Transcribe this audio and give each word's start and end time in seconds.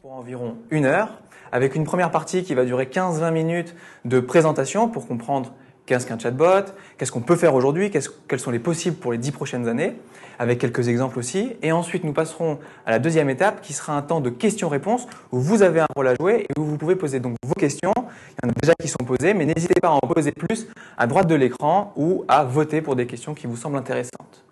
Pour 0.00 0.12
environ 0.12 0.56
une 0.70 0.84
heure, 0.84 1.20
avec 1.52 1.74
une 1.74 1.84
première 1.84 2.10
partie 2.10 2.42
qui 2.42 2.54
va 2.54 2.64
durer 2.64 2.84
15-20 2.84 3.32
minutes 3.32 3.74
de 4.04 4.20
présentation 4.20 4.88
pour 4.88 5.06
comprendre 5.08 5.52
qu'est-ce 5.86 6.06
qu'un 6.06 6.18
chatbot, 6.18 6.72
qu'est-ce 6.96 7.10
qu'on 7.10 7.20
peut 7.20 7.36
faire 7.36 7.54
aujourd'hui, 7.54 7.90
quels 7.90 8.40
sont 8.40 8.50
les 8.50 8.60
possibles 8.60 8.96
pour 8.96 9.12
les 9.12 9.18
10 9.18 9.32
prochaines 9.32 9.66
années, 9.66 9.96
avec 10.38 10.60
quelques 10.60 10.88
exemples 10.88 11.18
aussi. 11.18 11.56
Et 11.62 11.72
ensuite, 11.72 12.04
nous 12.04 12.12
passerons 12.12 12.60
à 12.86 12.92
la 12.92 12.98
deuxième 13.00 13.28
étape 13.28 13.60
qui 13.60 13.72
sera 13.72 13.96
un 13.96 14.02
temps 14.02 14.20
de 14.20 14.30
questions-réponses 14.30 15.06
où 15.32 15.40
vous 15.40 15.62
avez 15.62 15.80
un 15.80 15.88
rôle 15.96 16.06
à 16.06 16.14
jouer 16.14 16.46
et 16.48 16.58
où 16.58 16.62
vous 16.62 16.78
pouvez 16.78 16.94
poser 16.96 17.18
donc 17.18 17.34
vos 17.44 17.54
questions. 17.54 17.92
Il 17.96 18.46
y 18.46 18.46
en 18.46 18.50
a 18.50 18.54
déjà 18.62 18.74
qui 18.80 18.88
sont 18.88 19.04
posées, 19.04 19.34
mais 19.34 19.44
n'hésitez 19.44 19.80
pas 19.80 19.88
à 19.88 19.92
en 19.92 20.00
poser 20.00 20.30
plus 20.32 20.68
à 20.96 21.06
droite 21.08 21.26
de 21.26 21.34
l'écran 21.34 21.92
ou 21.96 22.24
à 22.28 22.44
voter 22.44 22.80
pour 22.80 22.94
des 22.94 23.06
questions 23.06 23.34
qui 23.34 23.48
vous 23.48 23.56
semblent 23.56 23.76
intéressantes. 23.76 24.44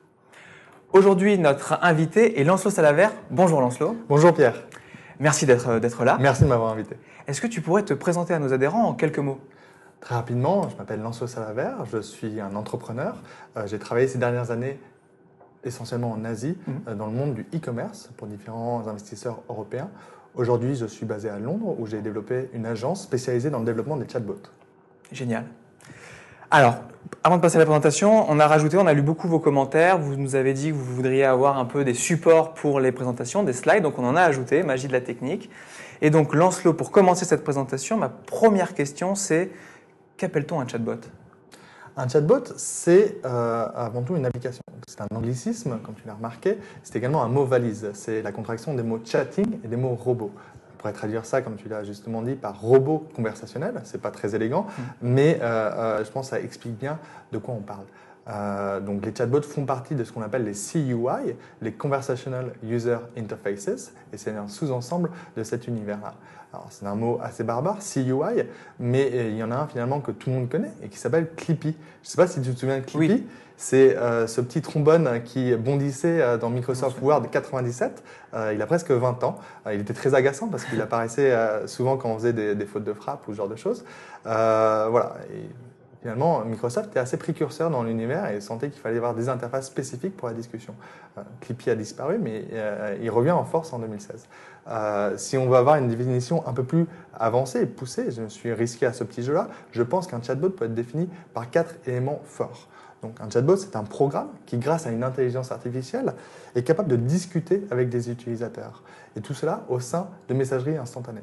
Aujourd'hui, 0.95 1.37
notre 1.37 1.79
invité 1.83 2.41
est 2.41 2.45
Lancelot 2.45 2.71
Salavert. 2.71 3.13
Bonjour 3.31 3.61
Lancelot. 3.61 3.95
Bonjour 4.09 4.33
Pierre. 4.33 4.55
Merci 5.21 5.45
d'être 5.45 6.03
là. 6.03 6.17
Merci 6.19 6.45
de 6.45 6.49
m'avoir 6.49 6.73
invité. 6.73 6.97
Est-ce 7.27 7.43
que 7.43 7.47
tu 7.47 7.61
pourrais 7.61 7.83
te 7.83 7.93
présenter 7.93 8.33
à 8.33 8.39
nos 8.39 8.55
adhérents 8.55 8.85
en 8.85 8.95
quelques 8.95 9.19
mots? 9.19 9.39
Très 10.01 10.15
rapidement, 10.15 10.67
je 10.71 10.77
m'appelle 10.77 11.03
Lancelot 11.03 11.27
Salavert, 11.27 11.85
je 11.93 12.01
suis 12.01 12.41
un 12.41 12.57
entrepreneur. 12.57 13.17
Euh, 13.59 13.67
j'ai 13.67 13.79
travaillé 13.79 14.09
ces 14.09 14.17
dernières 14.17 14.51
années 14.51 14.81
essentiellement 15.63 16.11
en 16.11 16.25
Asie, 16.25 16.57
mhm. 16.67 16.81
euh, 16.89 16.95
dans 16.95 17.07
le 17.07 17.13
monde 17.13 17.35
du 17.35 17.43
e-commerce 17.55 18.09
pour 18.17 18.27
différents 18.27 18.89
investisseurs 18.89 19.43
européens. 19.51 19.91
Aujourd'hui, 20.37 20.75
je 20.75 20.87
suis 20.87 21.05
basé 21.05 21.29
à 21.29 21.39
Londres 21.39 21.77
où 21.79 21.87
j'ai 21.87 22.01
développé 22.01 22.49
une 22.55 22.65
agence 22.65 23.03
spécialisée 23.03 23.51
dans 23.51 23.59
le 23.59 23.67
développement 23.67 23.99
des 23.99 24.09
chatbots. 24.09 24.41
Génial. 25.13 25.45
Alors, 26.51 26.77
avant 27.25 27.37
de 27.37 27.43
passer 27.43 27.57
à 27.57 27.59
la 27.59 27.67
présentation, 27.67 28.25
on 28.31 28.41
a 28.41 28.47
rajouté, 28.47 28.79
on 28.79 28.87
a 28.87 28.95
lu 28.95 29.03
beaucoup 29.03 29.29
vos 29.29 29.39
commentaires. 29.39 29.99
Vous 29.99 30.17
nous 30.17 30.35
avez 30.35 30.55
dit 30.55 30.71
que 30.71 30.75
vous 30.75 30.95
voudriez 30.95 31.25
avoir 31.25 31.59
un 31.59 31.67
peu 31.67 31.85
des 31.85 31.93
supports 31.93 32.55
pour 32.55 32.81
les 32.81 32.91
présentations, 32.91 33.43
des 33.43 33.53
slides. 33.53 33.83
Donc, 33.83 33.99
on 33.99 34.07
en 34.07 34.17
a 34.17 34.23
ajouté, 34.23 34.63
magie 34.63 34.89
de 34.89 34.95
la 34.95 35.03
technique. 35.03 35.51
Et 36.01 36.09
donc, 36.09 36.35
Lancelot, 36.35 36.73
pour 36.73 36.91
commencer 36.91 37.27
cette 37.27 37.45
présentation, 37.45 37.99
ma 37.99 38.09
première 38.09 38.73
question, 38.73 39.15
c'est 39.15 39.51
qu'appelle-t-on 40.17 40.59
un 40.59 40.67
chatbot? 40.67 41.01
Un 41.99 42.09
chatbot, 42.09 42.45
c'est 42.57 43.19
euh, 43.27 43.67
avant 43.75 44.01
tout 44.01 44.17
une 44.17 44.25
application. 44.25 44.63
C'est 44.89 45.03
un 45.03 45.09
anglicisme, 45.15 45.81
comme 45.85 45.97
tu 45.97 46.07
l'as 46.07 46.15
remarqué. 46.15 46.57
C'est 46.83 46.97
également 46.97 47.23
un 47.23 47.29
mot 47.29 47.45
valise. 47.45 47.91
C'est 47.93 48.23
la 48.23 48.33
contraction 48.33 48.73
des 48.73 48.83
mots 48.83 49.01
chatting 49.05 49.59
et 49.63 49.69
des 49.69 49.77
mots 49.77 49.95
robot. 49.97 50.31
On 50.79 50.83
pourrait 50.83 50.93
traduire 50.93 51.27
ça, 51.27 51.43
comme 51.43 51.57
tu 51.57 51.69
l'as 51.69 51.83
justement 51.83 52.23
dit, 52.23 52.37
par 52.37 52.61
robot 52.61 53.09
conversationnel. 53.17 53.81
C'est 53.83 54.01
pas 54.01 54.13
très 54.13 54.37
élégant, 54.37 54.63
mm. 54.63 54.83
mais 55.03 55.39
euh, 55.43 55.71
euh, 56.01 56.05
je 56.05 56.11
pense 56.11 56.27
que 56.27 56.37
ça 56.37 56.41
explique 56.41 56.79
bien 56.79 57.01
de 57.33 57.39
quoi 57.39 57.55
on 57.55 57.63
parle. 57.63 58.85
donc 58.85 59.05
les 59.05 59.13
chatbots 59.15 59.43
font 59.43 59.65
partie 59.65 59.95
de 59.95 60.05
ce 60.05 60.13
qu'on 60.13 60.23
appelle 60.23 60.45
les 60.45 60.53
CUI, 60.53 61.35
les 61.61 61.73
Conversational 61.73 62.53
User 62.63 62.99
Interfaces, 63.17 63.93
et 64.13 64.17
c'est 64.17 64.37
un 64.37 64.47
sous-ensemble 64.47 65.11
de 65.37 65.43
cet 65.43 65.67
univers-là. 65.67 66.15
Alors 66.53 66.69
c'est 66.71 66.87
un 66.87 66.95
mot 66.95 67.19
assez 67.23 67.43
barbare, 67.43 67.79
CUI, 67.81 68.45
mais 68.79 69.31
il 69.31 69.37
y 69.37 69.43
en 69.43 69.51
a 69.51 69.57
un 69.57 69.67
finalement 69.67 70.01
que 70.01 70.13
tout 70.13 70.31
le 70.31 70.37
monde 70.37 70.49
connaît 70.49 70.73
et 70.83 70.89
qui 70.89 70.99
s'appelle 70.99 71.29
Clippy. 71.35 71.77
Je 72.03 72.09
ne 72.09 72.11
sais 72.11 72.17
pas 72.17 72.27
si 72.29 72.41
tu 72.41 72.55
te 72.55 72.61
souviens 72.61 72.79
de 72.79 72.85
Clippy. 72.85 73.27
C'est 73.61 73.97
euh, 73.97 74.29
ce 74.29 74.41
petit 74.41 74.63
trombone 74.63 75.21
qui 75.25 75.55
bondissait 75.57 76.23
euh, 76.23 76.39
dans 76.39 76.49
Microsoft 76.49 77.03
Word 77.03 77.29
97. 77.29 78.05
Euh, 78.33 78.53
il 78.55 78.63
a 78.63 78.67
presque 78.67 78.93
20 78.93 79.25
ans. 79.25 79.41
il 79.67 79.81
était 79.81 79.95
très 79.95 80.15
agaçant 80.15 80.47
parce 80.47 80.65
qu'il 80.65 80.81
apparaissait 80.81 81.35
souvent 81.67 81.97
quand 81.97 82.09
on 82.09 82.19
faisait 82.19 82.33
des, 82.33 82.67
fautes 82.67 82.85
de 82.85 82.93
frappe 82.93 83.27
ou 83.27 83.33
ce 83.33 83.39
genre 83.39 83.49
de 83.49 83.57
choses. 83.57 83.85
voilà. 84.25 85.17
finalement, 86.01 86.45
Microsoft 86.45 86.91
était 86.91 87.01
assez 87.01 87.17
précurseur 87.17 87.69
dans 87.69 87.83
l'univers 87.83 88.31
et 88.31 88.41
sentait 88.41 88.71
qu'il 88.71 88.81
fallait 88.81 88.99
avoir 88.99 89.15
des 89.15 89.29
interfaces 89.29 89.67
spécifiques 89.67 90.17
pour 90.17 90.29
la 90.29 90.35
discussion. 90.35 90.75
Clippy 91.41 91.71
a 91.71 91.75
disparu, 91.75 92.19
mais 92.19 92.45
il 93.03 93.11
revient 93.11 93.33
en 93.33 93.45
force 93.45 93.73
en 93.73 93.81
2016. 93.81 94.29
Euh, 94.71 95.17
si 95.17 95.39
on 95.39 95.49
veut 95.49 95.57
avoir 95.57 95.77
une 95.77 95.89
définition 95.89 96.47
un 96.47 96.53
peu 96.53 96.63
plus 96.63 96.87
avancée 97.19 97.63
et 97.63 97.67
poussée, 97.67 98.11
je 98.11 98.21
me 98.21 98.29
suis 98.29 98.53
risqué 98.53 98.87
à 98.87 98.93
ce 98.93 99.03
petit 99.03 99.23
jeu-là, 99.23 99.49
je 99.73 99.83
pense 99.83 100.07
qu'un 100.07 100.23
chatbot 100.23 100.51
peut 100.51 100.67
être 100.67 100.75
défini 100.75 101.09
par 101.33 101.51
quatre 101.51 101.75
éléments 101.87 102.21
forts. 102.25 102.69
Donc 103.03 103.21
un 103.21 103.31
chatbot, 103.31 103.57
c'est 103.57 103.77
un 103.77 103.85
programme 103.85 104.29
qui, 104.47 104.59
grâce 104.59 104.87
à 104.87 104.91
une 104.91 105.05
intelligence 105.05 105.53
artificielle, 105.53 106.15
est 106.55 106.63
capable 106.63 106.89
de 106.89 106.97
discuter 106.97 107.65
avec 107.71 107.89
des 107.89 108.11
utilisateurs. 108.11 108.83
Et 109.17 109.21
tout 109.21 109.35
cela 109.35 109.65
au 109.69 109.81
sein 109.81 110.09
de 110.29 110.35
messagerie 110.35 110.77
instantanée. 110.77 111.23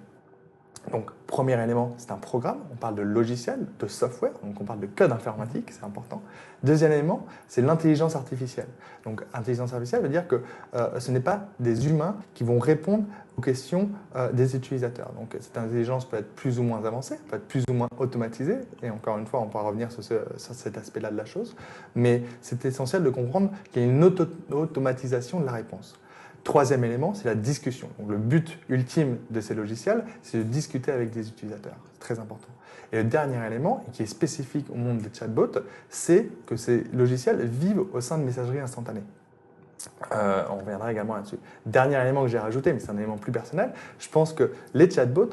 Donc, 0.91 1.09
premier 1.25 1.61
élément, 1.61 1.95
c'est 1.97 2.11
un 2.11 2.17
programme. 2.17 2.59
On 2.71 2.75
parle 2.75 2.95
de 2.95 3.01
logiciel, 3.01 3.65
de 3.79 3.87
software, 3.87 4.33
donc 4.43 4.59
on 4.61 4.63
parle 4.65 4.79
de 4.79 4.85
code 4.87 5.11
informatique, 5.11 5.71
c'est 5.71 5.83
important. 5.83 6.21
Deuxième 6.63 6.91
élément, 6.91 7.25
c'est 7.47 7.61
l'intelligence 7.61 8.15
artificielle. 8.15 8.67
Donc, 9.03 9.23
intelligence 9.33 9.73
artificielle 9.73 10.03
veut 10.03 10.09
dire 10.09 10.27
que 10.27 10.41
euh, 10.75 10.99
ce 10.99 11.11
n'est 11.11 11.19
pas 11.19 11.47
des 11.59 11.87
humains 11.87 12.15
qui 12.33 12.43
vont 12.43 12.59
répondre 12.59 13.05
aux 13.37 13.41
questions 13.41 13.89
euh, 14.15 14.31
des 14.31 14.55
utilisateurs. 14.55 15.11
Donc, 15.13 15.35
cette 15.39 15.57
intelligence 15.57 16.05
peut 16.05 16.17
être 16.17 16.33
plus 16.35 16.59
ou 16.59 16.63
moins 16.63 16.83
avancée, 16.85 17.17
peut 17.29 17.37
être 17.37 17.47
plus 17.47 17.63
ou 17.69 17.73
moins 17.73 17.87
automatisée, 17.97 18.59
et 18.83 18.89
encore 18.89 19.17
une 19.17 19.25
fois, 19.25 19.41
on 19.41 19.47
pourra 19.47 19.63
revenir 19.63 19.91
sur, 19.91 20.03
cet 20.37 20.77
aspect-là 20.77 21.11
de 21.11 21.17
la 21.17 21.25
chose. 21.25 21.55
Mais 21.95 22.23
c'est 22.41 22.63
essentiel 22.65 23.03
de 23.03 23.09
comprendre 23.09 23.51
qu'il 23.71 23.81
y 23.81 23.85
a 23.85 23.87
une 23.87 24.03
automatisation 24.03 25.39
de 25.39 25.45
la 25.45 25.51
réponse. 25.51 25.97
Troisième 26.45 26.83
élément, 26.83 27.15
c'est 27.15 27.25
la 27.25 27.33
discussion. 27.33 27.89
Donc, 27.97 28.11
le 28.11 28.17
but 28.17 28.59
ultime 28.69 29.17
de 29.31 29.41
ces 29.41 29.55
logiciels, 29.55 30.05
c'est 30.21 30.37
de 30.37 30.43
discuter 30.43 30.91
avec 30.91 31.09
des 31.09 31.27
utilisateurs. 31.27 31.75
C'est 31.93 31.99
très 31.99 32.19
important. 32.19 32.47
Et 32.93 32.97
le 32.97 33.03
dernier 33.03 33.43
élément, 33.47 33.83
qui 33.93 34.03
est 34.03 34.05
spécifique 34.05 34.67
au 34.69 34.75
monde 34.75 34.99
des 34.99 35.09
chatbots, 35.11 35.59
c'est 35.89 36.29
que 36.45 36.55
ces 36.55 36.83
logiciels 36.93 37.43
vivent 37.43 37.85
au 37.91 37.99
sein 37.99 38.19
de 38.19 38.23
messageries 38.23 38.59
instantanées. 38.59 39.01
Euh, 40.11 40.43
on 40.51 40.57
reviendra 40.57 40.91
également 40.91 41.15
là-dessus. 41.15 41.39
Dernier 41.65 41.99
élément 41.99 42.21
que 42.21 42.27
j'ai 42.27 42.37
rajouté, 42.37 42.73
mais 42.73 42.79
c'est 42.79 42.91
un 42.91 42.97
élément 42.97 43.17
plus 43.17 43.31
personnel, 43.31 43.71
je 43.97 44.07
pense 44.09 44.31
que 44.31 44.51
les 44.75 44.87
chatbots 44.87 45.31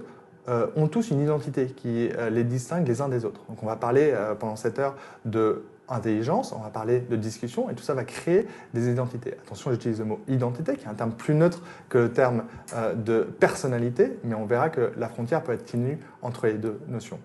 euh, 0.48 0.68
ont 0.76 0.88
tous 0.88 1.10
une 1.10 1.20
identité 1.20 1.66
qui 1.66 2.08
euh, 2.08 2.30
les 2.30 2.42
distingue 2.42 2.88
les 2.88 3.02
uns 3.02 3.10
des 3.10 3.26
autres. 3.26 3.42
Donc 3.50 3.62
on 3.62 3.66
va 3.66 3.76
parler 3.76 4.14
pendant 4.38 4.56
cette 4.56 4.78
heure 4.78 4.96
de 5.26 5.62
intelligence, 5.88 6.53
on 6.53 6.62
va 6.62 6.70
parler 6.70 7.00
de 7.00 7.16
discussion, 7.16 7.70
et 7.70 7.75
tout 7.75 7.82
ça 7.82 7.94
va 7.94 8.04
créer 8.04 8.47
des 8.75 8.91
identités. 8.91 9.34
Attention, 9.44 9.70
j'utilise 9.70 9.98
le 9.98 10.06
mot 10.06 10.20
identité, 10.28 10.76
qui 10.76 10.84
est 10.84 10.88
un 10.88 10.94
terme 10.94 11.12
plus 11.12 11.34
neutre 11.34 11.62
que 11.88 11.98
le 11.98 12.12
terme 12.12 12.44
euh, 12.75 12.94
de 12.94 13.22
personnalité, 13.22 14.19
mais 14.25 14.34
on 14.34 14.47
verra 14.47 14.71
que 14.71 14.92
la 14.97 15.09
frontière 15.09 15.42
peut 15.42 15.53
être 15.53 15.66
ténue 15.66 15.98
entre 16.22 16.47
les 16.47 16.54
deux 16.54 16.81
notions. 16.88 17.19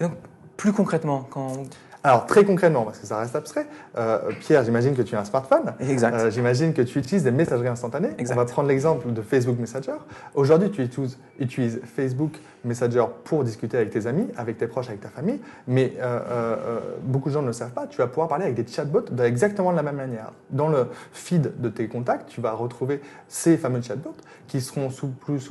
Et 0.00 0.04
donc, 0.04 0.12
plus 0.56 0.72
concrètement, 0.72 1.26
quand 1.30 1.64
alors 2.04 2.26
très 2.26 2.44
concrètement, 2.44 2.82
parce 2.82 2.98
que 2.98 3.06
ça 3.06 3.18
reste 3.18 3.36
abstrait, 3.36 3.66
euh, 3.96 4.32
Pierre, 4.40 4.64
j'imagine 4.64 4.94
que 4.94 5.02
tu 5.02 5.14
as 5.14 5.20
un 5.20 5.24
smartphone. 5.24 5.74
Exact. 5.78 6.14
Euh, 6.14 6.30
j'imagine 6.30 6.72
que 6.72 6.82
tu 6.82 6.98
utilises 6.98 7.22
des 7.22 7.30
messageries 7.30 7.68
instantanées. 7.68 8.10
On 8.18 8.34
va 8.34 8.44
prendre 8.44 8.68
l'exemple 8.68 9.12
de 9.12 9.22
Facebook 9.22 9.58
Messenger. 9.58 9.98
Aujourd'hui, 10.34 10.70
tu 10.70 10.88
utilises, 11.38 11.80
Facebook 11.84 12.40
Messenger 12.64 13.04
pour 13.24 13.44
discuter 13.44 13.76
avec 13.76 13.90
tes 13.90 14.06
amis, 14.06 14.28
avec 14.36 14.58
tes 14.58 14.66
proches, 14.66 14.88
avec 14.88 15.00
ta 15.00 15.08
famille. 15.08 15.40
Mais 15.66 15.94
euh, 16.00 16.78
beaucoup 17.02 17.28
de 17.28 17.34
gens 17.34 17.42
ne 17.42 17.48
le 17.48 17.52
savent 17.52 17.72
pas. 17.72 17.86
Tu 17.86 17.98
vas 17.98 18.06
pouvoir 18.06 18.28
parler 18.28 18.44
avec 18.44 18.56
des 18.56 18.66
chatbots 18.66 19.10
de 19.10 19.24
exactement 19.24 19.72
de 19.72 19.76
la 19.76 19.82
même 19.82 19.96
manière. 19.96 20.32
Dans 20.50 20.68
le 20.68 20.88
feed 21.12 21.60
de 21.60 21.68
tes 21.68 21.88
contacts, 21.88 22.28
tu 22.28 22.40
vas 22.40 22.52
retrouver 22.52 23.00
ces 23.28 23.56
fameux 23.56 23.82
chatbots 23.82 24.14
qui 24.46 24.60
seront 24.60 24.90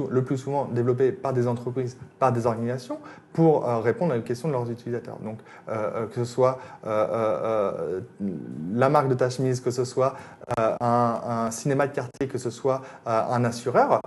le 0.10 0.24
plus 0.24 0.38
souvent 0.38 0.66
développés 0.66 1.12
par 1.12 1.34
des 1.34 1.48
entreprises, 1.48 1.98
par 2.20 2.32
des 2.32 2.46
organisations, 2.46 3.00
pour 3.34 3.66
répondre 3.66 4.14
à 4.14 4.18
une 4.18 4.24
question 4.24 4.50
de 4.50 4.54
leurs 4.54 4.70
utilisateurs. 4.70 5.18
Donc, 5.24 5.40
que 5.68 6.16
ce 6.16 6.26
soit 6.26 6.60
euh, 6.86 7.08
euh, 7.12 7.42
euh, 7.44 8.30
la 8.74 8.90
marque 8.90 9.08
de 9.08 9.14
ta 9.14 9.30
chemise, 9.30 9.62
que 9.62 9.72
ce 9.72 9.86
soit 9.86 10.16
un, 10.58 11.50
cinéma 11.52 11.88
de 11.88 11.94
quartier, 11.94 12.28
que 12.28 12.38
ce 12.38 12.50
soit 12.50 12.82
un 13.06 13.44
assureur, 13.46 14.02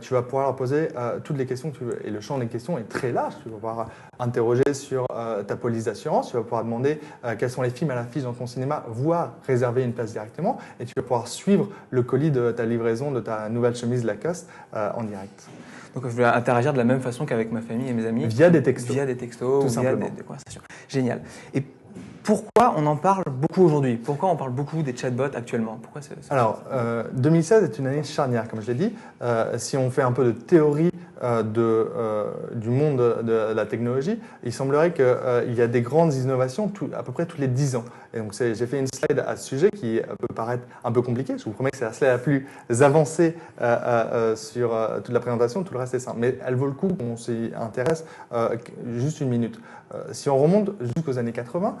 tu 0.00 0.14
vas 0.14 0.22
pouvoir 0.22 0.44
leur 0.44 0.56
poser 0.56 0.88
toutes 1.24 1.36
les 1.36 1.46
questions 1.46 1.70
que 1.70 1.78
tu 1.78 1.84
veux. 1.84 2.06
Et 2.06 2.10
le 2.10 2.20
champ 2.20 2.36
des 2.50 2.52
questions 2.52 2.78
est 2.78 2.88
très 2.88 3.12
large. 3.12 3.34
Tu 3.42 3.48
vas 3.48 3.54
pouvoir 3.54 3.86
interroger 4.18 4.74
sur 4.74 5.06
ta 5.46 5.56
police 5.56 5.84
d'assurance, 5.84 6.30
tu 6.30 6.36
vas 6.36 6.42
pouvoir 6.42 6.64
demander 6.64 7.00
quels 7.38 7.50
sont 7.50 7.62
les 7.62 7.70
films 7.70 7.90
à 7.90 7.94
l'affiche 7.94 8.24
dans 8.24 8.32
ton 8.32 8.46
cinéma, 8.46 8.84
voire 8.88 9.34
réserver 9.46 9.82
une 9.82 9.92
place 9.92 10.12
directement, 10.12 10.58
et 10.78 10.84
tu 10.84 10.92
vas 10.96 11.02
pouvoir 11.02 11.28
suivre 11.28 11.68
le 11.90 12.02
colis 12.02 12.30
de 12.30 12.50
ta 12.50 12.66
livraison 12.66 13.12
de 13.12 13.20
ta 13.20 13.48
nouvelle 13.48 13.74
chemise 13.74 14.04
Lacoste 14.04 14.48
en 14.72 15.02
direct. 15.04 15.48
Donc 15.94 16.04
je 16.04 16.14
vais 16.14 16.24
interagir 16.24 16.72
de 16.72 16.78
la 16.78 16.84
même 16.84 17.00
façon 17.00 17.26
qu'avec 17.26 17.50
ma 17.50 17.60
famille 17.60 17.88
et 17.88 17.92
mes 17.92 18.06
amis. 18.06 18.26
Via 18.26 18.50
des 18.50 18.62
textos. 18.62 18.94
Via 18.94 19.06
des 19.06 19.16
textos, 19.16 19.64
via 19.78 19.94
des, 19.94 20.10
des, 20.10 20.22
conversations. 20.22 20.62
Génial. 20.88 21.22
Et 21.54 21.64
pourquoi 22.30 22.74
on 22.76 22.86
en 22.86 22.94
parle 22.94 23.24
beaucoup 23.28 23.64
aujourd'hui? 23.64 23.96
Pourquoi 23.96 24.28
on 24.28 24.36
parle 24.36 24.52
beaucoup 24.52 24.84
des 24.84 24.96
chatbots 24.96 25.34
actuellement? 25.34 25.80
Pourquoi 25.82 26.00
Alors, 26.30 26.62
2016 27.14 27.64
euh, 27.64 27.66
est 27.66 27.78
une 27.80 27.88
année 27.88 28.04
charnière, 28.04 28.46
comme 28.46 28.60
je 28.60 28.68
l'ai 28.68 28.74
dit. 28.74 28.94
Euh, 29.20 29.58
si 29.58 29.76
on 29.76 29.90
fait 29.90 30.02
un 30.02 30.12
peu 30.12 30.26
de 30.26 30.30
théorie 30.30 30.92
euh, 31.24 31.42
de, 31.42 31.90
du 32.54 32.68
monde 32.68 32.98
de 33.24 33.52
la 33.52 33.66
technologie, 33.66 34.20
il 34.44 34.52
semblerait 34.52 34.92
qu'il 34.92 35.54
y 35.54 35.60
a 35.60 35.66
des 35.66 35.82
grandes 35.82 36.14
innovations 36.14 36.70
à 36.96 37.02
peu 37.02 37.10
près 37.10 37.26
tous 37.26 37.40
les 37.40 37.48
10 37.48 37.74
ans. 37.74 37.84
Donc, 38.14 38.32
j'ai 38.32 38.66
fait 38.66 38.80
une 38.80 38.86
slide 38.86 39.22
à 39.26 39.36
ce 39.36 39.46
sujet 39.46 39.70
qui 39.70 40.00
peut 40.18 40.34
paraître 40.34 40.64
un 40.82 40.92
peu 40.92 41.02
compliquée. 41.02 41.38
Je 41.38 41.44
vous 41.44 41.52
promets 41.52 41.70
que 41.70 41.76
c'est 41.76 41.84
la 41.84 41.92
slide 41.92 42.10
la 42.10 42.18
plus 42.18 42.46
avancée 42.80 43.36
sur 44.36 44.76
toute 45.04 45.14
la 45.14 45.20
présentation. 45.20 45.62
Tout 45.62 45.74
le 45.74 45.80
reste 45.80 45.94
est 45.94 46.00
simple. 46.00 46.18
Mais 46.18 46.38
elle 46.44 46.54
vaut 46.54 46.66
le 46.66 46.72
coup 46.72 46.88
qu'on 46.88 47.16
s'y 47.16 47.52
intéresse 47.56 48.04
juste 48.96 49.20
une 49.20 49.28
minute. 49.28 49.60
si 50.12 50.28
on 50.28 50.38
remonte 50.38 50.70
jusqu'aux 50.80 51.18
années 51.18 51.32
80, 51.32 51.76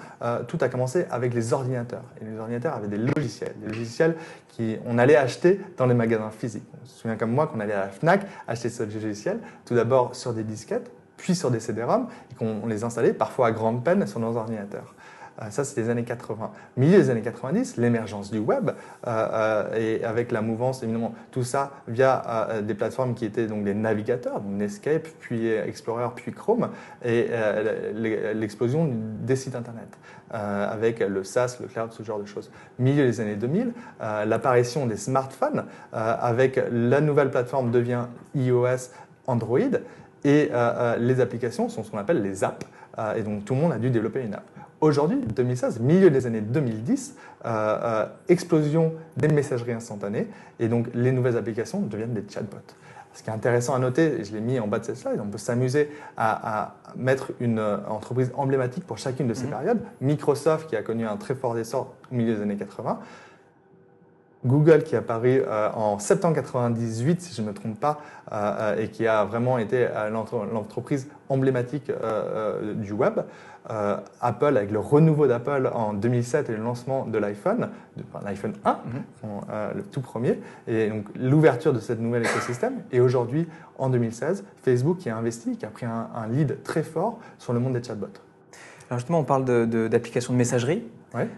tout 0.48 0.58
a 0.60 0.68
commencé 0.68 1.06
avec 1.10 1.34
les 1.34 1.52
ordinateurs. 1.52 2.02
Et 2.20 2.24
les 2.24 2.38
ordinateurs 2.38 2.74
avaient 2.74 2.88
des 2.88 2.98
logiciels, 2.98 3.54
des 3.60 3.68
logiciels 3.68 4.16
qu'on 4.56 4.98
allait 4.98 5.16
acheter 5.16 5.60
dans 5.76 5.86
les 5.86 5.94
magasins 5.94 6.30
physiques. 6.30 6.64
On 6.82 6.86
se 6.86 7.00
souvient 7.00 7.16
comme 7.16 7.32
moi 7.32 7.46
qu'on 7.46 7.60
allait 7.60 7.72
à 7.72 7.80
la 7.80 7.88
FNAC 7.88 8.26
acheter 8.48 8.68
ce 8.68 8.82
logiciel, 8.82 9.38
tout 9.64 9.74
d'abord 9.74 10.14
sur 10.14 10.32
des 10.34 10.42
disquettes, 10.44 10.90
puis 11.16 11.34
sur 11.34 11.50
des 11.50 11.60
CD-ROM, 11.60 12.06
et 12.30 12.34
qu'on 12.34 12.66
les 12.66 12.82
installait 12.82 13.12
parfois 13.12 13.48
à 13.48 13.52
grande 13.52 13.84
peine 13.84 14.06
sur 14.06 14.20
nos 14.20 14.36
ordinateurs. 14.36 14.94
Euh, 15.42 15.50
ça, 15.50 15.64
c'est 15.64 15.80
les 15.80 15.88
années 15.90 16.04
80. 16.04 16.50
Milieu 16.76 16.98
des 16.98 17.10
années 17.10 17.22
90, 17.22 17.76
l'émergence 17.76 18.30
du 18.30 18.38
web, 18.38 18.70
euh, 18.70 18.74
euh, 19.06 19.74
et 20.00 20.04
avec 20.04 20.32
la 20.32 20.42
mouvance, 20.42 20.82
évidemment, 20.82 21.14
tout 21.30 21.44
ça 21.44 21.72
via 21.88 22.48
des 22.62 22.74
plateformes 22.74 23.14
qui 23.14 23.24
étaient 23.24 23.46
donc 23.46 23.64
des 23.64 23.74
navigateurs, 23.74 24.40
donc 24.40 24.52
Netscape, 24.52 25.08
puis 25.20 25.48
Explorer, 25.48 26.08
puis 26.14 26.32
Chrome, 26.32 26.70
et 27.04 27.28
l'explosion 27.94 28.90
des 29.22 29.36
sites 29.36 29.54
Internet. 29.54 29.88
avec 30.30 31.00
le 31.00 31.24
SaaS, 31.24 31.58
le 31.60 31.66
cloud, 31.66 31.92
ce 31.92 32.02
genre 32.02 32.18
de 32.18 32.26
choses. 32.26 32.50
Milieu 32.78 33.04
des 33.04 33.20
années 33.20 33.36
2000, 33.36 33.72
l'apparition 34.26 34.86
des 34.86 34.96
smartphones, 34.96 35.64
avec 35.92 36.60
la 36.70 37.00
nouvelle 37.00 37.30
plateforme 37.30 37.70
devient 37.70 38.06
iOS, 38.34 38.90
Android, 39.26 39.58
et 40.24 40.50
les 40.98 41.20
applications 41.20 41.68
sont 41.68 41.82
ce 41.84 41.90
qu'on 41.90 41.98
appelle 41.98 42.22
les 42.22 42.44
apps. 42.44 42.66
et 43.16 43.22
donc 43.22 43.44
tout 43.44 43.54
le 43.54 43.60
monde 43.60 43.72
a 43.72 43.78
dû 43.78 43.90
développer 43.90 44.22
une 44.22 44.34
app. 44.34 44.59
Aujourd'hui, 44.80 45.18
2016, 45.18 45.78
milieu 45.80 46.08
des 46.08 46.26
années 46.26 46.40
2010, 46.40 47.14
euh, 47.44 47.48
euh, 47.48 48.06
explosion 48.28 48.94
des 49.16 49.28
messageries 49.28 49.72
instantanées 49.72 50.28
et 50.58 50.68
donc 50.68 50.86
les 50.94 51.12
nouvelles 51.12 51.36
applications 51.36 51.80
deviennent 51.80 52.14
des 52.14 52.24
chatbots. 52.26 52.56
Ce 53.12 53.22
qui 53.22 53.28
est 53.28 53.32
intéressant 53.32 53.74
à 53.74 53.78
noter, 53.78 54.20
et 54.20 54.24
je 54.24 54.32
l'ai 54.32 54.40
mis 54.40 54.58
en 54.58 54.68
bas 54.68 54.78
de 54.78 54.84
cette 54.84 54.96
slide, 54.96 55.20
on 55.20 55.26
peut 55.26 55.36
s'amuser 55.36 55.90
à, 56.16 56.76
mettre 56.96 57.32
une 57.40 57.58
euh, 57.58 57.76
entreprise 57.88 58.30
emblématique 58.34 58.86
pour 58.86 58.96
chacune 58.96 59.26
de 59.26 59.34
ces 59.34 59.44
mhm. 59.44 59.50
périodes. 59.50 59.80
Microsoft 60.00 60.70
qui 60.70 60.76
a 60.76 60.82
connu 60.82 61.06
un 61.06 61.16
très 61.16 61.34
fort 61.34 61.58
essor 61.58 61.92
au 62.10 62.14
milieu 62.14 62.36
des 62.36 62.42
années 62.42 62.56
80. 62.56 63.00
Google 64.44 64.82
qui 64.84 64.94
est 64.94 64.98
apparu 64.98 65.42
en 65.74 65.98
septembre 65.98 66.34
98, 66.34 67.20
si 67.20 67.34
je 67.34 67.42
ne 67.42 67.48
me 67.48 67.52
trompe 67.52 67.78
pas, 67.78 68.00
et 68.78 68.88
qui 68.88 69.06
a 69.06 69.24
vraiment 69.24 69.58
été 69.58 69.86
l'entreprise 70.10 71.08
emblématique 71.28 71.92
du 72.76 72.92
web. 72.92 73.20
Euh, 73.68 73.98
Apple, 74.22 74.56
avec 74.56 74.70
le 74.70 74.78
renouveau 74.78 75.26
d'Apple 75.26 75.70
en 75.72 75.92
2007 75.92 76.48
et 76.48 76.52
le 76.52 76.62
lancement 76.62 77.04
de 77.04 77.18
l'iPhone, 77.18 77.68
l'iPhone 78.24 78.54
1, 78.64 78.72
mhm. 78.72 78.78
euh, 79.50 79.74
le 79.74 79.82
tout 79.82 80.00
premier, 80.00 80.40
et 80.66 80.88
donc 80.88 81.04
l'ouverture 81.14 81.74
de 81.74 81.78
cette 81.78 82.00
nouvel 82.00 82.22
écosystème. 82.22 82.80
Et 82.90 83.00
aujourd'hui, 83.00 83.46
en 83.78 83.90
2016, 83.90 84.44
Facebook 84.62 84.96
qui 84.98 85.10
a 85.10 85.16
investi, 85.16 85.58
qui 85.58 85.66
a 85.66 85.68
pris 85.68 85.84
un, 85.84 86.08
un 86.14 86.26
lead 86.26 86.62
très 86.62 86.82
fort 86.82 87.18
sur 87.38 87.52
le 87.52 87.60
monde 87.60 87.74
des 87.74 87.82
chatbots. 87.82 88.06
Alors 88.88 88.98
justement, 88.98 89.20
on 89.20 89.24
parle 89.24 89.44
d'applications 89.44 90.32
de, 90.32 90.36
de, 90.36 90.38
messagerie. 90.38 90.82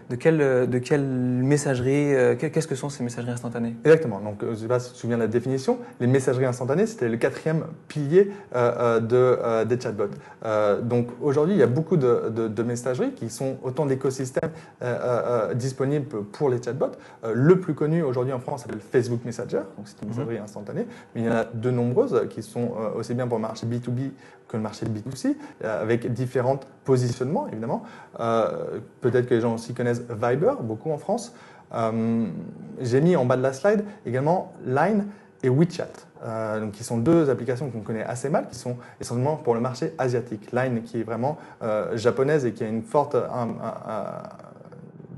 De, 0.09 0.15
quelle, 0.15 0.69
de 0.69 0.77
quelle 0.77 1.01
messagerie, 1.03 2.13
euh, 2.13 2.35
qu'est-ce 2.35 2.67
que 2.67 2.75
sont 2.75 2.89
ces 2.89 3.03
messageries 3.03 3.31
instantanées? 3.31 3.75
Exactement. 3.83 4.19
Donc, 4.19 4.43
euh, 4.43 4.47
je 4.47 4.51
ne 4.51 4.55
sais 4.57 4.67
pas 4.67 4.79
si 4.79 4.89
tu 4.89 4.93
te 4.93 4.99
souviens 4.99 5.17
de 5.17 5.23
la 5.23 5.27
définition. 5.27 5.79
Les 5.99 6.05
messageries 6.05 6.45
instantanées, 6.45 6.85
c'était 6.85 7.09
le 7.09 7.17
quatrième 7.17 7.65
pilier 7.87 8.31
euh, 8.55 8.99
de, 8.99 9.63
des 9.65 9.79
chatbots. 9.79 10.09
donc, 10.83 11.07
aujourd'hui, 11.21 11.55
il 11.55 11.59
y 11.59 11.63
a 11.63 11.67
beaucoup 11.67 11.97
de, 11.97 12.29
de 12.29 12.63
messageries 12.63 13.13
qui 13.13 13.29
sont 13.29 13.57
autant 13.63 13.85
d'écosystèmes 13.85 14.51
disponibles 15.55 16.23
pour 16.31 16.49
les 16.49 16.61
chatbots. 16.61 16.91
le 17.33 17.59
plus 17.59 17.73
connu 17.73 18.03
aujourd'hui 18.03 18.33
en 18.33 18.39
France 18.39 18.61
s'appelle 18.61 18.79
Facebook 18.79 19.21
Messenger. 19.25 19.61
Donc, 19.77 19.85
c'est 19.85 20.01
une 20.01 20.09
mhm. 20.09 20.15
messagerie 20.15 20.37
instantanée. 20.37 20.85
Mais 21.15 21.21
il 21.21 21.25
y 21.25 21.29
en 21.29 21.35
a 21.35 21.45
de 21.45 21.71
nombreuses 21.71 22.27
qui 22.29 22.43
sont 22.43 22.71
aussi 22.95 23.13
bien 23.13 23.27
pour 23.27 23.37
le 23.37 23.43
marché 23.43 23.65
B2B 23.65 24.11
que 24.53 24.57
le 24.57 24.63
marché 24.63 24.85
B2C, 24.85 25.35
avec 25.63 26.13
différents 26.13 26.59
positionnements, 26.85 27.47
évidemment. 27.47 27.83
Peut-être 29.01 29.27
que 29.27 29.33
les 29.33 29.41
gens 29.41 29.55
aussi 29.55 29.73
connaissent 29.73 30.03
Viber, 30.09 30.53
beaucoup 30.61 30.91
en 30.91 30.97
France. 30.97 31.33
Euh, 31.73 32.25
j'ai 32.81 33.01
mis 33.01 33.15
en 33.15 33.25
bas 33.25 33.37
de 33.37 33.41
la 33.41 33.53
slide 33.53 33.83
également 34.05 34.53
Line 34.65 35.07
et 35.41 35.49
WeChat, 35.49 35.87
euh, 36.23 36.59
donc 36.59 36.71
qui 36.71 36.83
sont 36.83 36.97
deux 36.97 37.29
applications 37.29 37.69
qu'on 37.69 37.81
connaît 37.81 38.03
assez 38.03 38.29
mal, 38.29 38.47
qui 38.47 38.55
sont 38.55 38.77
essentiellement 39.01 39.35
pour 39.35 39.55
le 39.55 39.59
marché 39.59 39.93
asiatique. 39.97 40.51
Line 40.51 40.83
qui 40.83 41.01
est 41.01 41.03
vraiment 41.03 41.37
euh, 41.61 41.97
japonaise 41.97 42.45
et 42.45 42.53
qui 42.53 42.63
a 42.63 42.67
une 42.67 42.83
forte 42.83 43.17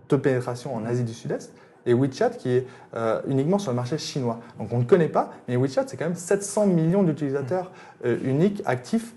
de 0.10 0.16
pénétration 0.16 0.76
en 0.76 0.86
Asie 0.86 1.04
du 1.04 1.14
Sud-Est 1.14 1.54
et 1.88 1.94
WeChat 1.94 2.32
qui 2.32 2.50
est 2.50 2.68
uniquement 3.28 3.60
sur 3.60 3.72
le 3.72 3.76
marché 3.76 3.98
chinois. 3.98 4.40
Donc 4.58 4.70
on 4.72 4.80
ne 4.80 4.84
connaît 4.84 5.10
pas, 5.10 5.32
mais 5.48 5.56
WeChat 5.56 5.84
c'est 5.88 5.98
quand 5.98 6.06
même 6.06 6.16
700 6.16 6.68
millions 6.68 7.04
d'utilisateurs 7.04 7.72
uniques 8.04 8.64
actifs 8.66 9.14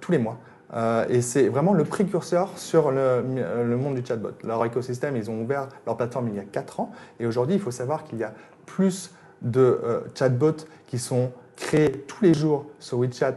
tous 0.00 0.12
les 0.12 0.18
mois. 0.18 0.38
Euh, 0.72 1.06
et 1.08 1.22
c'est 1.22 1.48
vraiment 1.48 1.72
le 1.72 1.84
précurseur 1.84 2.58
sur 2.58 2.90
le, 2.90 3.22
le, 3.64 3.76
monde 3.76 3.94
du 3.94 4.04
chatbot. 4.04 4.32
Leur 4.42 4.64
écosystème, 4.64 5.16
ils 5.16 5.30
ont 5.30 5.40
ouvert 5.40 5.68
leur 5.86 5.96
plateforme 5.96 6.28
il 6.28 6.34
y 6.34 6.40
a 6.40 6.44
4 6.44 6.80
ans. 6.80 6.90
Et 7.20 7.26
aujourd'hui, 7.26 7.54
il 7.54 7.60
faut 7.60 7.70
savoir 7.70 8.04
qu'il 8.04 8.18
y 8.18 8.24
a 8.24 8.32
plus 8.66 9.12
de 9.42 9.60
euh, 9.60 10.00
chatbots 10.14 10.66
qui 10.86 10.98
sont 10.98 11.30
créés 11.56 11.92
tous 11.92 12.24
les 12.24 12.34
jours 12.34 12.66
sur 12.80 12.98
WeChat 12.98 13.36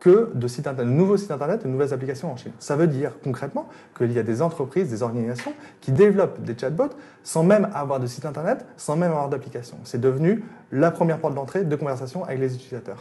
que 0.00 0.30
de, 0.34 0.46
sites 0.46 0.66
internet, 0.66 0.92
de 0.92 0.96
nouveaux 0.96 1.16
sites 1.16 1.30
internet, 1.30 1.62
de 1.62 1.68
nouvelles 1.68 1.94
applications 1.94 2.30
en 2.30 2.36
Chine. 2.36 2.52
Ça 2.58 2.76
veut 2.76 2.86
dire 2.86 3.12
concrètement 3.24 3.68
qu'il 3.96 4.12
y 4.12 4.18
a 4.18 4.22
des 4.22 4.42
entreprises, 4.42 4.90
des 4.90 5.02
organisations 5.02 5.52
qui 5.80 5.90
développent 5.90 6.40
des 6.42 6.56
chatbots 6.56 6.90
sans 7.22 7.42
même 7.42 7.68
avoir 7.74 7.98
de 7.98 8.06
site 8.06 8.26
internet, 8.26 8.66
sans 8.76 8.96
même 8.96 9.10
avoir 9.10 9.28
d'application. 9.28 9.78
C'est 9.84 10.00
devenu 10.00 10.44
la 10.70 10.90
première 10.90 11.18
porte 11.18 11.34
d'entrée 11.34 11.64
de 11.64 11.76
conversation 11.76 12.24
avec 12.24 12.40
les 12.40 12.54
utilisateurs. 12.54 12.98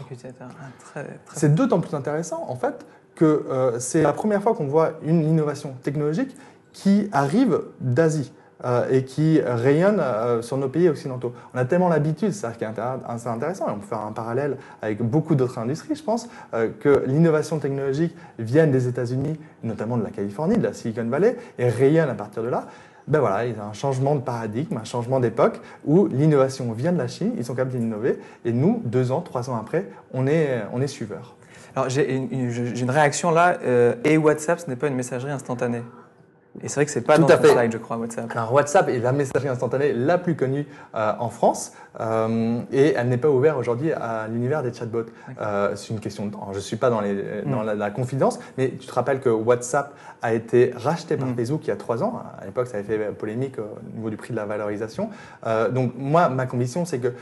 C'est 1.34 1.54
d'autant 1.54 1.82
plus 1.82 1.96
intéressant 1.96 2.46
en 2.48 2.56
fait 2.56 2.86
que 3.16 3.46
euh, 3.50 3.80
c'est 3.80 4.02
la 4.02 4.14
première 4.14 4.42
fois 4.42 4.54
qu'on 4.56 4.68
voit 4.68 4.94
une 5.04 5.24
innovation 5.24 5.76
technologique 5.84 6.36
qui 6.74 7.10
arrive 7.12 7.62
d'Asie. 7.80 8.34
Euh, 8.64 8.88
et 8.90 9.04
qui 9.04 9.42
rayonne 9.42 10.00
euh, 10.00 10.42
sur 10.42 10.56
nos 10.56 10.70
pays 10.70 10.88
occidentaux. 10.88 11.34
On 11.54 11.58
a 11.58 11.66
tellement 11.66 11.90
l'habitude, 11.90 12.32
c'est 12.32 12.48
intéressant, 12.48 13.68
et 13.68 13.72
on 13.72 13.80
peut 13.80 13.86
faire 13.86 14.00
un 14.00 14.14
parallèle 14.14 14.56
avec 14.82 15.02
beaucoup 15.02 15.36
d'autres 15.36 15.58
industries, 15.58 15.96
je 15.96 16.04
pense, 16.04 16.30
que 16.80 17.04
l'innovation 17.06 17.60
technologique 17.60 18.16
vienne 18.40 18.72
des 18.72 18.88
États-Unis, 18.88 19.38
notamment 19.64 19.98
de 19.98 20.04
la 20.04 20.10
Californie, 20.10 20.58
de 20.58 20.64
la 20.64 20.72
Silicon 20.72 21.04
Valley, 21.04 21.36
et 21.60 21.68
rayonne 21.68 22.10
à 22.10 22.14
partir 22.14 22.44
de 22.44 22.48
là. 22.48 22.68
Ben 23.10 23.20
voilà, 23.20 23.46
il 23.46 23.56
y 23.56 23.60
a 23.60 23.66
un 23.66 23.74
changement 23.74 24.16
de 24.16 24.22
paradigme, 24.22 24.78
un 24.78 24.86
changement 24.86 25.20
d'époque 25.20 25.60
où 25.86 26.08
l'innovation 26.08 26.72
vient 26.72 26.94
de 26.94 26.98
la 26.98 27.08
Chine, 27.08 27.34
ils 27.38 27.44
sont 27.44 27.56
capables 27.56 27.78
d'innover, 27.78 28.20
et 28.46 28.54
nous, 28.54 28.82
deux 28.86 29.12
ans, 29.12 29.20
trois 29.20 29.50
ans 29.50 29.58
après, 29.58 29.90
on 30.14 30.28
est, 30.28 30.64
on 30.72 30.82
est 30.82 30.88
suiveurs. 30.88 31.36
Alors 31.76 31.90
j'ai 31.90 32.16
une, 32.16 32.90
réaction 32.90 33.32
là. 33.32 33.58
Euh, 33.64 33.96
et 34.06 34.18
WhatsApp, 34.18 34.60
ce 34.60 34.70
n'est 34.70 34.78
pas 34.78 34.88
une 34.88 34.96
messagerie 34.96 35.32
instantanée? 35.32 35.84
Et 36.64 36.70
c'est 36.70 36.76
vrai 36.76 36.86
que 36.86 36.92
c'est 36.92 37.02
pas 37.02 37.16
Tout 37.16 37.24
dans 37.24 37.28
à 37.28 37.38
fait. 37.38 37.50
slide, 37.50 37.72
je 37.72 37.78
crois, 37.78 37.98
WhatsApp. 37.98 38.32
Alors, 38.32 38.54
WhatsApp 38.54 38.90
est 38.90 39.00
la 39.00 39.12
messagerie 39.12 39.50
instantanée 39.50 39.94
la 39.94 40.18
plus 40.18 40.36
connue 40.36 40.66
euh, 40.96 41.12
en 41.20 41.30
France 41.30 41.74
euh, 42.00 42.60
et 42.72 42.94
elle 42.94 43.10
n'est 43.10 43.18
pas 43.18 43.30
ouverte 43.30 43.58
aujourd'hui 43.58 43.92
à 43.92 44.28
l'univers 44.30 44.64
des 44.64 44.74
chatbots. 44.74 45.06
c'est 45.76 45.90
une 45.90 46.00
question 46.00 46.26
de 46.28 46.32
temps. 46.32 46.48
Je 46.52 46.58
ne 46.58 46.62
suis 46.62 46.78
pas 46.78 46.90
dans, 46.90 47.02
les, 47.02 47.14
mm. 47.14 47.52
dans 47.52 47.64
la, 47.64 47.90
confidence, 47.92 48.40
mais 48.58 48.70
tu 48.80 48.88
te 48.88 48.94
rappelles 48.94 49.20
que 49.20 49.30
WhatsApp 49.30 49.94
a 50.22 50.34
été 50.34 50.74
racheté 50.76 51.18
par 51.18 51.28
mm. 51.28 51.36
Facebook 51.36 51.62
il 51.66 51.68
y 51.68 51.72
a 51.72 51.76
trois 51.76 52.04
ans. 52.04 52.22
À 52.40 52.46
l'époque, 52.46 52.68
ça 52.68 52.78
avait 52.78 52.98
fait 52.98 53.12
polémique 53.12 53.60
au 53.60 53.96
niveau 53.96 54.10
du 54.10 54.18
prix 54.18 54.32
de 54.32 54.38
la 54.38 54.46
valorisation. 54.46 55.10
donc, 55.72 55.94
moi, 55.98 56.30
ma 56.30 56.46
conviction, 56.46 56.86
c'est 56.86 57.00
que 57.00 57.14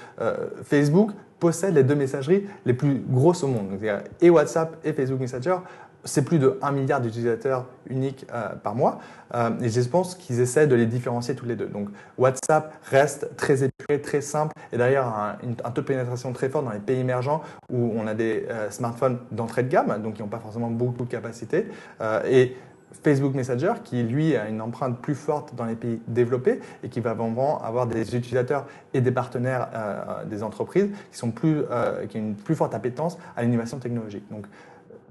Facebook 0.64 1.12
possède 1.40 1.76
les 1.76 1.84
deux 1.84 1.96
messageries 1.96 2.48
les 2.66 2.74
plus 2.74 3.04
grosses 3.06 3.44
au 3.44 3.48
monde. 3.48 3.70
Donc, 3.72 3.82
et 4.22 4.30
WhatsApp 4.30 4.78
et 4.86 4.94
Facebook 4.94 5.20
Messenger, 5.20 5.58
c'est 6.06 6.24
plus 6.24 6.40
de 6.40 6.58
1 6.62 6.72
milliard 6.72 7.02
d'utilisateurs 7.02 7.66
uniques 7.90 8.26
euh, 8.34 8.50
par 8.56 8.76
mois. 8.76 9.00
Euh, 9.34 9.52
et 9.62 9.70
je 9.70 9.82
pense 9.82 10.16
qu'ils 10.16 10.40
essaient 10.40 10.68
de 10.68 10.76
les 10.76 10.86
différencier 10.86 11.36
tous 11.36 11.46
les 11.46 11.56
deux. 11.56 11.68
Donc 11.68 11.90
WhatsApp 12.18 12.74
reste 12.84 13.36
très 13.36 13.64
épuré, 13.64 14.02
très 14.02 14.22
simple, 14.22 14.54
et 14.72 14.78
d'ailleurs 14.78 15.08
un, 15.08 15.72
taux 15.72 15.82
de 15.82 15.88
pénétration 15.88 16.34
très 16.34 16.50
fort 16.50 16.64
dans 16.64 16.72
les 16.72 16.80
pays 16.80 17.00
émergents 17.00 17.42
où 17.72 17.94
on 17.96 18.08
a 18.08 18.14
des 18.14 18.46
euh, 18.50 18.70
smartphones 18.70 19.20
d'entrée 19.32 19.64
de 19.64 19.70
gamme, 19.70 20.02
donc 20.02 20.16
qui 20.16 20.22
n'ont 20.22 20.28
pas 20.28 20.40
forcément 20.40 20.70
beaucoup 20.70 21.06
de 21.06 21.10
capacité. 21.10 21.68
et 22.30 22.56
Facebook 23.04 23.34
Messenger, 23.34 23.74
qui 23.84 24.04
lui 24.04 24.36
a 24.36 24.48
une 24.48 24.62
empreinte 24.62 25.00
plus 25.02 25.16
forte 25.16 25.56
dans 25.56 25.66
les 25.66 25.76
pays 25.76 26.00
développés 26.08 26.60
et 26.84 26.90
qui 26.90 27.00
va 27.00 27.16
vraiment 27.16 27.62
avoir 27.64 27.88
des 27.88 28.16
utilisateurs 28.16 28.68
et 28.94 29.02
des 29.02 29.12
partenaires 29.12 29.68
des 30.30 30.44
entreprises 30.44 30.90
qui, 31.12 31.18
sont 31.18 31.32
plus, 31.32 31.64
qui 32.10 32.18
ont 32.18 32.20
une 32.20 32.36
plus 32.36 32.54
forte 32.54 32.76
appétence 32.76 33.18
à 33.36 33.42
l'innovation 33.42 33.80
technologique. 33.80 34.26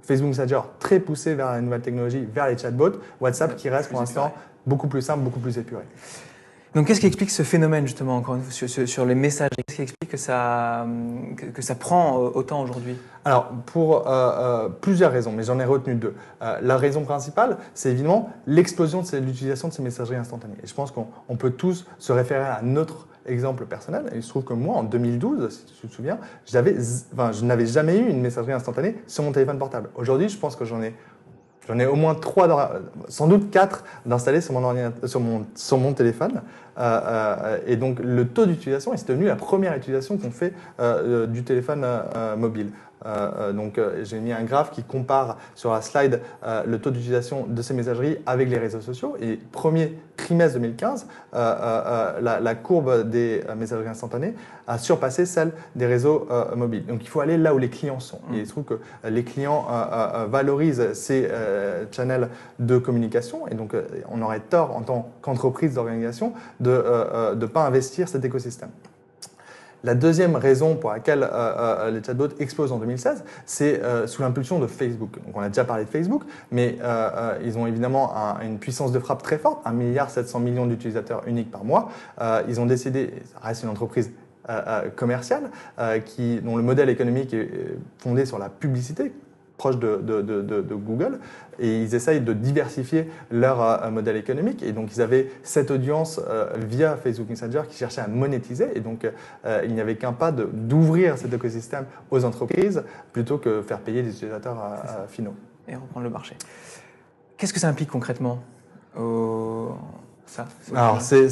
Facebook 0.03 0.31
Messenger 0.31 0.61
très 0.79 1.01
poussé 1.01 1.35
vers 1.35 1.51
la 1.51 1.61
nouvelle 1.61 1.81
technologie, 1.81 2.27
vers 2.33 2.49
les 2.49 2.59
chatbots. 2.59 3.01
WhatsApp 3.21 3.57
qui 3.57 3.69
reste 3.69 3.91
pour 3.91 4.01
l'instant 4.01 4.33
beaucoup 4.67 4.89
plus 4.89 5.03
simple, 5.03 5.21
beaucoup 5.21 5.41
plus 5.41 5.59
épuré. 5.59 5.83
Donc, 6.75 6.87
qu'est-ce 6.87 7.01
qui 7.01 7.07
explique 7.07 7.31
ce 7.31 7.43
phénomène, 7.43 7.87
justement, 7.87 8.17
encore 8.17 8.37
une 8.37 8.43
fois, 8.43 8.69
sur, 8.87 9.05
les 9.05 9.15
messages? 9.15 9.51
Qu'est-ce 9.51 9.77
qui 9.77 9.83
explique 9.83 10.11
que 10.11 10.17
ça, 10.17 10.87
que, 11.37 11.61
ça 11.61 11.75
prend 11.75 12.17
euh, 12.17 12.31
autant 12.33 12.63
aujourd'hui? 12.63 12.97
Alors, 13.27 13.51
pour 13.67 14.09
euh, 14.09 14.11
euh, 14.11 14.69
plusieurs 14.71 15.13
raisons, 15.13 15.33
mais 15.33 15.43
j'en 15.43 15.61
ai 15.61 15.67
retenu 15.67 15.97
deux. 15.97 16.15
la 16.41 16.77
raison 16.79 17.05
principale, 17.05 17.59
c'est 17.75 17.91
évidemment 17.91 18.31
l'explosion 18.47 19.03
de 19.03 19.17
l'utilisation 19.19 19.69
de 19.69 19.75
ces 19.75 19.83
messageries 19.83 20.17
instantanées. 20.17 20.57
Et 20.63 20.67
je 20.67 20.73
pense 20.73 20.93
qu'on 20.93 21.37
peut 21.37 21.51
tous 21.51 21.87
se 21.99 22.13
référer 22.13 22.47
à 22.47 22.61
notre 22.63 23.07
exemple 23.27 23.67
personnel. 23.67 24.05
Il 24.15 24.23
se 24.23 24.29
trouve 24.29 24.45
que 24.45 24.55
moi, 24.55 24.77
en 24.77 24.83
2012, 24.83 25.49
si 25.51 25.81
tu 25.81 25.89
te 25.89 25.95
souviens, 25.95 26.19
enfin, 27.13 27.33
je 27.33 27.45
n'avais 27.45 27.67
jamais 27.67 27.99
eu 27.99 28.09
une 28.09 28.21
messagerie 28.21 28.53
instantanée 28.53 28.97
sur 29.07 29.25
mon 29.25 29.33
téléphone 29.33 29.59
portable. 29.59 29.91
Aujourd'hui, 29.95 30.29
je 30.29 30.39
pense 30.39 30.57
que 30.57 30.65
j'en 30.65 30.83
ai 30.83 30.95
J'en 31.69 31.79
ai 31.79 31.87
au 31.87 31.95
moins 31.95 32.15
trois, 32.15 32.81
sans 33.09 33.29
doute 33.29 33.51
quatre 33.51 33.85
d'installer 34.05 34.41
sur 34.41 34.53
mon, 34.53 34.93
sur 35.05 35.21
mon, 35.21 35.47
sur 35.55 35.79
mon 35.79 35.93
téléphone. 35.93 36.43
Euh, 36.79 37.01
euh, 37.07 37.59
et 37.67 37.77
donc 37.77 38.01
le 38.03 38.27
taux 38.27 38.47
d'utilisation, 38.47 38.95
et 38.95 38.97
c'est 38.97 39.09
devenu 39.09 39.27
la 39.27 39.37
première 39.37 39.77
utilisation 39.77 40.17
qu'on 40.17 40.31
fait 40.31 40.55
euh, 40.81 41.27
du 41.27 41.45
téléphone 41.45 41.87
mobile. 42.37 42.71
Euh, 43.07 43.31
euh, 43.39 43.53
donc 43.53 43.79
euh, 43.79 44.05
j'ai 44.05 44.19
mis 44.19 44.33
un 44.33 44.45
graphe 44.45 44.71
qui 44.71 44.83
compare 44.83 45.39
sur 45.55 45.73
la 45.73 45.81
slide 45.83 46.21
euh, 46.45 46.63
le 46.67 46.79
taux 46.79 46.91
d'utilisation 46.91 47.47
de 47.47 47.63
ces 47.63 47.75
messageries 47.75 48.19
avec 48.27 48.49
les 48.49 48.59
réseaux 48.59 48.81
sociaux. 48.81 49.17
Et 49.21 49.39
premier 49.51 49.99
trimestre 50.17 50.59
2015, 50.59 51.07
euh, 51.35 51.39
euh, 51.39 51.83
euh, 51.87 52.21
la, 52.21 52.41
la 52.41 52.55
courbe 52.55 53.09
des 53.09 53.43
messageries 53.57 53.89
instantanées 53.89 54.35
a 54.67 54.79
surpassé 54.79 55.27
celle 55.27 55.53
des 55.75 55.87
réseaux 55.87 56.29
mobiles. 56.55 56.87
Donc 56.87 57.03
il 57.03 57.09
faut 57.09 57.21
aller 57.21 57.37
là 57.37 57.55
où 57.55 57.59
les 57.59 57.69
clients 57.69 58.01
sont. 58.01 58.21
Et 58.33 58.39
il 58.39 58.47
se 58.47 58.53
trouve 58.53 58.65
que 58.65 58.81
les 59.09 59.25
clients 59.25 59.67
valorisent 60.31 60.93
ces 60.93 61.29
channels 61.91 62.29
de 62.59 62.79
communication. 62.79 63.49
Et 63.49 63.55
donc 63.55 63.75
on 64.09 64.23
aurait 64.23 64.41
tort 64.41 64.77
en 64.77 64.83
tant 64.83 65.11
qu'entreprise 65.21 65.75
d'organisation 65.75 66.33
de 66.61 66.83
ne 67.35 67.47
pas 67.47 67.67
investir 67.67 68.09
cet 68.09 68.25
écosystème. 68.25 68.71
La 69.85 69.95
deuxième 69.95 70.37
raison 70.37 70.77
pour 70.77 70.91
laquelle 70.91 71.23
euh, 71.25 71.29
euh, 71.33 71.91
les 71.91 72.03
chatbots 72.05 72.29
explosent 72.39 72.71
en 72.73 72.79
2016, 72.79 73.25
c'est 73.47 73.83
euh, 73.83 74.07
sous 74.07 74.23
l'impulsion 74.23 74.61
de 74.61 74.67
Facebook. 74.69 75.19
Donc 75.27 75.37
on 75.37 75.41
a 75.41 75.49
déjà 75.49 75.65
parlé 75.65 75.85
de 75.85 75.89
Facebook, 75.91 76.23
mais 76.53 76.79
euh, 76.81 77.11
euh, 77.15 77.39
ils 77.45 77.59
ont 77.59 77.67
évidemment 77.67 78.17
un- 78.17 78.41
une 78.43 78.59
puissance 78.59 78.93
de 78.93 78.99
frappe 79.01 79.23
très 79.23 79.39
forte, 79.39 79.61
1 79.65 79.73
milliard 79.73 80.09
700 80.11 80.39
millions 80.41 80.67
d'utilisateurs 80.67 81.23
uniques 81.27 81.51
par 81.51 81.65
mois. 81.65 81.91
Euh, 82.21 82.43
ils 82.49 82.61
ont 82.61 82.67
décidé, 82.67 83.13
ça 83.33 83.41
reste 83.47 83.65
une 83.65 83.71
entreprise 83.71 84.13
euh, 84.49 84.61
euh, 84.67 84.91
commerciale, 84.91 85.51
euh, 85.79 85.99
qui, 85.99 86.41
dont 86.41 86.57
le 86.57 86.63
modèle 86.63 86.89
économique 86.89 87.33
est 87.35 87.39
euh, 87.53 87.79
fondé 87.99 88.25
sur 88.25 88.39
la 88.39 88.49
publicité, 88.49 89.13
proche 89.63 89.79
de, 89.79 89.99
de- 89.99 90.23
de- 90.23 90.43
de- 90.43 90.61
de 90.61 90.75
Google, 90.75 91.21
et 91.61 91.83
ils 91.83 91.95
essayent 91.95 92.21
de 92.21 92.33
diversifier 92.33 93.09
leur 93.31 93.63
euh, 93.63 93.91
modèle 93.93 94.17
économique. 94.17 94.61
Et 94.65 94.73
donc, 94.73 94.89
ils 94.97 95.01
avaient 95.01 95.31
cette 95.45 95.71
audience 95.71 96.21
euh, 96.29 96.51
via 96.69 96.97
Facebook 96.97 97.29
Messenger 97.31 97.63
qui 97.69 97.77
cherchait 97.77 98.01
à 98.01 98.09
monétiser. 98.09 98.67
Et 98.75 98.81
donc, 98.81 99.05
euh, 99.05 99.63
il 99.65 99.73
n'y 99.73 99.81
avait 99.81 99.95
qu'un 99.95 100.13
pas 100.15 100.33
d'ouvrir 100.33 101.17
cet 101.17 101.33
écosystème 101.33 101.85
aux 102.11 102.25
entreprises 102.25 102.83
plutôt 103.13 103.39
que 103.39 103.63
faire 103.63 103.79
payer 103.79 104.03
les 104.03 104.11
utilisateurs 104.11 104.59
finaux. 105.09 105.35
et 105.69 105.77
reprendre 105.77 106.03
le 106.05 106.11
marché. 106.11 106.35
Qu'est-ce 107.37 107.53
que 107.53 107.61
ça 107.61 107.69
implique 107.69 107.91
concrètement 107.91 108.39
au- 108.99 109.73
ça 110.33 110.47
Alors, 110.75 111.01
c'est, 111.03 111.29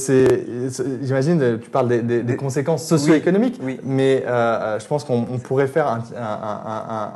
j'imagine, 1.03 1.41
euh, 1.41 1.57
tu 1.57 1.71
parles 1.71 1.89
des, 1.89 2.03
des- 2.03 2.23
des 2.23 2.37
conséquences 2.37 2.87
socio-économiques, 2.87 3.59
oui. 3.63 3.81
mais 3.83 4.23
euh, 4.27 4.29
euh, 4.31 4.79
je 4.79 4.87
pense 4.87 5.05
qu'on 5.05 5.27
on 5.31 5.39
pourrait 5.39 5.69
faire 5.69 5.87
un, 5.89 6.03
un- 6.17 6.61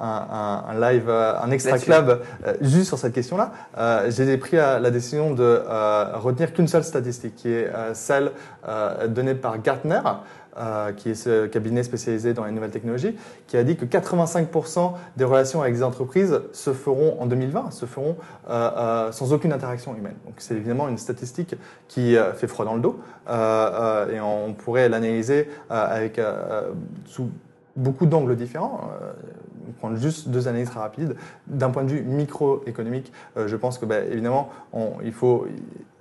un- 0.00 0.64
un- 0.70 0.80
live, 0.80 1.04
euh, 1.08 1.34
un 1.42 1.50
extra 1.50 1.78
club 1.78 2.22
euh, 2.46 2.54
juste 2.62 2.86
sur 2.86 2.98
cette 2.98 3.12
question-là. 3.12 3.52
Euh, 3.76 4.10
j'ai 4.10 4.36
pris 4.38 4.56
la, 4.56 4.80
la 4.80 4.90
décision 4.90 5.34
de 5.34 5.42
euh, 5.42 6.04
retenir 6.14 6.52
qu'une 6.54 6.68
seule 6.68 6.84
statistique, 6.84 7.34
qui 7.36 7.48
est 7.52 7.66
euh, 7.66 7.92
celle 7.92 8.30
euh, 8.66 9.06
donnée 9.06 9.34
par 9.34 9.60
Gartner. 9.60 10.00
Euh, 10.56 10.92
qui 10.92 11.10
est 11.10 11.14
ce 11.14 11.46
cabinet 11.46 11.82
spécialisé 11.82 12.32
dans 12.32 12.44
les 12.44 12.52
nouvelles 12.52 12.70
technologies, 12.70 13.16
qui 13.46 13.56
a 13.56 13.64
dit 13.64 13.76
que 13.76 13.84
85% 13.84 14.92
des 15.16 15.24
relations 15.24 15.62
avec 15.62 15.74
des 15.74 15.82
entreprises 15.82 16.40
se 16.52 16.72
feront 16.72 17.16
en 17.20 17.26
2020, 17.26 17.72
se 17.72 17.86
feront 17.86 18.16
euh, 18.48 18.70
euh, 18.76 19.12
sans 19.12 19.32
aucune 19.32 19.52
interaction 19.52 19.96
humaine. 19.96 20.14
Donc 20.24 20.34
c'est 20.38 20.54
évidemment 20.54 20.88
une 20.88 20.98
statistique 20.98 21.56
qui 21.88 22.16
fait 22.36 22.46
froid 22.46 22.64
dans 22.64 22.74
le 22.74 22.80
dos 22.80 23.00
et 23.28 24.20
on 24.20 24.54
pourrait 24.54 24.88
l'analyser 24.88 25.48
avec 25.70 26.20
sous 27.06 27.30
beaucoup 27.76 28.06
d'angles 28.06 28.36
différents. 28.36 28.90
Prendre 29.78 29.96
juste 29.96 30.28
deux 30.28 30.48
analyses 30.48 30.70
très 30.70 30.80
rapides. 30.80 31.16
D'un 31.46 31.70
point 31.70 31.84
de 31.84 31.90
vue 31.90 32.02
microéconomique, 32.02 33.12
euh, 33.36 33.48
je 33.48 33.56
pense 33.56 33.78
que 33.78 33.86
bah, 33.86 34.00
évidemment, 34.00 34.50
il 35.02 35.12
faut 35.12 35.46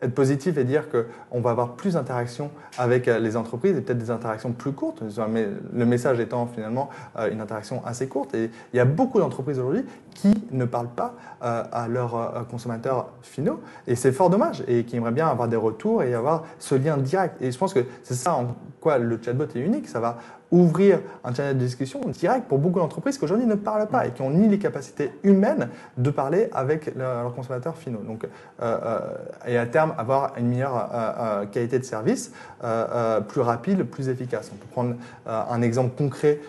être 0.01 0.13
positif 0.13 0.57
et 0.57 0.63
dire 0.63 0.85
qu'on 0.89 1.41
va 1.41 1.51
avoir 1.51 1.73
plus 1.73 1.93
d'interactions 1.93 2.51
avec 2.77 3.07
euh, 3.07 3.19
les 3.19 3.37
entreprises 3.37 3.77
et 3.77 3.81
peut-être 3.81 3.97
des 3.97 4.11
interactions 4.11 4.51
plus 4.51 4.73
courtes, 4.73 5.01
le 5.01 5.85
message 5.85 6.19
étant 6.19 6.45
finalement 6.47 6.89
euh, 7.17 7.31
une 7.31 7.41
interaction 7.41 7.81
assez 7.85 8.07
courte. 8.07 8.35
Et 8.35 8.51
il 8.73 8.77
y 8.77 8.79
a 8.79 8.85
beaucoup 8.85 9.19
d'entreprises 9.19 9.59
aujourd'hui 9.59 9.85
qui 10.13 10.33
ne 10.51 10.65
parlent 10.65 10.93
pas 10.95 11.15
à 11.41 11.87
leurs 11.89 12.45
consommateurs 12.49 13.09
finaux 13.21 13.59
et 13.87 13.95
c'est 13.95 14.11
fort 14.11 14.29
dommage 14.29 14.63
et 14.67 14.85
qui 14.85 14.95
aimeraient 14.95 15.11
bien 15.11 15.27
avoir 15.27 15.47
des 15.47 15.57
retours 15.57 16.03
et 16.03 16.13
avoir 16.13 16.43
ce 16.59 16.75
lien 16.75 16.97
direct. 16.97 17.41
Et 17.41 17.51
je 17.51 17.57
pense 17.57 17.73
que 17.73 17.85
c'est 18.03 18.13
ça 18.13 18.35
en 18.35 18.55
quoi 18.79 18.97
le 18.97 19.19
chatbot 19.21 19.45
est 19.55 19.59
unique, 19.59 19.87
ça 19.87 19.99
va 19.99 20.19
ouvrir 20.53 20.99
un 21.23 21.33
channel 21.33 21.57
de 21.57 21.63
discussion 21.63 21.99
direct 22.07 22.47
pour 22.47 22.59
beaucoup 22.59 22.79
d'entreprises 22.79 23.17
qui 23.17 23.25
aujourd'hui 23.25 23.47
ne 23.47 23.55
parlent 23.55 23.87
pas 23.87 24.05
et 24.05 24.11
qui 24.11 24.21
ont 24.21 24.29
ni 24.29 24.47
les 24.47 24.59
capacités 24.59 25.11
humaines 25.23 25.69
de 25.97 26.11
parler 26.11 26.49
avec 26.53 26.95
leurs 26.95 27.33
consommateurs 27.33 27.75
finaux. 27.75 28.01
Donc, 28.05 28.25
euh, 28.25 28.27
euh, 28.61 28.99
et 29.47 29.57
à 29.57 29.65
terme, 29.65 29.95
avoir 29.97 30.33
une 30.37 30.49
meilleure 30.49 30.89
euh, 30.93 31.45
qualité 31.47 31.79
de 31.79 31.83
service, 31.83 32.31
euh, 32.63 33.19
plus 33.21 33.41
rapide, 33.41 33.83
plus 33.83 34.09
efficace. 34.09 34.51
On 34.53 34.57
peut 34.57 34.67
prendre 34.71 34.95
un 35.25 35.61
exemple 35.61 35.95
concret 35.97 36.39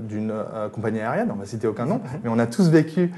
d'une 0.00 0.32
compagnie 0.72 1.00
aérienne, 1.00 1.30
on 1.32 1.36
va 1.36 1.44
citer 1.44 1.66
aucun 1.66 1.86
nom, 1.86 2.00
mais 2.24 2.30
on 2.30 2.38
a 2.38 2.46
tous 2.46 2.68
vécu 2.68 3.12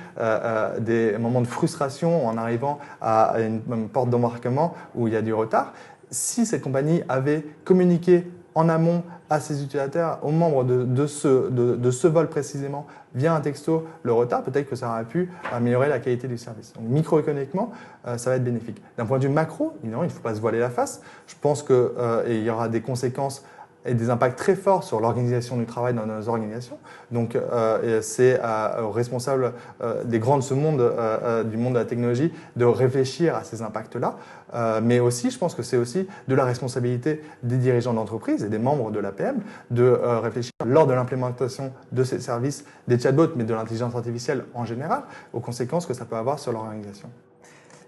des 0.80 1.16
moments 1.18 1.40
de 1.40 1.46
frustration 1.46 2.26
en 2.26 2.36
arrivant 2.36 2.78
à 3.00 3.36
une, 3.40 3.60
une 3.72 3.88
porte 3.88 4.10
d'embarquement 4.10 4.74
où 4.94 5.06
il 5.06 5.14
y 5.14 5.16
a 5.16 5.22
du 5.22 5.32
retard. 5.32 5.72
Si 6.10 6.44
cette 6.46 6.62
compagnie 6.62 7.02
avait 7.08 7.46
communiqué 7.64 8.26
en 8.54 8.68
amont 8.68 9.02
à 9.30 9.40
ses 9.40 9.62
utilisateurs, 9.62 10.18
aux 10.22 10.30
membres 10.30 10.64
de, 10.64 11.06
ce, 11.06 12.06
vol 12.06 12.28
précisément, 12.28 12.86
via 13.14 13.34
un 13.34 13.40
texto, 13.40 13.86
le 14.02 14.12
retard, 14.12 14.42
peut-être 14.42 14.68
que 14.68 14.76
ça 14.76 14.90
aurait 14.90 15.04
pu 15.04 15.30
améliorer 15.52 15.88
la 15.88 15.98
qualité 15.98 16.28
du 16.28 16.36
service. 16.36 16.72
Donc 16.74 16.84
microéconomiquement, 16.84 17.72
euh, 18.06 18.18
ça 18.18 18.30
va 18.30 18.36
être 18.36 18.44
bénéfique. 18.44 18.82
D'un 18.98 19.06
point 19.06 19.18
de 19.18 19.26
vue 19.26 19.32
macro, 19.32 19.72
évidemment, 19.82 20.02
il 20.02 20.08
ne 20.08 20.12
faut 20.12 20.20
pas 20.20 20.34
se 20.34 20.40
voiler 20.40 20.58
la 20.58 20.70
face. 20.70 21.00
Je 21.26 21.34
pense 21.40 21.62
qu'il 21.62 22.42
y 22.42 22.50
aura 22.50 22.68
des 22.68 22.80
conséquences 22.80 23.44
et 23.86 23.94
des 23.94 24.10
impacts 24.10 24.38
très 24.38 24.54
forts 24.54 24.82
sur 24.84 25.00
l'organisation 25.00 25.56
du 25.56 25.66
travail 25.66 25.94
dans 25.94 26.06
nos 26.06 26.28
organisations. 26.28 26.78
Donc, 27.10 27.36
euh, 27.36 28.00
c'est 28.02 28.38
à- 28.42 28.82
aux 28.82 28.90
responsables 28.90 29.52
euh, 29.82 30.04
des 30.04 30.18
grands 30.18 30.38
de 30.38 30.42
ce 30.42 30.54
monde, 30.54 30.80
euh, 30.80 30.92
euh, 31.22 31.44
du 31.44 31.56
monde 31.56 31.74
de 31.74 31.78
la 31.78 31.84
technologie, 31.84 32.32
de 32.56 32.64
réfléchir 32.64 33.34
à 33.36 33.44
ces 33.44 33.62
impacts-là. 33.62 34.16
Euh, 34.54 34.80
mais 34.82 35.00
aussi, 35.00 35.30
je 35.30 35.38
pense 35.38 35.54
que 35.54 35.62
c'est 35.62 35.76
aussi 35.76 36.06
de 36.28 36.34
la 36.34 36.44
responsabilité 36.44 37.22
des 37.42 37.56
dirigeants 37.56 37.92
d'entreprise 37.94 38.42
et 38.44 38.48
des 38.48 38.58
membres 38.58 38.90
de 38.90 39.00
l'APM 39.00 39.40
de 39.70 39.82
euh, 39.82 40.20
réfléchir 40.20 40.52
lors 40.64 40.86
de 40.86 40.92
l'implémentation 40.94 41.72
de 41.92 42.04
ces 42.04 42.20
services, 42.20 42.64
des 42.88 42.98
chatbots, 42.98 43.34
mais 43.36 43.44
de 43.44 43.52
l'intelligence 43.54 43.94
artificielle 43.94 44.44
en 44.54 44.64
général, 44.64 45.02
aux 45.32 45.40
conséquences 45.40 45.86
que 45.86 45.94
ça 45.94 46.04
peut 46.04 46.16
avoir 46.16 46.38
sur 46.38 46.52
l'organisation. 46.52 47.08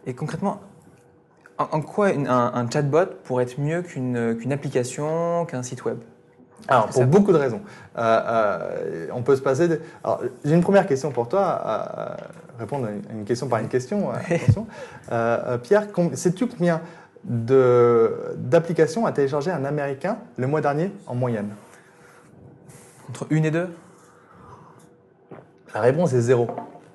Et 0.06 0.14
concrètement, 0.14 0.60
en, 1.58 1.64
en 1.72 1.80
quoi 1.80 2.12
une- 2.12 2.28
un, 2.28 2.52
un 2.54 2.68
chatbot 2.70 3.06
pourrait 3.24 3.44
être 3.44 3.58
mieux 3.60 3.82
qu'une 3.82 4.52
application, 4.52 5.44
qu'un 5.46 5.62
site 5.62 5.84
web? 5.84 5.98
Alors, 6.68 6.86
pour 6.88 7.04
beaucoup 7.06 7.32
de 7.32 7.36
raisons. 7.38 7.60
Euh, 7.96 8.20
euh, 8.26 9.06
on 9.12 9.22
peut 9.22 9.36
se 9.36 9.42
passer. 9.42 9.68
de- 9.68 9.80
Alors, 10.02 10.20
j'ai 10.44 10.54
une 10.54 10.62
première 10.62 10.86
question 10.86 11.10
pour 11.12 11.28
toi. 11.28 11.42
à 11.44 12.16
répondre 12.58 12.86
à 12.86 12.90
une- 13.12 13.24
question 13.24 13.46
par 13.48 13.60
une 13.60 13.68
question. 13.68 14.10
euh, 14.10 14.14
attention. 14.34 14.66
Euh, 15.12 15.38
euh, 15.46 15.58
Pierre, 15.58 15.86
sais-tu 16.14 16.46
combien 16.46 16.80
d'applications 17.24 19.04
a 19.06 19.12
téléchargé 19.12 19.50
un 19.50 19.64
Américain 19.64 20.18
le 20.36 20.46
mois 20.46 20.60
dernier 20.60 20.90
en 21.06 21.14
moyenne? 21.14 21.50
Entre 23.10 23.26
une 23.30 23.44
et 23.44 23.50
deux? 23.50 23.68
La 25.74 25.80
réponse 25.82 26.12
est 26.14 26.20
zéro. 26.20 26.48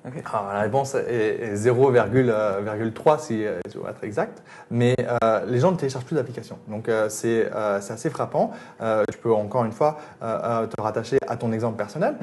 Alors, 0.04 0.52
la 0.52 0.60
réponse 0.60 0.94
est, 0.96 1.52
est 1.52 1.54
0,3 1.54 3.20
si 3.20 3.46
euh, 3.46 3.60
je 3.72 3.78
veux 3.78 3.88
être 3.88 4.02
exact, 4.02 4.42
mais 4.70 4.96
euh, 4.98 5.44
les 5.46 5.60
gens 5.60 5.70
ne 5.70 5.76
téléchargent 5.76 6.04
plus 6.04 6.16
d'applications. 6.16 6.58
Donc 6.68 6.88
euh, 6.88 7.08
c'est 7.08 7.48
euh, 7.54 7.76
assez 7.76 8.10
frappant. 8.10 8.50
Euh, 8.80 9.04
tu 9.10 9.18
peux 9.18 9.32
encore 9.32 9.64
une 9.64 9.72
fois 9.72 9.98
euh, 10.22 10.38
euh, 10.42 10.66
te 10.66 10.80
rattacher 10.80 11.18
à 11.28 11.36
ton 11.36 11.52
exemple 11.52 11.76
personnel. 11.76 12.16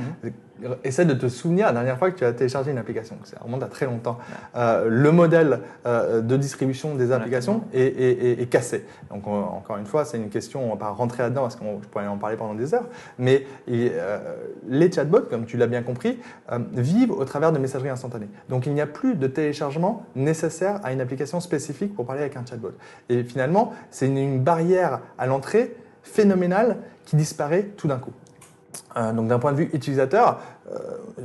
Essaie 0.84 1.06
de 1.06 1.14
te 1.14 1.28
souvenir 1.28 1.68
la 1.68 1.74
dernière 1.74 1.98
fois 1.98 2.12
que 2.12 2.18
tu 2.18 2.26
as 2.26 2.34
téléchargé 2.34 2.72
une 2.72 2.78
application. 2.78 3.16
Ça 3.24 3.38
remonte 3.42 3.64
à 3.64 3.68
très 3.68 3.86
longtemps. 3.86 4.18
Euh, 4.56 4.88
le 4.90 5.12
modèle 5.12 5.60
euh, 5.86 6.22
de 6.22 6.38
distribution 6.38 6.96
des 6.96 7.12
applications 7.12 7.64
est, 7.74 7.82
est- 7.82 8.26
est- 8.26 8.42
est 8.42 8.46
cassé. 8.48 8.86
Donc 9.10 9.28
on- 9.28 9.32
encore 9.44 9.78
une 9.78 9.86
fois, 9.86 10.06
c'est 10.06 10.18
une 10.18 10.30
question, 10.30 10.66
on 10.66 10.70
va 10.72 10.78
pas 10.78 10.90
rentrer 10.90 11.24
là-dedans 11.24 11.42
parce 11.44 11.56
qu'on 11.56 11.82
je 11.82 11.88
pourrais 11.88 12.08
en 12.08 12.18
parler 12.18 12.36
pendant 12.38 12.54
des 12.56 12.74
heures, 12.74 12.88
mais 13.18 13.46
et, 13.68 13.92
euh, 13.94 14.18
les 14.68 14.92
chatbots, 14.92 15.22
comme 15.30 15.46
tu 15.46 15.58
l'as 15.58 15.68
bien 15.68 15.82
compris, 15.82 16.20
vivent 16.74 17.12
au 17.12 17.26
travers 17.26 17.52
de 17.52 17.60
messagerie 17.60 17.90
instantanée. 17.90 18.28
Donc 18.50 18.66
il 18.66 18.74
n'y 18.74 18.82
a 18.82 18.88
plus 18.88 19.16
de 19.16 19.28
téléchargement 19.28 20.04
nécessaire 20.16 20.80
à 20.84 20.92
une 20.94 21.02
application 21.02 21.40
spécifique 21.40 21.96
pour 21.96 22.06
parler 22.06 22.22
avec 22.22 22.36
un 22.36 22.46
chatbot. 22.46 22.72
Et 23.10 23.24
finalement, 23.24 23.74
c'est 23.92 24.08
une, 24.08 24.18
une 24.18 24.40
barrière 24.40 25.00
à 25.18 25.26
l'entrée 25.28 25.76
phénoménale 26.04 26.78
qui 27.06 27.16
disparaît 27.16 27.64
tout 27.78 27.88
d'un 27.88 27.98
coup. 27.98 28.12
Euh, 28.98 29.14
donc 29.14 29.28
d'un 29.28 29.40
point 29.40 29.52
de 29.52 29.58
vue 29.58 29.70
utilisateur, 29.74 30.40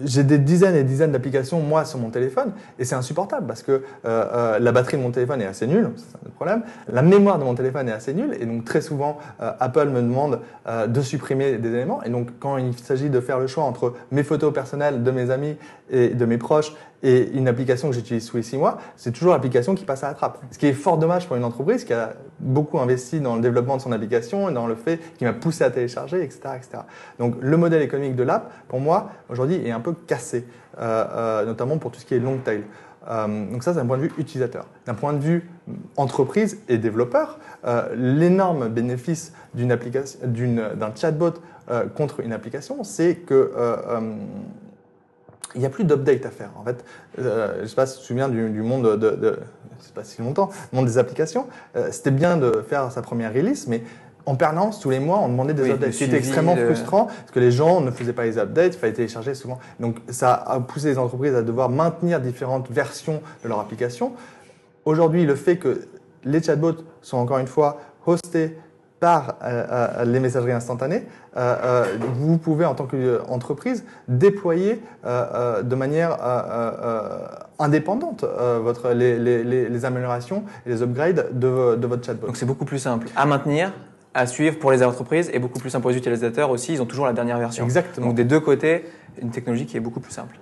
j'ai 0.05 0.25
des 0.25 0.39
dizaines 0.39 0.75
et 0.75 0.85
dizaines 0.85 1.13
d'applications 1.13 1.61
moi 1.61 1.85
sur 1.85 1.99
mon 1.99 2.11
téléphone 2.11 2.53
et 2.79 2.85
c'est 2.85 2.95
insupportable 2.95 3.47
parce 3.47 3.63
que 3.63 3.83
euh, 4.05 4.59
la 4.59 4.73
batterie 4.73 4.97
de 4.97 5.03
mon 5.03 5.11
téléphone 5.11 5.41
est 5.41 5.47
assez 5.47 5.67
nulle, 5.67 5.91
c'est 5.97 6.17
un 6.27 6.31
problème. 6.31 6.63
La 6.89 7.03
mémoire 7.03 7.39
de 7.39 7.45
mon 7.45 7.55
téléphone 7.55 7.89
est 7.89 7.93
assez 7.93 8.15
nulle 8.15 8.37
et 8.41 8.47
donc 8.47 8.65
très 8.65 8.81
souvent 8.81 9.19
Apple 9.39 9.89
me 9.89 10.01
demande 10.01 10.41
de 10.89 11.01
supprimer 11.01 11.59
des 11.59 11.69
éléments 11.69 12.03
et 12.03 12.11
donc 12.11 12.29
quand 12.41 12.57
il 12.59 12.77
s'agit 12.79 13.11
de 13.11 13.21
faire 13.21 13.39
le 13.39 13.47
choix 13.47 13.65
entre 13.65 13.95
mes 14.11 14.23
photos 14.23 14.53
personnelles 14.53 15.03
de 15.03 15.11
mes 15.11 15.31
amis 15.31 15.57
et 15.91 16.09
de 16.09 16.25
mes 16.25 16.39
proches 16.39 16.75
et 17.05 17.31
une 17.35 17.49
application 17.49 17.91
que 17.91 17.95
j'utilise 17.95 18.27
tous 18.27 18.39
les 18.39 18.43
six 18.43 18.57
mois, 18.57 18.79
c'est 18.97 19.13
toujours 19.13 19.35
l'application 19.35 19.75
qui 19.75 19.85
passe 19.85 20.03
à 20.03 20.09
la 20.09 20.15
trappe. 20.15 20.39
Ce 20.51 20.59
qui 20.59 20.67
est 20.67 20.73
fort 20.73 20.97
dommage 20.97 21.27
pour 21.27 21.37
une 21.37 21.45
entreprise 21.45 21.85
qui 21.85 21.93
a 21.93 22.15
beaucoup 22.41 22.79
investi 22.79 23.21
dans 23.21 23.37
le 23.37 23.43
développement 23.43 23.77
de 23.77 23.83
son 23.83 23.93
application 23.93 24.49
et 24.49 24.55
dans 24.55 24.67
le 24.67 24.75
fait 24.75 24.99
qui 25.19 25.25
m'a 25.25 25.35
poussé 25.35 25.65
à 25.65 25.71
télécharger, 25.71 26.23
etc., 26.23 26.41
etc. 26.57 26.83
Donc 27.19 27.37
le 27.41 27.57
modèle 27.59 27.83
économique 27.83 28.17
de 28.17 28.23
l'app, 28.23 28.51
pour 28.69 28.81
moi, 28.81 29.11
aujourd'hui, 29.35 29.67
est 29.67 29.71
un 29.71 29.81
peu 29.81 29.93
cassé, 30.07 30.47
euh, 30.79 31.05
euh, 31.11 31.45
notamment 31.45 31.79
pour 31.79 31.91
tout 31.91 32.01
ce 32.01 32.07
qui 32.07 32.15
est 32.15 32.19
long 32.19 32.39
tail. 32.39 32.63
Euh, 33.09 33.53
donc 33.53 33.63
ça, 33.63 33.75
c'est 33.75 33.81
un 33.81 33.87
point 33.87 33.99
de 33.99 34.03
vue 34.03 34.13
utilisateur. 34.17 34.67
D'un 34.87 34.95
point 34.95 35.13
de 35.13 35.19
vue 35.19 35.49
entreprise 35.97 36.59
et 36.69 36.79
développeur, 36.79 37.39
l'énorme 37.95 38.69
bénéfice 38.69 39.33
d'un 39.55 40.95
chatbot 40.95 41.35
contre 41.97 42.21
une 42.21 42.33
application, 42.33 42.85
c'est 42.85 43.17
que 43.17 43.53
il 45.55 45.61
n'y 45.61 45.67
a 45.67 45.71
plus 45.71 45.85
d'update 45.85 46.27
à 46.27 46.31
faire. 46.31 46.51
En 46.59 46.65
fait, 46.65 46.85
je 47.17 47.63
ne 47.63 47.67
sais 47.67 47.77
pas 47.77 47.87
si 47.87 47.95
tu 47.97 48.03
te 48.03 48.07
souviens 48.07 48.29
du, 48.29 48.63
monde 48.63 48.99
de, 48.99 49.39
c'est 49.79 49.95
pas 49.95 50.05
si 50.05 50.21
longtemps, 50.21 50.51
monde 50.73 50.87
des 50.87 50.99
applications. 50.99 51.47
C'était 51.91 52.11
bien 52.11 52.37
de 52.37 52.65
faire 52.69 52.91
sa 52.93 53.03
première 53.03 53.33
release, 53.33 53.67
mais 53.67 53.83
en 54.27 54.37
permanence, 54.37 54.81
tous 54.81 54.91
les 54.91 55.01
mois, 55.01 55.19
on 55.19 55.29
demandait 55.29 55.55
des 55.55 55.71
updates. 55.71 55.93
C'était 55.93 56.17
extrêmement 56.17 56.57
frustrant 56.57 57.07
parce 57.07 57.31
que 57.33 57.41
les 57.41 57.51
gens 57.51 57.81
ne 57.81 57.91
faisaient 57.91 58.13
pas 58.13 58.25
les 58.25 58.39
updates, 58.39 58.75
il 58.75 58.79
fallait 58.79 58.93
télécharger 58.93 59.35
souvent. 59.35 59.59
Donc, 59.81 59.97
ça 60.09 60.35
a 60.35 60.61
poussé 60.61 60.89
les 60.89 60.99
entreprises 60.99 61.35
à 61.35 61.43
devoir 61.43 61.69
maintenir 61.69 62.21
différentes 62.21 62.71
versions 62.71 63.21
de 63.43 63.49
leur 63.49 63.61
application. 63.61 64.13
Aujourd'hui, 64.85 65.27
le 65.27 65.35
fait 65.35 65.57
que 65.57 65.83
les 66.25 66.43
chatbots 66.43 66.85
sont 67.03 67.19
encore 67.19 67.39
une 67.39 67.47
fois 67.47 67.79
hostés 68.07 68.57
par 69.01 69.37
euh, 69.43 69.67
euh, 69.71 70.05
les 70.07 70.19
messageries 70.19 70.53
instantanées, 70.53 71.05
euh, 71.37 71.85
vous 72.15 72.39
pouvez 72.39 72.65
en 72.65 72.75
tant 72.75 72.87
qu'entreprise 72.87 73.85
déployer 74.09 74.81
de 75.05 75.75
manière 75.75 76.17
indépendante 77.59 78.25
votre, 78.63 78.93
les, 78.93 79.19
les, 79.19 79.69
les, 79.69 79.85
améliorations 79.85 80.45
et 80.65 80.71
les 80.71 80.83
upgrades 80.83 81.39
de, 81.39 81.77
de 81.77 81.87
votre 81.87 82.07
chatbot. 82.07 82.29
Donc 82.29 82.37
c'est 82.39 82.47
beaucoup 82.47 82.65
plus 82.65 82.79
simple 82.79 83.09
à 83.15 83.27
maintenir, 83.27 83.73
à 84.15 84.27
suivre 84.27 84.59
pour 84.59 84.71
les 84.73 84.83
entreprises 84.83 85.31
et 85.33 85.39
beaucoup 85.39 85.59
plus 85.59 85.71
simple 85.71 85.83
pour 85.83 85.91
les 85.91 85.97
utilisateurs 85.97 86.51
aussi. 86.51 86.73
Ils 86.73 86.83
ont 86.83 86.87
toujours 86.87 87.07
la 87.07 87.13
dernière 87.13 87.39
version. 87.39 87.65
Exactement. 87.65 88.07
Donc 88.07 88.15
des 88.15 88.25
deux 88.25 88.41
côtés, 88.41 88.85
une 89.21 89.31
technologie 89.31 89.67
qui 89.67 89.77
est 89.77 89.81
beaucoup 89.81 90.01
plus 90.01 90.13
simple. 90.13 90.39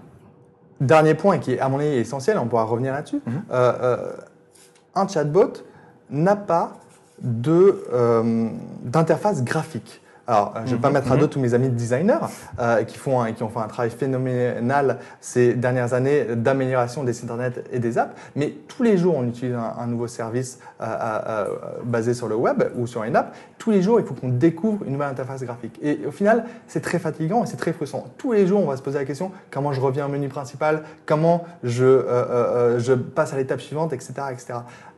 Dernier 0.80 1.14
point 1.14 1.38
qui 1.38 1.52
est 1.52 1.60
à 1.60 1.68
mon 1.68 1.78
avis 1.78 1.88
essentiel, 1.88 2.38
on 2.38 2.46
pourra 2.46 2.64
revenir 2.64 2.92
là-dessus. 2.92 3.20
Mhm. 3.26 3.42
un 4.94 5.08
chatbot 5.08 5.52
n'a 6.10 6.36
pas 6.36 6.74
euh, 7.24 8.48
d'interface 8.82 9.44
graphique. 9.44 10.01
Alors, 10.26 10.54
je 10.64 10.70
ne 10.70 10.76
vais 10.76 10.80
pas 10.80 10.88
mhm, 10.88 10.94
mettre 10.94 11.12
à 11.12 11.16
dos 11.16 11.24
mhm. 11.24 11.30
tous 11.30 11.40
mes 11.40 11.54
amis 11.54 11.68
designers 11.68 12.18
euh, 12.60 12.84
qui, 12.84 12.96
font 12.96 13.24
qui 13.32 13.42
ont 13.42 13.48
fait 13.48 13.58
un 13.58 13.66
travail 13.66 13.90
phénoménal 13.90 14.98
ces 15.20 15.54
dernières 15.54 15.94
années 15.94 16.24
d'amélioration 16.36 17.02
des 17.02 17.12
sites 17.12 17.24
internet 17.24 17.68
et 17.72 17.80
des 17.80 17.98
apps, 17.98 18.14
mais 18.36 18.54
tous 18.68 18.82
les 18.82 18.96
jours 18.96 19.16
on 19.16 19.26
utilise 19.26 19.56
un, 19.56 19.86
nouveau 19.86 20.06
service 20.06 20.60
euh, 20.80 20.84
euh, 20.84 21.46
basé 21.84 22.14
sur 22.14 22.28
le 22.28 22.36
web 22.36 22.62
ou 22.76 22.86
sur 22.86 23.02
une 23.02 23.16
app. 23.16 23.34
Tous 23.58 23.70
les 23.70 23.82
jours, 23.82 24.00
il 24.00 24.06
faut 24.06 24.14
qu'on 24.14 24.28
découvre 24.28 24.84
une 24.84 24.92
nouvelle 24.92 25.10
interface 25.10 25.42
graphique. 25.44 25.78
Et 25.82 26.00
au 26.06 26.10
final, 26.10 26.44
c'est 26.66 26.80
très 26.80 26.98
fatigant 26.98 27.44
et 27.44 27.46
c'est 27.46 27.56
très 27.56 27.72
frustrant. 27.72 28.06
Tous 28.18 28.32
les 28.32 28.46
jours, 28.46 28.60
on 28.60 28.66
va 28.66 28.76
se 28.76 28.82
poser 28.82 28.98
la 28.98 29.04
question 29.04 29.30
comment 29.50 29.72
je 29.72 29.80
reviens 29.80 30.06
au 30.06 30.08
menu 30.08 30.28
principal, 30.28 30.82
comment 31.06 31.44
je, 31.62 32.04
je 32.78 32.92
passe 32.92 33.32
à 33.32 33.36
l'étape 33.36 33.60
suivante, 33.60 33.92
etc., 33.92 34.14
etc. 34.32 34.54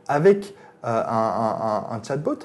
Avec 0.07 0.55
euh, 0.85 1.03
un, 1.07 1.99
chatbot, 2.03 2.37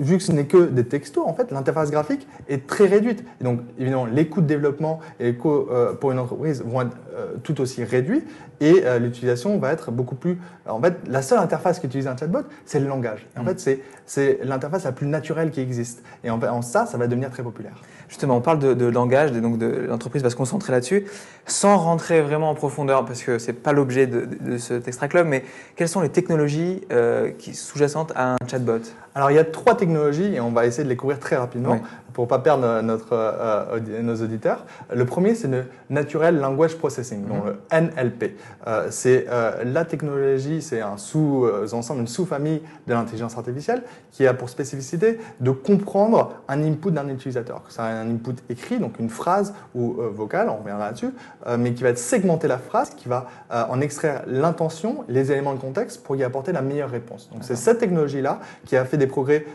vu 0.00 0.16
que 0.16 0.22
ce 0.22 0.32
n'est 0.32 0.46
que 0.46 0.66
des 0.66 0.84
textos, 0.84 1.24
en 1.26 1.34
fait, 1.34 1.50
l'interface 1.50 1.90
graphique 1.90 2.26
est 2.48 2.66
très 2.66 2.86
réduite. 2.86 3.24
Et 3.40 3.44
donc, 3.44 3.60
évidemment, 3.78 4.06
les 4.06 4.28
coûts 4.28 4.40
de 4.40 4.46
développement 4.46 5.00
et 5.18 5.24
les 5.24 5.34
coûts 5.34 5.68
euh, 5.70 5.92
pour 5.94 6.12
une 6.12 6.18
entreprise 6.18 6.62
vont 6.64 6.82
être 6.82 6.96
euh, 7.14 7.34
tout 7.42 7.60
aussi 7.60 7.84
réduits 7.84 8.22
et 8.60 8.82
l'utilisation 8.98 9.58
va 9.58 9.72
être 9.72 9.90
beaucoup 9.90 10.14
plus. 10.14 10.38
En 10.66 10.80
fait, 10.80 10.96
la 11.06 11.22
seule 11.22 11.38
interface 11.38 11.78
qu'utilise 11.78 12.06
un 12.06 12.16
chatbot, 12.16 12.42
c'est 12.64 12.80
le 12.80 12.88
langage. 12.88 13.26
en 13.36 13.42
mm. 13.42 13.54
fait, 13.54 13.82
c'est 14.06 14.40
l'interface 14.42 14.84
la 14.84 14.92
plus 14.92 15.06
naturelle 15.06 15.50
qui 15.50 15.60
existe. 15.60 16.02
Et 16.24 16.30
en, 16.30 16.42
en 16.42 16.62
ça, 16.62 16.86
ça 16.86 16.98
va 16.98 17.06
devenir 17.06 17.30
très 17.30 17.42
populaire. 17.42 17.74
Justement, 18.08 18.38
on 18.38 18.40
parle 18.40 18.58
de, 18.58 18.86
langage, 18.86 19.32
et 19.32 19.40
donc 19.40 19.58
de, 19.58 19.86
l'entreprise 19.86 20.22
va 20.22 20.30
se 20.30 20.36
concentrer 20.36 20.72
là-dessus, 20.72 21.04
sans 21.46 21.76
rentrer 21.76 22.22
vraiment 22.22 22.50
en 22.50 22.54
profondeur, 22.54 23.04
parce 23.04 23.22
que 23.22 23.38
c'est 23.38 23.52
pas 23.52 23.72
l'objet 23.72 24.06
de, 24.06 24.56
cet 24.56 24.88
extra 24.88 25.08
club, 25.08 25.26
mais 25.26 25.44
quelles 25.76 25.88
sont 25.88 26.00
les 26.00 26.08
technologies 26.08 26.80
euh, 26.90 27.30
qui 27.30 27.54
sous-jacentes 27.54 28.12
à 28.16 28.32
un 28.32 28.36
chatbot? 28.50 28.80
Alors, 29.14 29.30
il 29.30 29.34
y 29.34 29.38
a 29.38 29.44
trois 29.44 29.76
technologies, 29.76 30.34
et 30.34 30.40
on 30.40 30.50
va 30.50 30.64
essayer 30.64 30.84
de 30.84 30.88
les 30.88 30.96
couvrir 30.96 31.18
très 31.18 31.36
rapidement 31.36 31.80
pour 32.12 32.28
pas 32.28 32.38
perdre 32.38 32.80
notre, 32.82 33.12
euh, 33.12 34.02
nos 34.02 34.16
auditeurs. 34.16 34.64
Le 34.94 35.04
premier, 35.04 35.34
c'est 35.34 35.48
le 35.48 35.64
Natural 35.90 36.36
Language 36.36 36.76
Processing, 36.76 37.26
donc 37.26 37.44
le 37.46 37.58
NLP. 37.70 38.36
Euh, 38.66 38.88
c'est 38.90 39.26
euh, 39.28 39.64
la 39.64 39.84
technologie, 39.84 40.62
c'est 40.62 40.80
un 40.80 40.96
sous-ensemble, 40.96 42.00
une 42.00 42.06
sous-famille 42.06 42.62
de 42.86 42.92
l'intelligence 42.92 43.36
artificielle 43.36 43.82
qui 44.12 44.26
a 44.26 44.34
pour 44.34 44.48
spécificité 44.48 45.18
de 45.40 45.50
comprendre 45.50 46.34
un 46.48 46.62
input 46.62 46.90
d'un 46.90 47.08
utilisateur. 47.08 47.62
C'est 47.68 47.82
un 47.82 48.10
input 48.10 48.34
écrit, 48.48 48.78
donc 48.78 48.98
une 48.98 49.10
phrase 49.10 49.54
ou 49.74 49.96
vocale, 50.14 50.48
on 50.48 50.56
reviendra 50.56 50.86
là-dessus, 50.86 51.10
mais 51.58 51.72
qui 51.72 51.82
va 51.82 51.94
segmenter 51.94 52.48
la 52.48 52.58
phrase, 52.58 52.90
qui 52.90 53.08
va 53.08 53.26
en 53.50 53.80
extraire 53.80 54.22
l'intention, 54.26 55.04
les 55.08 55.30
éléments 55.30 55.54
de 55.54 55.60
contexte 55.60 56.02
pour 56.02 56.16
y 56.16 56.24
apporter 56.24 56.52
la 56.52 56.62
meilleure 56.62 56.90
réponse. 56.90 57.28
Donc 57.32 57.44
c'est 57.44 57.56
cette 57.56 57.78
technologie-là 57.78 58.40
qui 58.66 58.76
a 58.76 58.84
fait 58.84 58.96
des 58.96 59.06
progrès 59.06 59.46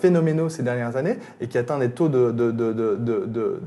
phénoménaux 0.00 0.48
ces 0.48 0.62
dernières 0.62 0.96
années 0.96 1.18
et 1.40 1.48
qui 1.52 1.58
atteint 1.58 1.78
des 1.78 1.90
taux 1.90 2.08
de, 2.08 2.30
de, 2.30 2.50
de, 2.50 2.96
de 2.96 3.60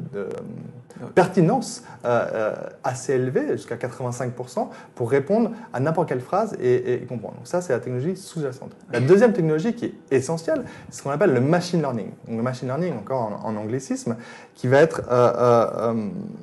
pertinence 1.13 1.83
euh, 2.03 2.25
euh, 2.33 2.53
assez 2.83 3.13
élevés, 3.13 3.51
jusqu'à 3.51 3.75
85%, 3.75 4.69
pour 4.95 5.11
répondre 5.11 5.51
à 5.71 5.79
n'importe 5.79 6.09
quelle 6.09 6.19
phrase 6.19 6.55
et, 6.61 7.05
comprendre. 7.07 7.35
Donc 7.35 7.47
ça, 7.47 7.61
c'est 7.61 7.73
la 7.73 7.79
technologie 7.79 8.15
sous-jacente. 8.15 8.71
La 8.91 8.99
deuxième 8.99 9.33
technologie 9.33 9.73
qui 9.73 9.85
est 9.85 9.93
essentielle, 10.09 10.63
c'est 10.89 10.97
ce 10.97 11.03
qu'on 11.03 11.11
appelle 11.11 11.33
le 11.33 11.41
machine 11.41 11.79
learning. 11.79 12.09
Donc 12.27 12.37
le 12.37 12.43
machine 12.43 12.67
learning, 12.67 12.93
encore 12.97 13.39
en, 13.43 13.55
anglicisme, 13.55 14.15
qui 14.55 14.67
va 14.67 14.79
être 14.79 15.03
euh, 15.11 15.93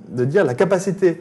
de 0.08 0.24
dire 0.24 0.44
la 0.44 0.54
capacité 0.54 1.20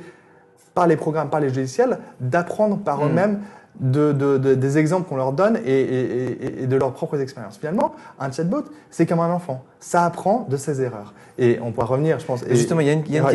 par 0.73 0.87
les 0.87 0.97
programmes, 0.97 1.29
par 1.29 1.39
les 1.39 1.47
logiciels, 1.47 1.97
d'apprendre 2.19 2.77
par 2.77 2.99
hmm. 2.99 3.07
eux-mêmes 3.07 3.39
de, 3.79 4.37
des 4.37 4.77
exemples 4.77 5.07
qu'on 5.07 5.15
leur 5.15 5.33
donne 5.33 5.59
et, 5.65 6.67
de 6.67 6.75
leurs 6.75 6.93
propres 6.93 7.19
expériences. 7.19 7.57
Finalement, 7.57 7.93
un 8.19 8.31
chatbot, 8.31 8.65
c'est 8.89 9.05
comme 9.05 9.19
un 9.19 9.31
enfant. 9.31 9.63
Ça 9.79 10.05
apprend 10.05 10.45
de 10.49 10.57
ses 10.57 10.81
erreurs. 10.81 11.13
Et 11.37 11.59
on 11.61 11.71
pourra 11.71 11.87
revenir, 11.87 12.19
je 12.19 12.25
pense. 12.25 12.43
justement, 12.49 12.81
il 12.81 12.87
y 12.87 12.89
a 12.89 12.93
une, 12.93 13.03
question, 13.03 13.25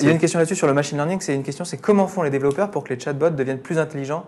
il 0.00 0.04
y 0.04 0.08
a 0.08 0.12
une 0.12 0.18
question 0.18 0.38
là-dessus 0.38 0.56
sur 0.56 0.66
le 0.66 0.74
machine 0.74 0.98
learning. 0.98 1.20
C'est 1.20 1.34
une 1.34 1.42
question, 1.42 1.64
c'est 1.64 1.78
comment 1.78 2.06
font 2.06 2.22
les 2.22 2.30
développeurs 2.30 2.70
pour 2.70 2.84
que 2.84 2.92
les 2.94 3.00
chatbots 3.00 3.30
deviennent 3.30 3.58
plus 3.58 3.78
intelligents 3.78 4.24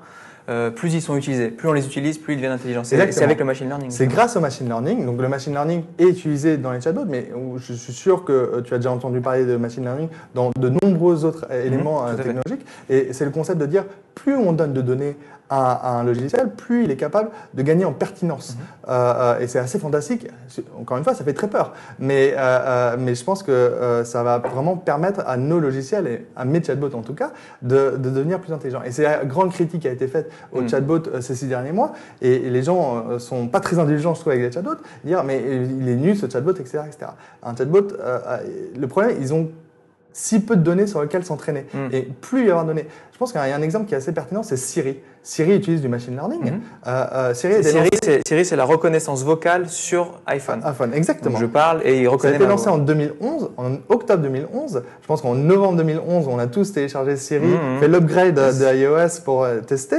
euh, 0.49 0.71
plus 0.71 0.95
ils 0.95 1.03
sont 1.03 1.17
utilisés. 1.17 1.49
Plus 1.49 1.69
on 1.69 1.73
les 1.73 1.87
utilise, 1.87 2.19
plus 2.19 2.35
ils 2.35 2.37
deviennent 2.37 2.53
intelligents. 2.53 2.85
C'est 2.85 3.01
avec 3.01 3.39
le 3.39 3.45
machine 3.45 3.67
learning. 3.67 3.91
C'est 3.91 4.07
grâce 4.07 4.37
au 4.37 4.41
machine 4.41 4.67
learning. 4.67 5.05
Donc 5.05 5.21
le 5.21 5.29
machine 5.29 5.53
learning 5.53 5.83
est 5.99 6.05
utilisé 6.05 6.57
dans 6.57 6.73
les 6.73 6.81
chatbots, 6.81 7.05
mais 7.07 7.31
je 7.57 7.73
suis 7.73 7.93
sûr 7.93 8.25
que 8.25 8.33
euh, 8.33 8.61
tu 8.63 8.75
as 8.75 8.79
déjà 8.79 8.93
entendu 8.93 9.21
parler 9.21 9.45
de 9.45 9.57
machine 9.57 9.83
learning 9.83 10.09
dans 10.35 10.51
de 10.59 10.73
nombreux 10.83 11.25
autres 11.25 11.47
euh, 11.51 11.67
éléments 11.67 12.07
mhm, 12.07 12.17
technologiques. 12.17 12.67
Et 12.89 13.13
c'est 13.13 13.25
le 13.25 13.31
concept 13.31 13.61
de 13.61 13.67
dire 13.67 13.85
plus 14.15 14.37
on 14.37 14.53
donne 14.53 14.73
de 14.73 14.83
données 14.83 15.17
à, 15.51 15.99
un 15.99 16.05
logiciel, 16.05 16.51
plus 16.51 16.85
il 16.85 16.91
est 16.91 16.97
capable 16.97 17.31
de 17.55 17.63
gagner 17.63 17.85
en 17.85 17.93
pertinence. 17.93 18.57
Mhm. 18.57 18.65
Euh, 18.89 19.39
et 19.41 19.47
c'est 19.47 19.59
assez 19.59 19.79
fantastique. 19.79 20.29
Encore 20.79 20.97
une 20.97 21.05
fois, 21.05 21.15
ça 21.15 21.25
fait 21.25 21.33
très 21.33 21.49
peur. 21.49 21.73
Mais, 21.99 22.35
euh, 22.37 22.97
mais 22.99 23.15
je 23.15 23.25
pense 23.25 23.43
que 23.43 24.03
ça 24.05 24.23
va 24.23 24.39
vraiment 24.39 24.77
permettre 24.77 25.21
à 25.27 25.37
nos 25.37 25.59
logiciels, 25.61 26.07
et 26.07 26.27
à 26.37 26.45
mes 26.45 26.63
chatbots 26.63 26.95
en 26.95 27.03
tout 27.03 27.15
cas, 27.15 27.31
de, 27.63 27.97
de 27.97 28.11
devenir 28.11 28.41
plus 28.41 28.53
intelligents. 28.53 28.83
Et 28.85 28.91
c'est 28.91 29.03
la 29.03 29.25
grande 29.25 29.53
critique 29.53 29.83
qui 29.83 29.89
a 29.89 29.93
été 29.93 30.09
faite 30.09 30.31
aux 30.53 30.63
mhm. 30.63 30.69
chatbots 30.69 31.21
ces 31.21 31.35
six 31.35 31.47
derniers 31.47 31.73
mois. 31.73 31.93
Et, 32.23 32.37
les 32.47 32.63
gens 32.63 33.19
sont 33.19 33.49
pas 33.49 33.61
très 33.61 33.79
indulgents, 33.79 34.15
je 34.15 34.21
trouve, 34.21 34.33
avec 34.33 34.45
les 34.45 34.53
chatbots. 34.53 34.81
Dire, 35.05 35.25
mais 35.25 35.43
il 35.43 35.89
est 35.89 35.97
nul 35.97 36.17
ce 36.17 36.29
chatbot, 36.29 36.53
etc. 36.53 36.81
etc. 36.87 37.13
Un 37.43 37.57
chatbot, 37.57 37.89
le 38.79 38.87
problème, 38.87 39.17
ils 39.21 39.35
ont 39.35 39.51
si 40.17 40.41
peu 40.41 40.57
de 40.57 40.63
données 40.63 40.87
sur 40.87 41.03
lesquelles 41.03 41.27
s'entraîner. 41.27 41.67
Hmm. 41.75 41.89
Et 41.93 42.01
plus 42.01 42.41
il 42.41 42.49
y 42.49 42.51
aura 42.51 42.63
de 42.63 42.69
données. 42.69 42.87
Je 43.13 43.19
pense 43.19 43.33
qu'il 43.33 43.41
y 43.41 43.45
a 43.45 43.55
un 43.55 43.61
exemple 43.61 43.87
qui 43.87 43.93
est 43.93 43.99
assez 43.99 44.13
pertinent, 44.13 44.43
c'est 44.43 44.57
Siri. 44.57 44.99
Siri 45.23 45.55
utilise 45.55 45.83
du 45.83 45.89
machine 45.89 46.15
learning. 46.15 46.53
Hmm. 46.53 46.61
Euh, 46.87 47.07
euh, 47.13 47.35
Siri, 47.35 48.45
c'est 48.45 48.57
la 48.57 48.65
reconnaissance 48.65 49.23
vocale 49.25 49.69
sur 49.69 50.23
iPhone. 50.27 50.63
iPhone, 50.65 50.95
exactement. 50.95 51.37
je 51.39 51.45
parle 51.45 51.83
et 51.85 52.01
il 52.01 52.09
reconnaît. 52.09 52.33
Ça 52.33 52.39
a 52.39 52.41
été 52.41 52.49
lancé 52.49 52.69
en 52.71 52.79
2011, 52.79 53.51
en 53.59 53.73
octobre 53.91 54.23
2011. 54.23 54.83
Je 55.03 55.07
pense 55.07 55.21
qu'en 55.21 55.35
novembre 55.35 55.77
2011, 55.77 56.29
on 56.29 56.39
a 56.39 56.47
tous 56.47 56.73
téléchargé 56.73 57.17
Siri, 57.17 57.49
hmm, 57.49 57.81
fait 57.81 57.89
l'upgrade 57.89 58.35
de 58.35 58.75
iOS 58.75 59.21
pour 59.23 59.45
euh, 59.45 59.61
tester, 59.61 59.99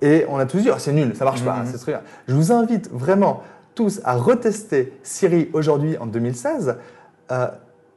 et 0.00 0.24
on 0.30 0.38
a 0.38 0.46
tous 0.46 0.58
dit 0.58 0.70
oh, 0.72 0.78
c'est 0.78 0.92
nul, 0.92 1.14
ça 1.14 1.26
marche 1.26 1.44
pas. 1.44 1.56
c'est 1.66 1.94
Je 2.26 2.34
vous 2.34 2.52
invite 2.52 2.88
vraiment 2.90 3.42
tous 3.74 4.00
à 4.04 4.14
retester 4.14 4.94
Siri 5.02 5.50
aujourd'hui 5.52 5.98
en 5.98 6.06
2016 6.06 6.76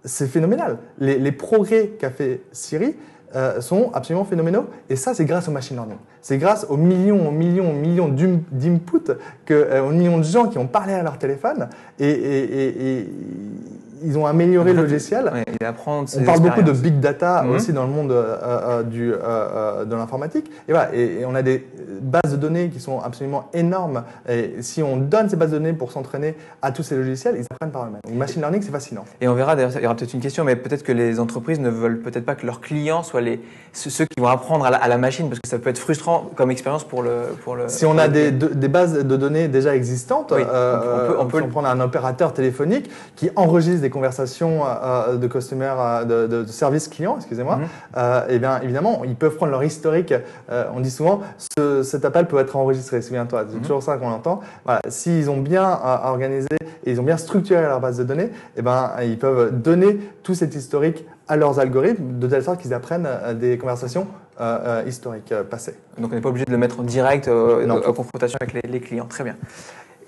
c'est 0.03 0.27
phénoménal. 0.27 0.77
Les, 0.99 1.17
les 1.19 1.31
progrès 1.31 1.87
qu'a 1.99 2.09
fait 2.09 2.41
Siri 2.51 2.95
euh, 3.35 3.61
sont 3.61 3.91
absolument 3.93 4.25
phénoménaux. 4.25 4.65
Et 4.89 4.95
ça, 4.95 5.13
c'est 5.13 5.25
grâce 5.25 5.47
au 5.47 5.51
machine 5.51 5.77
learning. 5.77 5.97
C'est 6.21 6.37
grâce 6.37 6.65
aux 6.69 6.77
millions, 6.77 7.27
aux 7.27 7.31
millions, 7.31 7.69
aux 7.71 7.73
millions 7.73 8.09
d'inputs, 8.09 9.11
euh, 9.51 9.81
aux 9.81 9.91
millions 9.91 10.17
de 10.17 10.23
gens 10.23 10.47
qui 10.47 10.57
ont 10.57 10.67
parlé 10.67 10.93
à 10.93 11.01
leur 11.03 11.17
téléphone 11.17 11.69
et, 11.99 12.09
et- 12.09 12.67
et- 12.67 12.99
et 12.99 13.09
ils 14.03 14.17
ont 14.17 14.25
amélioré 14.25 14.73
le 14.73 14.81
logiciel. 14.83 15.25
Ouais, 15.33 15.43
il 15.59 15.65
apprend 15.65 16.03
de 16.03 16.09
ses 16.09 16.19
On 16.19 16.23
parle 16.23 16.39
beaucoup 16.41 16.61
de 16.61 16.71
big 16.71 16.99
data 16.99 17.43
Mhm. 17.43 17.51
aussi 17.55 17.73
dans 17.73 17.83
le 17.83 17.89
monde 17.91 18.11
euh, 18.11 18.35
euh, 18.43 18.83
du, 18.83 19.13
euh, 19.13 19.85
de 19.85 19.95
l'informatique. 19.95 20.49
Et, 20.67 20.71
voilà, 20.71 20.93
et, 20.95 21.19
et 21.21 21.25
on 21.25 21.35
a 21.35 21.41
des 21.41 21.65
bases 22.01 22.31
de 22.31 22.37
données 22.37 22.69
qui 22.69 22.79
sont 22.79 22.99
absolument 22.99 23.49
énormes. 23.53 24.03
Et 24.29 24.55
si 24.61 24.81
on 24.83 24.97
donne 24.97 25.29
ces 25.29 25.35
bases 25.35 25.51
de 25.51 25.57
données 25.57 25.73
pour 25.73 25.91
s'entraîner 25.91 26.35
à 26.61 26.71
tous 26.71 26.83
ces 26.83 26.95
logiciels, 26.95 27.35
ils 27.37 27.45
apprennent 27.51 27.71
par 27.71 27.83
eux-mêmes. 27.83 28.01
Le 28.09 28.15
machine 28.17 28.41
learning, 28.41 28.61
c'est 28.61 28.71
fascinant. 28.71 29.05
Et 29.21 29.27
on 29.27 29.33
verra, 29.33 29.55
d'ailleurs, 29.55 29.71
il 29.75 29.81
y 29.81 29.85
aura 29.85 29.95
peut-être 29.95 30.13
une 30.13 30.19
question, 30.21 30.43
mais 30.43 30.55
peut-être 30.55 30.83
que 30.83 30.91
les 30.91 31.19
entreprises 31.19 31.59
ne 31.59 31.69
veulent 31.69 31.99
peut-être 31.99 32.25
pas 32.25 32.35
que 32.35 32.45
leurs 32.45 32.61
clients 32.61 33.03
soient 33.03 33.21
les, 33.21 33.41
ceux 33.73 34.05
qui 34.05 34.19
vont 34.19 34.27
apprendre 34.27 34.65
à 34.65 34.69
la, 34.71 34.77
à 34.77 34.87
la 34.87 34.97
machine, 34.97 35.27
parce 35.29 35.39
que 35.39 35.47
ça 35.47 35.59
peut 35.59 35.69
être 35.69 35.77
frustrant 35.79 36.29
comme 36.35 36.49
expérience 36.51 36.83
pour 36.83 37.03
le. 37.03 37.11
Pour 37.43 37.55
le 37.55 37.67
Si 37.67 37.85
on 37.85 37.97
a 37.97 38.07
des, 38.07 38.31
de- 38.31 38.47
des 38.47 38.67
bases 38.67 38.93
de 39.05 39.15
données 39.15 39.47
déjà 39.47 39.75
existantes, 39.75 40.33
Oui, 40.35 40.41
on 40.43 41.07
peut- 41.07 41.15
on 41.19 41.25
peut 41.27 41.47
prendre 41.47 41.67
un 41.67 41.79
opérateur 41.79 42.33
téléphonique 42.33 42.89
qui 43.15 43.29
enregistre 43.35 43.81
des 43.81 43.89
conversations 43.91 44.61
euh, 44.65 45.17
de 45.17 45.27
customer, 45.27 45.71
euh, 45.77 46.03
de, 46.05 46.27
de, 46.27 46.41
de 46.43 46.47
service 46.47 46.87
client, 46.87 47.17
excusez-moi, 47.17 47.57
Mhm. 47.57 47.63
euh, 47.97 48.27
et 48.29 48.39
bien 48.39 48.59
évidemment, 48.61 49.03
ils 49.05 49.15
peuvent 49.15 49.35
prendre 49.35 49.51
leur 49.51 49.63
historique. 49.63 50.13
Euh, 50.49 50.65
on 50.75 50.79
dit 50.79 50.89
souvent, 50.89 51.21
ce, 51.37 51.83
cet 51.83 52.03
appel 52.03 52.25
peut 52.25 52.39
être 52.39 52.55
enregistré, 52.55 53.03
souviens-toi, 53.03 53.45
c'est 53.49 53.57
Mhm. 53.57 53.61
toujours 53.61 53.83
ça 53.83 53.97
qu'on 53.97 54.09
entend. 54.11 54.39
Voilà, 54.65 54.81
s'ils 54.89 55.29
ont 55.29 55.37
bien 55.41 55.69
euh, 55.69 55.97
organisé 56.07 56.47
et 56.85 56.91
ils 56.91 56.99
ont 56.99 57.03
bien 57.03 57.17
structuré 57.17 57.61
leur 57.61 57.79
base 57.79 57.97
de 57.99 58.03
données, 58.03 58.31
et 58.57 58.63
ben, 58.63 58.91
ils 59.03 59.19
peuvent 59.19 59.51
donner 59.61 59.99
tout 60.23 60.33
cet 60.33 60.55
historique 60.55 61.05
à 61.27 61.35
leurs 61.37 61.59
algorithmes 61.59 62.17
de 62.19 62.27
telle 62.27 62.43
sorte 62.43 62.59
qu'ils 62.59 62.73
apprennent 62.73 63.05
euh, 63.07 63.33
des 63.35 63.57
conversations 63.59 64.07
euh, 64.39 64.57
euh, 64.81 64.83
historiques 64.87 65.31
euh, 65.31 65.43
passées. 65.43 65.75
Donc 65.99 66.11
on 66.11 66.15
n'est 66.15 66.21
pas 66.21 66.29
obligé 66.29 66.45
de 66.45 66.51
le 66.51 66.57
mettre 66.57 66.79
en 66.79 66.83
direct 66.83 67.27
euh, 67.27 67.69
en 67.69 67.93
confrontation 67.93 68.37
avec 68.41 68.53
les, 68.53 68.61
les 68.69 68.79
clients. 68.79 69.05
Très 69.07 69.23
bien. 69.23 69.35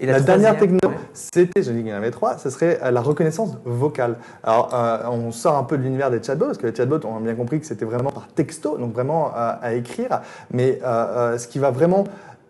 Et 0.03 0.05
La, 0.05 0.19
dernière 0.19 0.57
techno, 0.57 0.79
ouais. 0.83 0.95
c'était, 1.13 1.63
je 1.63 1.71
dis 1.71 1.77
qu'il 1.77 1.87
y 1.87 1.93
en 1.93 1.95
avait 1.95 2.11
trois, 2.11 2.37
ce 2.37 2.49
serait 2.49 2.77
euh, 2.83 2.91
la 2.91 2.99
reconnaissance 2.99 3.51
vocale. 3.63 4.17
Alors, 4.43 4.69
euh, 4.73 4.97
on 5.09 5.31
sort 5.31 5.55
un 5.55 5.63
peu 5.63 5.77
de 5.77 5.83
l'univers 5.83 6.11
des 6.11 6.21
chatbots, 6.21 6.47
parce 6.47 6.57
que 6.57 6.67
les 6.67 6.75
chatbots, 6.75 6.99
on 7.05 7.15
a 7.15 7.19
bien 7.21 7.35
compris 7.35 7.61
que 7.61 7.65
c'était 7.65 7.85
vraiment 7.85 8.11
par 8.11 8.27
texto, 8.27 8.77
donc 8.77 8.93
vraiment 8.93 9.27
euh, 9.27 9.53
à 9.61 9.73
écrire. 9.75 10.19
Mais 10.51 10.79
euh, 10.83 11.37
ce 11.37 11.47
qui 11.47 11.57
va 11.57 11.71
vraiment 11.71 12.03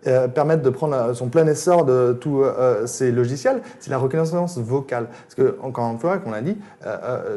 euh, 0.07 0.27
permettre 0.27 0.63
de 0.63 0.69
prendre 0.69 0.95
euh, 0.95 1.13
son 1.13 1.27
plein 1.27 1.47
essor 1.47 1.85
de 1.85 2.17
tous 2.19 2.43
euh, 2.43 2.85
ces 2.85 3.11
logiciels, 3.11 3.61
c'est 3.79 3.89
la 3.89 3.97
reconnaissance 3.97 4.57
vocale. 4.57 5.07
Parce 5.07 5.35
que, 5.35 5.57
encore 5.61 5.89
une 5.91 5.99
fois, 5.99 6.17
qu'on 6.17 6.31
l'a 6.31 6.41
dit, 6.41 6.57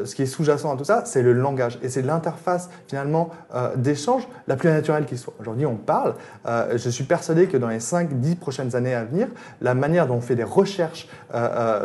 ce 0.04 0.14
qui 0.14 0.22
est 0.22 0.26
sous-jacent 0.26 0.72
à 0.72 0.76
tout 0.76 0.84
ça, 0.84 1.02
c'est 1.04 1.22
le 1.22 1.32
langage. 1.32 1.78
Et 1.82 1.88
c'est 1.88 2.02
l'interface, 2.02 2.68
finalement, 2.88 3.30
d'échange 3.76 4.26
la 4.48 4.56
plus 4.56 4.68
naturelle 4.68 5.06
qui 5.06 5.16
soit. 5.16 5.34
Aujourd'hui, 5.40 5.66
on 5.66 5.76
parle. 5.76 6.14
Je 6.44 6.90
suis 6.90 7.04
persuadé 7.04 7.46
que 7.46 7.56
dans 7.56 7.68
les 7.68 7.78
5-10 7.78 8.36
prochaines 8.36 8.74
années 8.74 8.94
à 8.94 9.04
venir, 9.04 9.28
la 9.60 9.74
manière 9.74 10.06
dont 10.06 10.16
on 10.16 10.20
fait 10.20 10.34
des 10.34 10.44
recherches 10.44 11.08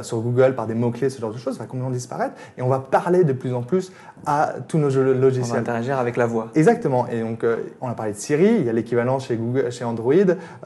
sur 0.02 0.22
Google 0.22 0.56
par 0.56 0.68
des 0.68 0.76
mots-clés, 0.76 1.10
ce 1.10 1.20
genre 1.20 1.34
de 1.34 1.38
choses, 1.38 1.58
va 1.58 1.66
complètement 1.66 1.92
disparaître. 1.92 2.36
Et 2.58 2.62
on 2.62 2.70
va 2.70 2.80
parler 2.80 3.24
de 3.24 3.34
plus 3.34 3.54
en 3.54 3.62
plus 3.62 3.92
à 4.26 4.54
tous 4.68 4.78
nos 4.78 4.90
jeux 4.90 5.02
On 5.10 5.14
va 5.14 5.20
logiciels. 5.20 5.60
interagir 5.60 5.98
avec 6.00 6.18
la 6.18 6.26
voix. 6.26 6.48
Exactement. 6.56 7.08
Et 7.12 7.22
donc, 7.22 7.44
euh, 7.44 7.58
on 7.82 7.88
a 7.90 7.94
parlé 7.94 8.12
de 8.14 8.18
Siri, 8.18 8.56
il 8.60 8.66
y 8.66 8.70
a 8.70 8.74
l'équivalent 8.74 9.20
chez 9.20 9.36
Google, 9.36 9.72
chez 9.72 9.84
Android, 9.84 10.14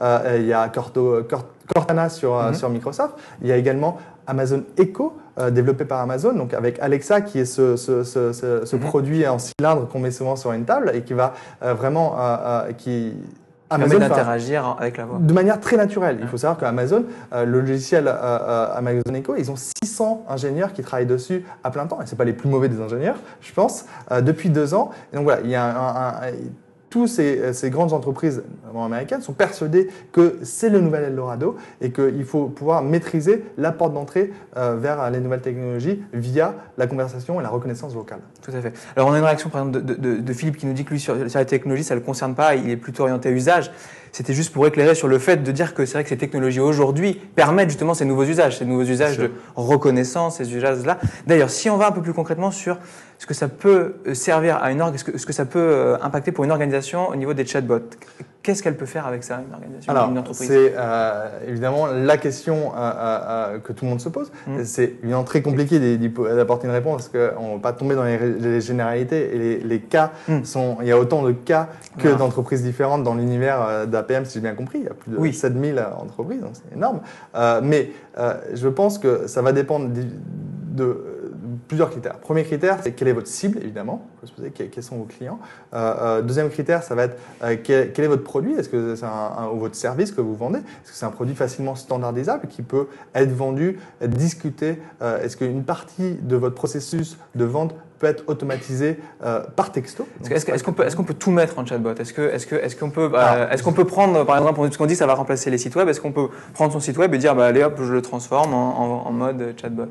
euh, 0.02 0.36
il 0.38 0.46
y 0.46 0.52
a 0.52 0.68
Corto- 0.68 1.22
Cort- 1.28 1.46
Cortana 1.74 2.08
sur, 2.08 2.36
euh, 2.36 2.48
Mhm. 2.48 2.54
sur 2.54 2.68
Microsoft, 2.70 3.14
il 3.42 3.48
y 3.48 3.52
a 3.52 3.56
également 3.56 3.96
Amazon 4.26 4.62
Echo, 4.76 5.16
euh, 5.38 5.50
développé 5.50 5.84
par 5.84 6.00
Amazon, 6.00 6.32
donc 6.32 6.52
avec 6.54 6.78
Alexa, 6.80 7.20
qui 7.20 7.38
est 7.38 7.44
ce, 7.44 7.76
ce, 7.76 8.02
ce, 8.04 8.32
ce- 8.32 8.64
ce 8.64 8.76
Mhm. 8.76 8.82
produit 8.82 9.26
en 9.26 9.38
cylindre 9.38 9.86
qu'on 9.88 10.00
met 10.00 10.10
souvent 10.10 10.36
sur 10.36 10.52
une 10.52 10.64
table 10.64 10.90
et 10.94 11.02
qui 11.02 11.14
va 11.14 11.32
vraiment, 11.62 12.16
qui 12.78 13.14
Amazon 13.70 13.98
d'interagir 13.98 14.76
avec 14.78 14.96
la 14.96 15.04
voix. 15.06 15.18
de 15.20 15.32
manière 15.32 15.60
très 15.60 15.76
naturelle. 15.76 16.18
Il 16.20 16.28
faut 16.28 16.36
savoir 16.36 16.58
qu'Amazon, 16.58 17.04
euh, 17.32 17.44
le 17.44 17.60
logiciel 17.60 18.06
euh, 18.08 18.12
euh, 18.14 18.68
Amazon 18.76 19.02
Echo, 19.14 19.34
ils 19.36 19.50
ont 19.50 19.56
600 19.56 20.24
ingénieurs 20.28 20.72
qui 20.72 20.82
travaillent 20.82 21.06
dessus 21.06 21.44
à 21.64 21.70
plein 21.70 21.86
temps. 21.86 22.00
Et 22.00 22.06
c'est 22.06 22.16
pas 22.16 22.24
les 22.24 22.32
plus 22.32 22.48
mauvais 22.48 22.68
des 22.68 22.80
ingénieurs, 22.80 23.16
je 23.40 23.52
pense, 23.52 23.86
euh, 24.12 24.20
depuis 24.20 24.50
deux 24.50 24.74
ans. 24.74 24.90
Et 25.12 25.16
donc 25.16 25.24
voilà, 25.24 25.40
il 25.42 25.50
y 25.50 25.54
a 25.54 25.64
un, 25.64 25.76
un- 25.76 26.08
un- 26.28 26.32
tous 26.90 27.06
ces, 27.06 27.52
ces 27.52 27.70
grandes 27.70 27.92
entreprises 27.92 28.42
américaines 28.84 29.22
sont 29.22 29.32
persuadées 29.32 29.88
que 30.12 30.38
c'est 30.42 30.68
le 30.68 30.80
nouvel 30.80 31.04
Eldorado 31.04 31.56
et 31.80 31.90
qu'il 31.90 32.24
faut 32.24 32.46
pouvoir 32.46 32.82
maîtriser 32.82 33.44
la 33.56 33.72
porte 33.72 33.94
d'entrée 33.94 34.32
euh, 34.56 34.76
vers 34.76 35.10
les 35.10 35.20
nouvelles 35.20 35.40
technologies 35.40 36.02
via 36.12 36.54
la 36.76 36.86
conversation 36.86 37.40
et 37.40 37.42
la 37.42 37.48
reconnaissance 37.48 37.92
vocale. 37.94 38.20
Tout 38.42 38.52
à 38.54 38.60
fait. 38.60 38.72
Alors 38.96 39.08
on 39.08 39.12
a 39.12 39.18
une 39.18 39.24
réaction 39.24 39.50
par 39.50 39.62
exemple 39.62 39.82
de, 39.82 40.32
Philippe 40.32 40.56
qui 40.58 40.66
nous 40.66 40.74
dit 40.74 40.84
que 40.84 40.90
lui 40.90 41.00
sur, 41.00 41.14
sur 41.14 41.40
la 41.40 41.46
ça 41.46 41.94
ne 41.94 42.00
le 42.00 42.04
concerne 42.04 42.34
pas, 42.34 42.54
il 42.54 42.68
est 42.68 42.76
plutôt 42.76 43.04
orienté 43.04 43.28
à 43.28 43.32
usage. 43.32 43.70
C'était 44.16 44.32
juste 44.32 44.50
pour 44.50 44.66
éclairer 44.66 44.94
sur 44.94 45.08
le 45.08 45.18
fait 45.18 45.42
de 45.42 45.52
dire 45.52 45.74
que 45.74 45.84
c'est 45.84 45.92
vrai 45.92 46.02
que 46.02 46.08
ces 46.08 46.16
technologies 46.16 46.60
aujourd'hui 46.60 47.20
permettent 47.34 47.68
justement 47.68 47.92
ces 47.92 48.06
nouveaux 48.06 48.24
usages, 48.24 48.56
ces 48.56 48.64
nouveaux 48.64 48.84
usages 48.84 49.18
de 49.18 49.30
reconnaissance, 49.56 50.38
ces 50.38 50.56
usages-là. 50.56 50.98
D'ailleurs, 51.26 51.50
si 51.50 51.68
on 51.68 51.76
va 51.76 51.88
un 51.88 51.92
peu 51.92 52.00
plus 52.00 52.14
concrètement 52.14 52.50
sur 52.50 52.78
ce 53.18 53.26
que 53.26 53.34
ça 53.34 53.48
peut 53.48 53.96
euh, 54.06 54.14
servir 54.14 54.56
à 54.56 54.72
une 54.72 54.80
org, 54.80 54.96
ce 54.96 55.04
que, 55.04 55.18
ce 55.18 55.26
que 55.26 55.34
ça 55.34 55.44
peut 55.44 55.58
euh, 55.58 55.98
impacter 56.00 56.32
pour 56.32 56.44
une 56.44 56.50
organisation 56.50 57.10
au 57.10 57.14
niveau 57.14 57.34
des 57.34 57.44
chatbots, 57.44 57.90
qu'est-ce 58.46 58.62
qu'elle 58.62 58.76
peut 58.76 58.86
faire 58.86 59.08
avec 59.08 59.24
ça, 59.24 59.40
une 59.44 59.52
organisation, 59.52 59.90
Alors, 59.90 60.08
une 60.08 60.18
entreprise 60.18 60.46
c'est 60.46 60.74
euh, 60.76 61.40
évidemment 61.48 61.88
la 61.88 62.16
question 62.16 62.72
euh, 62.76 62.92
euh, 62.96 63.58
que 63.58 63.72
tout 63.72 63.84
le 63.84 63.90
monde 63.90 64.00
se 64.00 64.08
pose. 64.08 64.30
Mm. 64.46 64.62
C'est 64.62 64.94
évidemment 65.02 65.24
très 65.24 65.42
compliqué 65.42 65.80
d'apporter 65.80 66.68
une 66.68 66.72
réponse 66.72 67.08
parce 67.08 67.32
qu'on 67.32 67.48
ne 67.48 67.54
va 67.54 67.60
pas 67.60 67.72
tomber 67.72 67.96
dans 67.96 68.04
les, 68.04 68.60
généralités 68.60 69.34
et 69.34 69.38
les, 69.38 69.58
les 69.58 69.80
cas 69.80 70.12
Mm. 70.28 70.44
sont. 70.44 70.76
Il 70.80 70.86
y 70.86 70.92
a 70.92 70.98
autant 70.98 71.24
de 71.24 71.32
cas 71.32 71.68
que 71.98 72.06
d'entreprises 72.06 72.62
différentes 72.62 73.02
dans 73.02 73.16
l'univers 73.16 73.88
d'APM, 73.88 74.24
si 74.24 74.34
j'ai 74.34 74.40
bien 74.40 74.54
compris. 74.54 74.78
Il 74.78 74.84
y 74.84 74.88
a 74.88 74.94
plus 74.94 75.10
de 75.10 75.16
Oui. 75.16 75.34
7000 75.34 75.84
entreprises, 75.98 76.40
donc 76.40 76.52
c'est 76.52 76.76
énorme. 76.76 77.00
Mais 77.64 77.90
je 78.54 78.68
pense 78.68 78.98
que 78.98 79.26
ça 79.26 79.42
va 79.42 79.50
dépendre 79.50 79.88
de, 79.88 80.04
de 80.84 81.15
plusieurs 81.68 81.90
critères. 81.90 82.18
Premier 82.18 82.44
critère, 82.44 82.78
c'est 82.82 82.92
quelle 82.92 83.08
est 83.08 83.12
votre 83.12 83.26
cible, 83.26 83.58
évidemment. 83.60 84.06
Il 84.16 84.20
faut 84.20 84.26
se 84.26 84.32
poser 84.32 84.50
que- 84.50 84.62
quels 84.64 84.82
sont 84.84 84.96
vos 84.96 85.04
clients. 85.04 85.38
Euh, 85.74 85.94
euh, 86.00 86.22
deuxième 86.22 86.48
critère, 86.50 86.82
ça 86.82 86.94
va 86.94 87.04
être 87.04 87.16
euh, 87.42 87.56
quel, 87.62 87.92
quel 87.92 88.04
est 88.04 88.08
votre 88.08 88.22
produit? 88.24 88.54
Est-ce 88.54 88.68
que 88.68 88.94
c'est 88.94 89.04
un, 89.04 89.08
un- 89.08 89.48
ou 89.52 89.58
votre 89.58 89.74
service 89.74 90.12
que 90.12 90.20
vous 90.20 90.34
vendez? 90.34 90.58
Est-ce 90.60 90.90
que 90.92 90.96
c'est 90.96 91.06
un 91.06 91.10
produit 91.10 91.34
facilement 91.34 91.74
standardisable 91.74 92.46
qui 92.48 92.62
peut 92.62 92.86
être 93.14 93.32
vendu, 93.32 93.78
être 94.00 94.14
discuté? 94.14 94.78
Est-ce 95.00 95.36
qu'une 95.36 95.64
partie 95.64 96.12
de 96.22 96.36
votre 96.36 96.54
processus 96.54 97.18
de 97.34 97.44
vente 97.44 97.74
peut 97.98 98.06
être 98.06 98.24
automatisée 98.26 98.98
euh, 99.24 99.40
par 99.56 99.72
texto? 99.72 100.06
Est-ce 100.30 100.62
qu'on 100.64 100.72
peut, 100.72 100.84
qu'on 100.96 101.04
tout 101.14 101.30
mettre 101.30 101.58
en 101.58 101.64
chatbot? 101.66 101.94
Est-ce 101.98 102.20
est-ce 102.20 102.46
que, 102.46 102.54
est-ce 102.56 102.76
qu'on 102.76 102.90
peut, 102.90 103.10
euh, 103.14 103.48
est-ce 103.50 103.62
qu'on 103.62 103.72
peut 103.72 103.84
prendre, 103.86 104.24
par 104.24 104.36
exemple, 104.38 104.60
parce 104.60 104.76
qu'on 104.76 104.86
dit 104.86 104.92
que 104.94 104.98
ça 104.98 105.06
va 105.06 105.14
remplacer 105.14 105.50
les 105.50 105.58
sites 105.58 105.74
web, 105.76 105.88
est-ce 105.88 106.00
qu'on 106.00 106.12
peut 106.12 106.28
prendre 106.54 106.72
son 106.72 106.80
site 106.80 106.98
web 106.98 107.12
et 107.14 107.18
dire, 107.18 107.34
bah, 107.34 107.46
allez 107.46 107.62
hop, 107.62 107.80
je 107.82 107.92
le 107.92 108.02
transforme 108.02 108.52
en, 108.54 108.78
en- 109.02 109.06
en 109.08 109.12
mode 109.12 109.54
chatbot? 109.60 109.86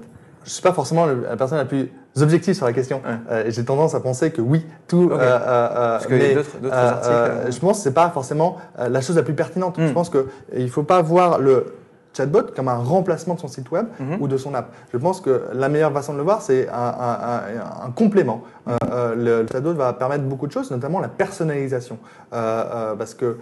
Je 0.46 0.50
ne 0.50 0.54
suis 0.54 0.62
pas 0.62 0.74
forcément 0.74 1.06
la 1.08 1.36
personne 1.36 1.58
la 1.58 1.66
plus 1.66 1.90
objective 2.22 2.54
sur 2.54 2.66
la 2.68 2.72
question. 2.74 3.02
Ouais. 3.06 3.16
Euh, 3.32 3.44
J'ai 3.48 3.66
tendance 3.66 3.96
à 3.96 4.00
penser 4.00 4.32
que 4.32 4.42
oui, 4.42 4.66
tout. 4.88 5.10
Euh, 5.12 5.18
euh, 5.20 5.68
Parce 5.94 6.06
qu'il 6.06 6.18
y 6.18 6.24
a 6.24 6.28
mais, 6.30 6.36
d'autres- 6.36 6.72
articles, 6.72 7.52
je 7.52 7.60
pense 7.60 7.78
que 7.78 7.84
c'est 7.84 7.94
pas 7.94 8.10
forcément 8.12 8.58
la 8.78 9.02
chose 9.02 9.16
la 9.16 9.24
plus 9.24 9.34
pertinente. 9.34 9.78
Mm. 9.80 9.88
Je 9.88 9.92
pense 9.94 10.10
qu'il 10.12 10.64
ne 10.64 10.68
faut 10.68 10.84
pas 10.84 11.02
voir 11.02 11.40
le 11.40 11.74
chatbot 12.16 12.44
comme 12.56 12.68
un 12.70 12.78
remplacement 12.78 13.34
de 13.34 13.40
son 13.42 13.50
site 13.50 13.72
web 13.72 13.88
Mhm. 14.00 14.18
ou 14.22 14.28
de 14.30 14.38
son 14.38 14.54
app. 14.54 14.68
Je 14.94 14.98
pense 14.98 15.20
que 15.20 15.48
la 15.52 15.68
meilleure 15.68 15.92
façon 15.92 16.14
de 16.14 16.18
le 16.20 16.24
voir, 16.24 16.42
c'est 16.42 16.70
un, 16.70 16.74
un- 16.74 17.42
un- 17.84 17.88
un 17.88 17.92
complément. 17.92 18.44
Euh, 18.70 19.16
le, 19.16 19.42
le 19.42 19.48
chatbot 19.52 19.74
va 19.74 19.92
permettre 19.94 20.24
beaucoup 20.24 20.48
de 20.48 20.52
choses, 20.54 20.72
notamment 20.72 21.00
la 21.02 21.10
personnalisation. 21.10 21.98
Euh, 22.34 22.64
euh, 22.92 22.96
parce 22.96 23.16
que 23.16 23.38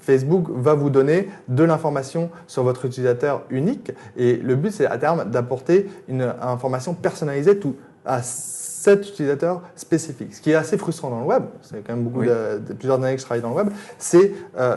Facebook 0.00 0.46
va 0.50 0.74
vous 0.74 0.90
donner 0.90 1.28
de 1.48 1.64
l'information 1.64 2.30
sur 2.46 2.62
votre 2.62 2.84
utilisateur 2.84 3.42
unique 3.50 3.92
et 4.16 4.36
le 4.36 4.54
but 4.56 4.72
c'est 4.72 4.86
à 4.86 4.98
terme 4.98 5.24
d'apporter 5.30 5.88
une 6.08 6.32
information 6.40 6.94
personnalisée 6.94 7.58
tout, 7.58 7.74
à 8.04 8.20
cet 8.22 9.08
utilisateur 9.08 9.62
spécifique. 9.74 10.34
Ce 10.34 10.40
qui 10.40 10.52
est 10.52 10.54
assez 10.54 10.78
frustrant 10.78 11.10
dans 11.10 11.20
le 11.20 11.26
web, 11.26 11.42
c'est 11.62 11.84
quand 11.84 11.94
même 11.94 12.04
beaucoup 12.04 12.20
Oui. 12.20 12.28
de, 12.28 12.60
de- 12.68 12.72
plusieurs 12.72 13.02
années 13.02 13.14
que 13.14 13.20
je 13.20 13.24
travaille 13.26 13.42
dans 13.42 13.50
le 13.50 13.56
web, 13.56 13.68
c'est 13.98 14.32
euh, 14.58 14.76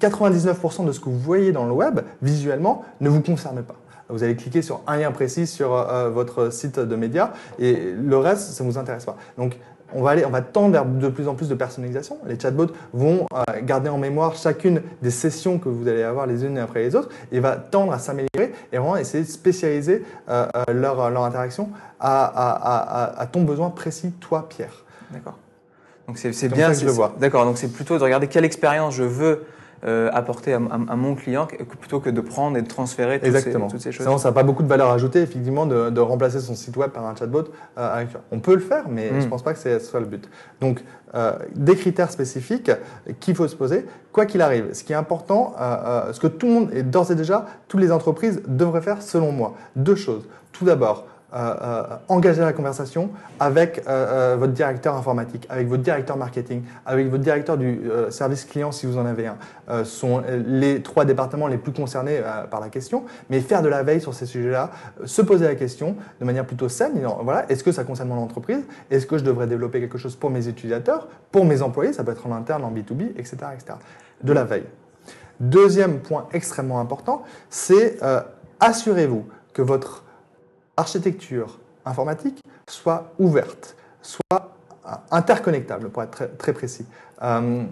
99% 0.00 0.86
de 0.86 0.92
ce 0.92 1.00
que 1.00 1.06
vous 1.06 1.18
voyez 1.18 1.50
dans 1.52 1.66
le 1.66 1.72
web 1.72 2.00
visuellement 2.22 2.84
ne 3.00 3.08
vous 3.08 3.20
concerne 3.20 3.62
pas. 3.62 3.74
Vous 4.10 4.22
allez 4.22 4.36
cliquer 4.36 4.62
sur 4.62 4.80
un 4.86 4.96
lien 4.96 5.10
précis 5.10 5.46
sur 5.46 5.74
euh, 5.74 6.08
votre 6.08 6.50
site 6.52 6.78
de 6.78 6.96
médias 6.96 7.32
et 7.58 7.92
le 7.92 8.16
reste, 8.16 8.52
ça 8.52 8.64
ne 8.64 8.70
vous 8.70 8.78
intéresse 8.78 9.04
pas. 9.04 9.16
Donc, 9.36 9.58
on 9.94 10.02
va, 10.02 10.10
aller, 10.10 10.24
on 10.24 10.30
va 10.30 10.42
tendre 10.42 10.72
vers 10.72 10.84
de 10.84 11.08
plus 11.08 11.28
en 11.28 11.34
plus 11.34 11.48
de 11.48 11.54
personnalisation. 11.54 12.18
Les 12.26 12.38
chatbots 12.38 12.72
vont 12.92 13.26
euh, 13.32 13.42
garder 13.62 13.88
en 13.88 13.98
mémoire 13.98 14.34
chacune 14.36 14.82
des 15.02 15.10
sessions 15.10 15.58
que 15.58 15.68
vous 15.68 15.88
allez 15.88 16.02
avoir 16.02 16.26
les 16.26 16.44
unes 16.44 16.58
après 16.58 16.80
les 16.80 16.94
autres 16.94 17.08
et 17.32 17.40
va 17.40 17.56
tendre 17.56 17.92
à 17.92 17.98
s'améliorer 17.98 18.52
et 18.72 18.76
vraiment 18.78 18.96
essayer 18.96 19.24
de 19.24 19.28
spécialiser 19.28 20.04
euh, 20.28 20.46
euh, 20.54 20.64
leur, 20.74 21.10
leur 21.10 21.24
interaction 21.24 21.70
à, 22.00 22.24
à- 22.24 22.50
à- 22.52 23.02
à- 23.04 23.20
à 23.20 23.26
ton 23.26 23.42
besoin 23.44 23.70
précis, 23.70 24.12
toi, 24.20 24.46
Pierre. 24.48 24.84
D'accord. 25.10 25.38
Donc 26.06 26.18
c'est 26.18 26.30
bien. 26.52 26.68
ça 26.68 26.72
que 26.74 26.80
je 26.80 26.84
le 26.86 26.90
vois. 26.92 27.14
D'accord. 27.18 27.44
Donc 27.44 27.58
c'est 27.58 27.68
plutôt 27.72 27.98
de 27.98 28.02
regarder 28.02 28.28
quelle 28.28 28.44
expérience 28.44 28.94
je 28.94 29.04
veux 29.04 29.44
euh, 29.84 30.10
apporter 30.12 30.52
à, 30.54 30.56
à- 30.56 30.92
à 30.92 30.96
mon 30.96 31.14
client 31.14 31.46
plutôt 31.80 32.00
que 32.00 32.10
de 32.10 32.20
prendre 32.20 32.56
et 32.56 32.62
de 32.62 32.66
transférer 32.68 33.20
toutes, 33.20 33.36
ces, 33.38 33.52
toutes 33.52 33.80
ces 33.80 33.92
choses. 33.92 34.04
Sinon, 34.06 34.18
ça 34.18 34.28
n'a 34.28 34.32
pas 34.34 34.42
beaucoup 34.42 34.62
de 34.62 34.68
valeur 34.68 34.90
ajoutée, 34.90 35.20
effectivement, 35.22 35.66
de, 35.66 35.90
de 35.90 36.00
remplacer 36.00 36.40
son 36.40 36.54
site 36.54 36.76
web 36.76 36.90
par 36.90 37.06
un 37.06 37.14
chatbot. 37.14 37.44
euh, 37.78 37.94
avec- 37.94 38.08
On 38.32 38.40
peut 38.40 38.54
le 38.54 38.60
faire, 38.60 38.84
mais 38.88 39.10
Mm. 39.10 39.20
je 39.20 39.24
ne 39.26 39.30
pense 39.30 39.42
pas 39.42 39.52
que 39.54 39.58
ce 39.60 39.78
soit 39.78 40.00
le 40.00 40.06
but. 40.06 40.28
Donc, 40.60 40.82
euh, 41.14 41.32
des 41.54 41.76
critères 41.76 42.10
spécifiques 42.10 42.70
qu'il 43.20 43.34
faut 43.34 43.46
se 43.48 43.56
poser, 43.56 43.86
quoi 44.12 44.26
qu'il 44.26 44.42
arrive. 44.42 44.72
Ce 44.72 44.82
qui 44.84 44.92
est 44.92 44.96
important, 44.96 45.54
ce 46.12 46.18
que 46.20 46.26
tout 46.26 46.46
le 46.46 46.52
monde, 46.52 46.70
et 46.74 46.82
d'ores 46.82 47.10
et 47.12 47.14
déjà, 47.14 47.46
toutes 47.68 47.80
les 47.80 47.92
entreprises 47.92 48.42
devraient 48.46 48.82
faire, 48.82 49.00
selon 49.02 49.32
moi, 49.32 49.54
deux 49.76 49.94
choses. 49.96 50.28
Tout 50.52 50.64
d'abord, 50.64 51.06
engager 52.08 52.40
la 52.40 52.52
conversation 52.52 53.10
avec 53.38 53.80
euh, 53.80 53.82
euh, 53.88 54.36
votre 54.38 54.52
directeur 54.52 54.96
informatique, 54.96 55.46
avec 55.50 55.68
votre 55.68 55.82
directeur 55.82 56.16
marketing, 56.16 56.62
avec 56.86 57.08
votre 57.08 57.22
directeur 57.22 57.58
du 57.58 57.82
euh, 57.90 58.10
service 58.10 58.44
client 58.44 58.72
si 58.72 58.86
vous 58.86 58.96
en 58.96 59.04
avez 59.04 59.26
un. 59.26 59.36
Euh, 59.68 59.84
sont 59.84 60.22
les 60.46 60.82
trois 60.82 61.04
départements 61.04 61.46
les 61.46 61.58
plus 61.58 61.72
concernés 61.72 62.18
euh, 62.18 62.44
par 62.44 62.60
la 62.60 62.68
question, 62.68 63.04
mais 63.28 63.40
faire 63.40 63.62
de 63.62 63.68
la 63.68 63.82
veille 63.82 64.00
sur 64.00 64.14
ces 64.14 64.26
sujets-là, 64.26 64.70
euh, 65.00 65.06
se 65.06 65.20
poser 65.20 65.46
la 65.46 65.54
question 65.54 65.96
de 66.20 66.24
manière 66.24 66.46
plutôt 66.46 66.68
saine, 66.68 66.92
voilà, 67.22 67.44
est-ce 67.50 67.62
que 67.62 67.72
ça 67.72 67.84
concerne 67.84 68.08
mon 68.08 68.22
entreprise? 68.22 68.64
Est-ce 68.90 69.06
que 69.06 69.18
je 69.18 69.24
devrais 69.24 69.46
développer 69.46 69.80
quelque 69.80 69.98
chose 69.98 70.16
pour 70.16 70.30
mes 70.30 70.48
utilisateurs, 70.48 71.08
pour 71.30 71.44
mes 71.44 71.62
employés, 71.62 71.92
ça 71.92 72.04
peut 72.04 72.12
être 72.12 72.26
en 72.26 72.34
interne, 72.34 72.64
en 72.64 72.72
B2B, 72.72 73.10
etc. 73.16 73.36
etc. 73.54 73.74
De 74.22 74.32
la 74.32 74.44
veille. 74.44 74.64
Deuxième 75.40 76.00
point 76.00 76.26
extrêmement 76.32 76.80
important, 76.80 77.22
c'est 77.48 78.02
euh, 78.02 78.20
assurez-vous 78.60 79.26
que 79.52 79.62
votre 79.62 80.04
architecture 80.78 81.58
informatique 81.84 82.40
soit 82.68 83.12
ouverte, 83.18 83.76
soit 84.02 84.22
euh, 84.86 84.90
interconnectable, 85.10 85.88
pour 85.90 86.02
être 86.02 86.10
très, 86.10 86.28
très 86.28 86.52
précis. 86.52 86.86
Euh, 87.22 87.62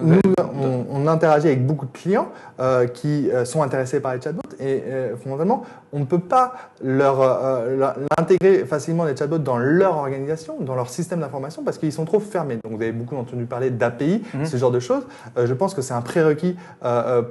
nous, 0.00 0.20
on, 0.38 0.86
on 0.90 1.06
interagit 1.06 1.48
avec 1.48 1.66
beaucoup 1.66 1.84
de 1.84 1.92
clients 1.92 2.28
euh, 2.60 2.86
qui 2.86 3.28
sont 3.44 3.60
intéressés 3.62 4.00
par 4.00 4.14
les 4.14 4.20
chatbots 4.20 4.40
et 4.58 4.82
euh, 4.86 5.16
fondamentalement, 5.16 5.64
on 5.92 5.98
ne 5.98 6.04
peut 6.06 6.18
pas 6.20 6.54
leur, 6.82 7.16
l'intégrer 8.18 8.64
facilement 8.64 9.04
les 9.04 9.14
chatbots 9.16 9.38
dans 9.38 9.58
leur 9.58 9.96
organisation, 9.96 10.60
dans 10.60 10.74
leur 10.76 10.88
système 10.88 11.20
d'information 11.20 11.62
parce 11.64 11.76
qu'ils 11.76 11.92
sont 11.92 12.04
trop 12.06 12.20
fermés. 12.20 12.58
Donc 12.64 12.72
vous 12.76 12.82
avez 12.82 12.92
beaucoup 12.92 13.16
entendu 13.16 13.44
parler 13.46 13.70
d'API, 13.70 14.22
Mhm. 14.32 14.46
ce 14.46 14.56
genre 14.56 14.70
de 14.70 14.80
choses. 14.80 15.02
Je 15.36 15.52
pense 15.54 15.74
que 15.74 15.82
c'est 15.82 15.94
un 15.94 16.02
prérequis 16.02 16.56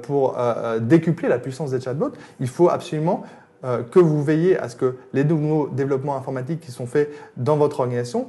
pour 0.02 0.36
décupler 0.80 1.28
la 1.28 1.38
puissance 1.38 1.70
des 1.70 1.80
chatbots. 1.80 2.12
Il 2.40 2.48
faut 2.48 2.68
absolument 2.68 3.22
que 3.62 3.98
vous 3.98 4.22
veillez 4.22 4.56
à 4.56 4.68
ce 4.68 4.76
que 4.76 4.96
les 5.12 5.24
nouveaux 5.24 5.68
développements 5.68 6.16
informatiques 6.16 6.60
qui 6.60 6.70
sont 6.70 6.86
faits 6.86 7.10
dans 7.36 7.56
votre 7.56 7.80
organisation 7.80 8.28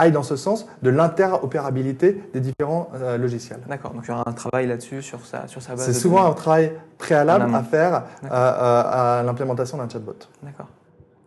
aillent 0.00 0.12
dans 0.12 0.22
ce 0.22 0.36
sens 0.36 0.66
de 0.82 0.90
l'interopérabilité 0.90 2.22
des 2.32 2.40
différents 2.40 2.90
euh, 2.94 3.18
logiciels. 3.18 3.60
D'accord. 3.68 3.92
Donc 3.92 4.04
il 4.06 4.08
y 4.08 4.12
aura 4.12 4.24
un 4.26 4.32
travail 4.32 4.66
là-dessus 4.66 5.02
sur 5.02 5.24
sa, 5.24 5.46
sur 5.46 5.62
sa 5.62 5.74
base. 5.74 5.84
C'est 5.84 5.92
souvent 5.92 6.20
données. 6.20 6.30
un 6.30 6.34
travail 6.34 6.72
préalable 6.98 7.54
à 7.54 7.62
faire 7.62 7.94
euh, 8.24 8.28
euh, 8.30 9.18
à 9.20 9.22
l'implémentation 9.24 9.78
d'un 9.78 9.88
chatbot. 9.88 10.16
D'accord. 10.42 10.68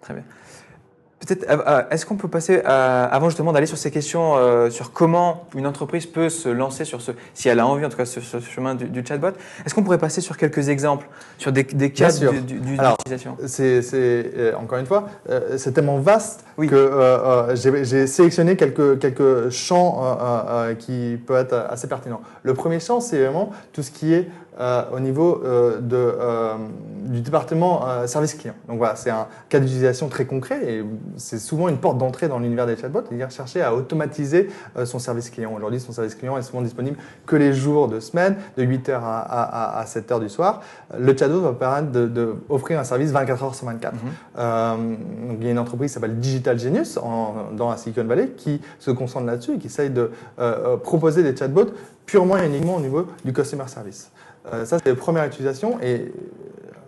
Très 0.02 0.14
bien. 0.16 0.24
Peut-être, 1.26 1.50
euh, 1.50 1.58
euh, 1.68 1.82
est-ce 1.90 2.06
qu'on 2.06 2.18
peut 2.18 2.28
passer, 2.28 2.62
à- 2.66 3.06
avant 3.06 3.30
justement 3.30 3.54
d'aller 3.54 3.66
sur 3.66 3.78
ces 3.78 3.92
questions 3.92 4.34
euh, 4.36 4.70
sur 4.70 4.92
comment 4.92 5.46
une 5.56 5.66
entreprise 5.66 6.06
peut 6.06 6.28
se 6.28 6.50
lancer 6.50 6.84
sur 6.84 7.02
ce, 7.02 7.12
si 7.34 7.48
elle 7.48 7.60
a 7.60 7.66
envie 7.68 7.86
en 7.86 7.90
tout 7.90 7.96
cas 7.96 8.06
sur 8.06 8.22
ce 8.22 8.40
chemin 8.42 8.76
du, 8.76 8.86
du 8.86 9.06
chatbot, 9.06 9.30
est-ce 9.66 9.74
qu'on 9.74 9.84
pourrait 9.84 9.98
passer 10.00 10.20
sur 10.20 10.36
quelques 10.36 10.68
exemples, 10.68 11.08
sur 11.38 11.54
des, 11.54 11.64
des 11.64 11.92
cas 11.92 12.12
d'utilisation 12.12 13.38
C'est, 13.46 14.54
encore 14.56 14.80
une 14.80 14.86
fois, 14.86 15.08
euh, 15.30 15.58
c'est 15.58 15.72
tellement 15.72 15.98
vaste 16.00 16.44
Oui. 16.58 16.68
que 16.68 16.76
euh, 16.76 17.56
j'ai, 17.56 18.06
sélectionné 18.08 18.58
quelques, 18.58 19.00
quelques 19.00 19.50
champs 19.50 20.18
qui 20.80 21.18
peuvent 21.26 21.46
être 21.46 21.68
assez 21.70 21.88
pertinents. 21.88 22.22
Le 22.44 22.54
premier 22.54 22.80
champ, 22.80 23.00
c'est 23.00 23.22
vraiment 23.22 23.52
tout 23.72 23.82
ce 23.84 23.92
qui 23.92 24.14
est 24.14 24.28
euh, 24.60 24.84
au 24.94 25.00
niveau 25.00 25.42
euh, 25.44 25.80
de, 25.80 25.96
euh, 25.96 26.54
du 27.06 27.22
département 27.22 27.86
service 28.08 28.34
client. 28.36 28.54
Donc 28.68 28.78
voilà, 28.78 28.96
c'est 28.96 29.10
un 29.10 29.28
cas 29.50 29.60
d'utilisation 29.60 30.08
très 30.10 30.26
concret 30.26 30.60
et 30.64 30.86
c'est 31.18 31.38
souvent 31.40 31.68
une 31.70 31.78
porte 31.78 31.98
d'entrée 31.98 32.28
dans 32.28 32.40
l'univers 32.40 32.66
des 32.66 32.76
chatbots, 32.78 33.02
c'est-à-dire 33.08 33.30
chercher 33.32 33.62
à 33.62 33.74
automatiser 33.76 34.50
son 34.86 35.00
service 35.00 35.30
client. 35.30 35.52
Aujourd'hui, 35.56 35.80
son 35.80 35.92
service 35.92 36.16
client 36.16 36.38
est 36.38 36.44
souvent 36.44 36.62
disponible 36.62 36.98
que 37.26 37.36
les 37.36 37.54
jours 37.54 37.88
de 37.88 38.00
semaine, 38.00 38.36
de 38.58 38.64
8h 38.64 38.92
à, 38.94 39.20
à, 39.20 39.80
à 39.80 39.86
7h 39.86 40.20
du 40.22 40.30
soir. 40.30 40.62
Le 40.98 41.16
chatbot 41.18 41.42
va 41.42 41.54
permettre 41.54 41.92
de, 41.92 42.08
de 42.08 42.36
offrir 42.50 42.80
un 42.80 42.84
service 42.84 43.12
24 43.12 43.44
heures 43.44 43.56
sur 43.56 43.66
24. 43.68 43.94
Mhm. 43.94 44.00
Donc 45.30 45.38
il 45.42 45.46
y 45.46 45.50
a 45.50 45.52
une 45.52 45.60
entreprise 45.60 45.92
qui 45.92 45.94
s'appelle 45.96 46.20
Digital 46.20 46.58
Genius 46.60 46.98
en- 46.98 47.52
dans 47.54 47.70
la 47.70 47.78
Silicon 47.78 48.06
Valley 48.06 48.30
qui 48.38 48.62
se 48.80 48.92
concentre 48.92 49.26
là-dessus 49.26 49.54
et 49.56 49.58
qui 49.58 49.68
essaye 49.68 49.90
de 49.90 50.12
proposer 50.84 51.24
des 51.24 51.36
chatbots 51.36 51.72
purement 52.06 52.38
et 52.38 52.46
uniquement 52.48 52.76
au 52.76 52.82
niveau 52.82 53.08
du 53.24 53.34
customer 53.34 53.68
service. 53.68 54.10
Euh, 54.52 54.66
ça, 54.66 54.78
c'est 54.80 54.90
la 54.90 54.96
première 54.96 55.26
utilisation 55.26 55.80
et 55.82 55.94
euh, 55.96 56.10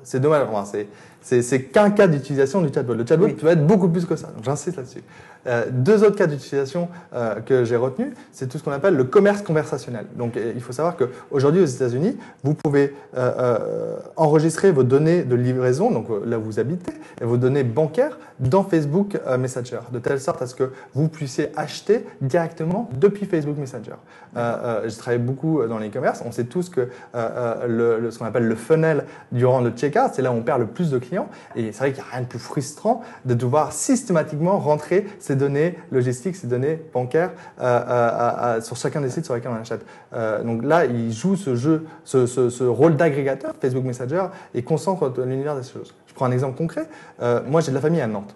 c'est 0.03 0.19
dommage. 0.19 0.47
Enfin, 0.51 0.65
c'est- 0.65 0.87
c'est 1.21 1.41
c'est 1.41 1.63
qu'un 1.63 1.89
cas 1.91 2.07
d'utilisation 2.07 2.61
du 2.61 2.73
chatbot. 2.73 2.93
Le 2.93 3.05
chatbot 3.07 3.25
Oui. 3.25 3.33
peut 3.33 3.47
être 3.47 3.65
beaucoup 3.65 3.87
plus 3.89 4.05
que 4.05 4.15
ça. 4.15 4.27
Donc, 4.27 4.43
J'insiste 4.43 4.77
là-dessus. 4.77 5.01
Euh, 5.47 5.65
deux 5.69 6.03
autres 6.03 6.15
cas 6.15 6.27
d'utilisation 6.27 6.89
euh, 7.13 7.35
que 7.35 7.65
j'ai 7.65 7.75
retenus, 7.75 8.13
c'est 8.31 8.47
tout 8.47 8.57
ce 8.57 8.63
qu'on 8.63 8.71
appelle 8.71 8.95
le 8.95 9.03
commerce 9.03 9.41
conversationnel. 9.41 10.05
Donc, 10.15 10.37
il 10.37 10.61
faut 10.61 10.73
savoir 10.73 10.95
qu'aujourd'hui, 10.97 11.61
aux 11.61 11.65
États-Unis, 11.65 12.17
vous 12.43 12.53
pouvez 12.53 12.95
euh, 13.17 13.97
enregistrer 14.15 14.71
vos 14.71 14.83
données 14.83 15.23
de 15.23 15.35
livraison, 15.35 15.91
donc 15.91 16.07
là 16.25 16.39
où 16.39 16.43
vous 16.43 16.59
habitez, 16.59 16.93
et 17.21 17.25
vos 17.25 17.37
données 17.37 17.63
bancaires 17.63 18.17
dans 18.39 18.63
Facebook 18.63 19.17
Messenger, 19.39 19.79
de 19.91 19.99
telle 19.99 20.19
sorte 20.19 20.41
à 20.41 20.47
ce 20.47 20.55
que 20.55 20.71
vous 20.93 21.07
puissiez 21.07 21.49
acheter 21.55 22.05
directement 22.21 22.89
depuis 22.99 23.25
Facebook 23.25 23.57
Messenger. 23.57 23.95
J'ai 24.35 24.97
travaillé 24.97 25.21
beaucoup 25.21 25.65
dans 25.65 25.79
l'e-commerce. 25.79 26.21
On 26.25 26.31
sait 26.31 26.43
tous 26.43 26.69
que 26.69 26.89
ce 27.13 28.17
qu'on 28.17 28.25
appelle 28.25 28.47
le 28.47 28.55
funnel 28.55 29.05
durant 29.31 29.61
le 29.61 29.71
checkout, 29.71 30.11
c'est 30.13 30.21
là 30.21 30.31
où 30.31 30.35
on 30.35 30.41
perd 30.41 30.59
le 30.59 30.67
plus 30.67 30.91
de 30.91 30.97
clients. 30.97 31.29
Et 31.55 31.71
c'est 31.71 31.79
vrai 31.79 31.93
qu'il 31.93 32.03
n'y 32.03 32.09
a 32.09 32.11
rien 32.11 32.21
de 32.21 32.27
plus 32.27 32.39
frustrant 32.39 33.01
de 33.23 33.33
devoir 33.33 33.71
systématiquement 33.71 34.57
rentrer 34.57 35.05
ces 35.19 35.34
données 35.35 35.77
logistiques, 35.91 36.35
ces 36.35 36.47
données 36.47 36.81
bancaires 36.93 37.31
euh, 37.59 37.63
euh, 37.63 38.57
à- 38.57 38.61
sur 38.61 38.75
chacun 38.75 39.01
des 39.01 39.09
sites 39.09 39.25
sur 39.25 39.35
lesquels 39.35 39.51
on 39.51 39.61
achète. 39.61 39.85
Euh, 40.13 40.43
donc 40.43 40.63
là, 40.63 40.85
il 40.85 41.11
joue 41.11 41.35
ce 41.35 41.55
jeu, 41.55 41.85
ce, 42.03 42.63
rôle 42.63 42.95
d'agrégateur, 42.95 43.53
Facebook 43.59 43.83
Messenger, 43.85 44.27
et 44.53 44.63
concentre 44.63 45.11
l'univers 45.25 45.55
des 45.55 45.63
choses. 45.63 45.93
Je 46.07 46.13
prends 46.13 46.25
un 46.25 46.31
exemple 46.31 46.57
concret. 46.57 46.87
Euh, 47.21 47.41
moi, 47.47 47.61
j'ai 47.61 47.71
de 47.71 47.75
la 47.75 47.81
famille 47.81 48.01
à 48.01 48.07
Nantes. 48.07 48.35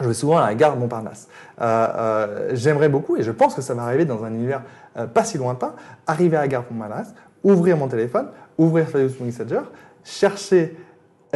Je 0.00 0.06
vais 0.06 0.14
souvent 0.14 0.38
à 0.38 0.46
la 0.46 0.54
gare 0.54 0.76
Montparnasse. 0.76 1.28
Euh, 1.60 1.64
euh, 1.64 2.50
J'aimerais 2.54 2.88
beaucoup, 2.88 3.16
et 3.16 3.22
je 3.22 3.30
pense 3.30 3.54
que 3.54 3.62
ça 3.62 3.74
va 3.74 3.82
arriver 3.82 4.04
dans 4.04 4.24
un 4.24 4.32
univers 4.32 4.62
euh, 4.96 5.06
pas 5.06 5.24
si 5.24 5.38
lointain, 5.38 5.74
arriver 6.06 6.36
à 6.36 6.42
la 6.42 6.48
gare 6.48 6.64
Montparnasse, 6.70 7.14
ouvrir 7.44 7.76
mon 7.76 7.88
téléphone, 7.88 8.28
ouvrir 8.58 8.88
Facebook 8.88 9.26
Messenger, 9.26 9.62
chercher 10.04 10.76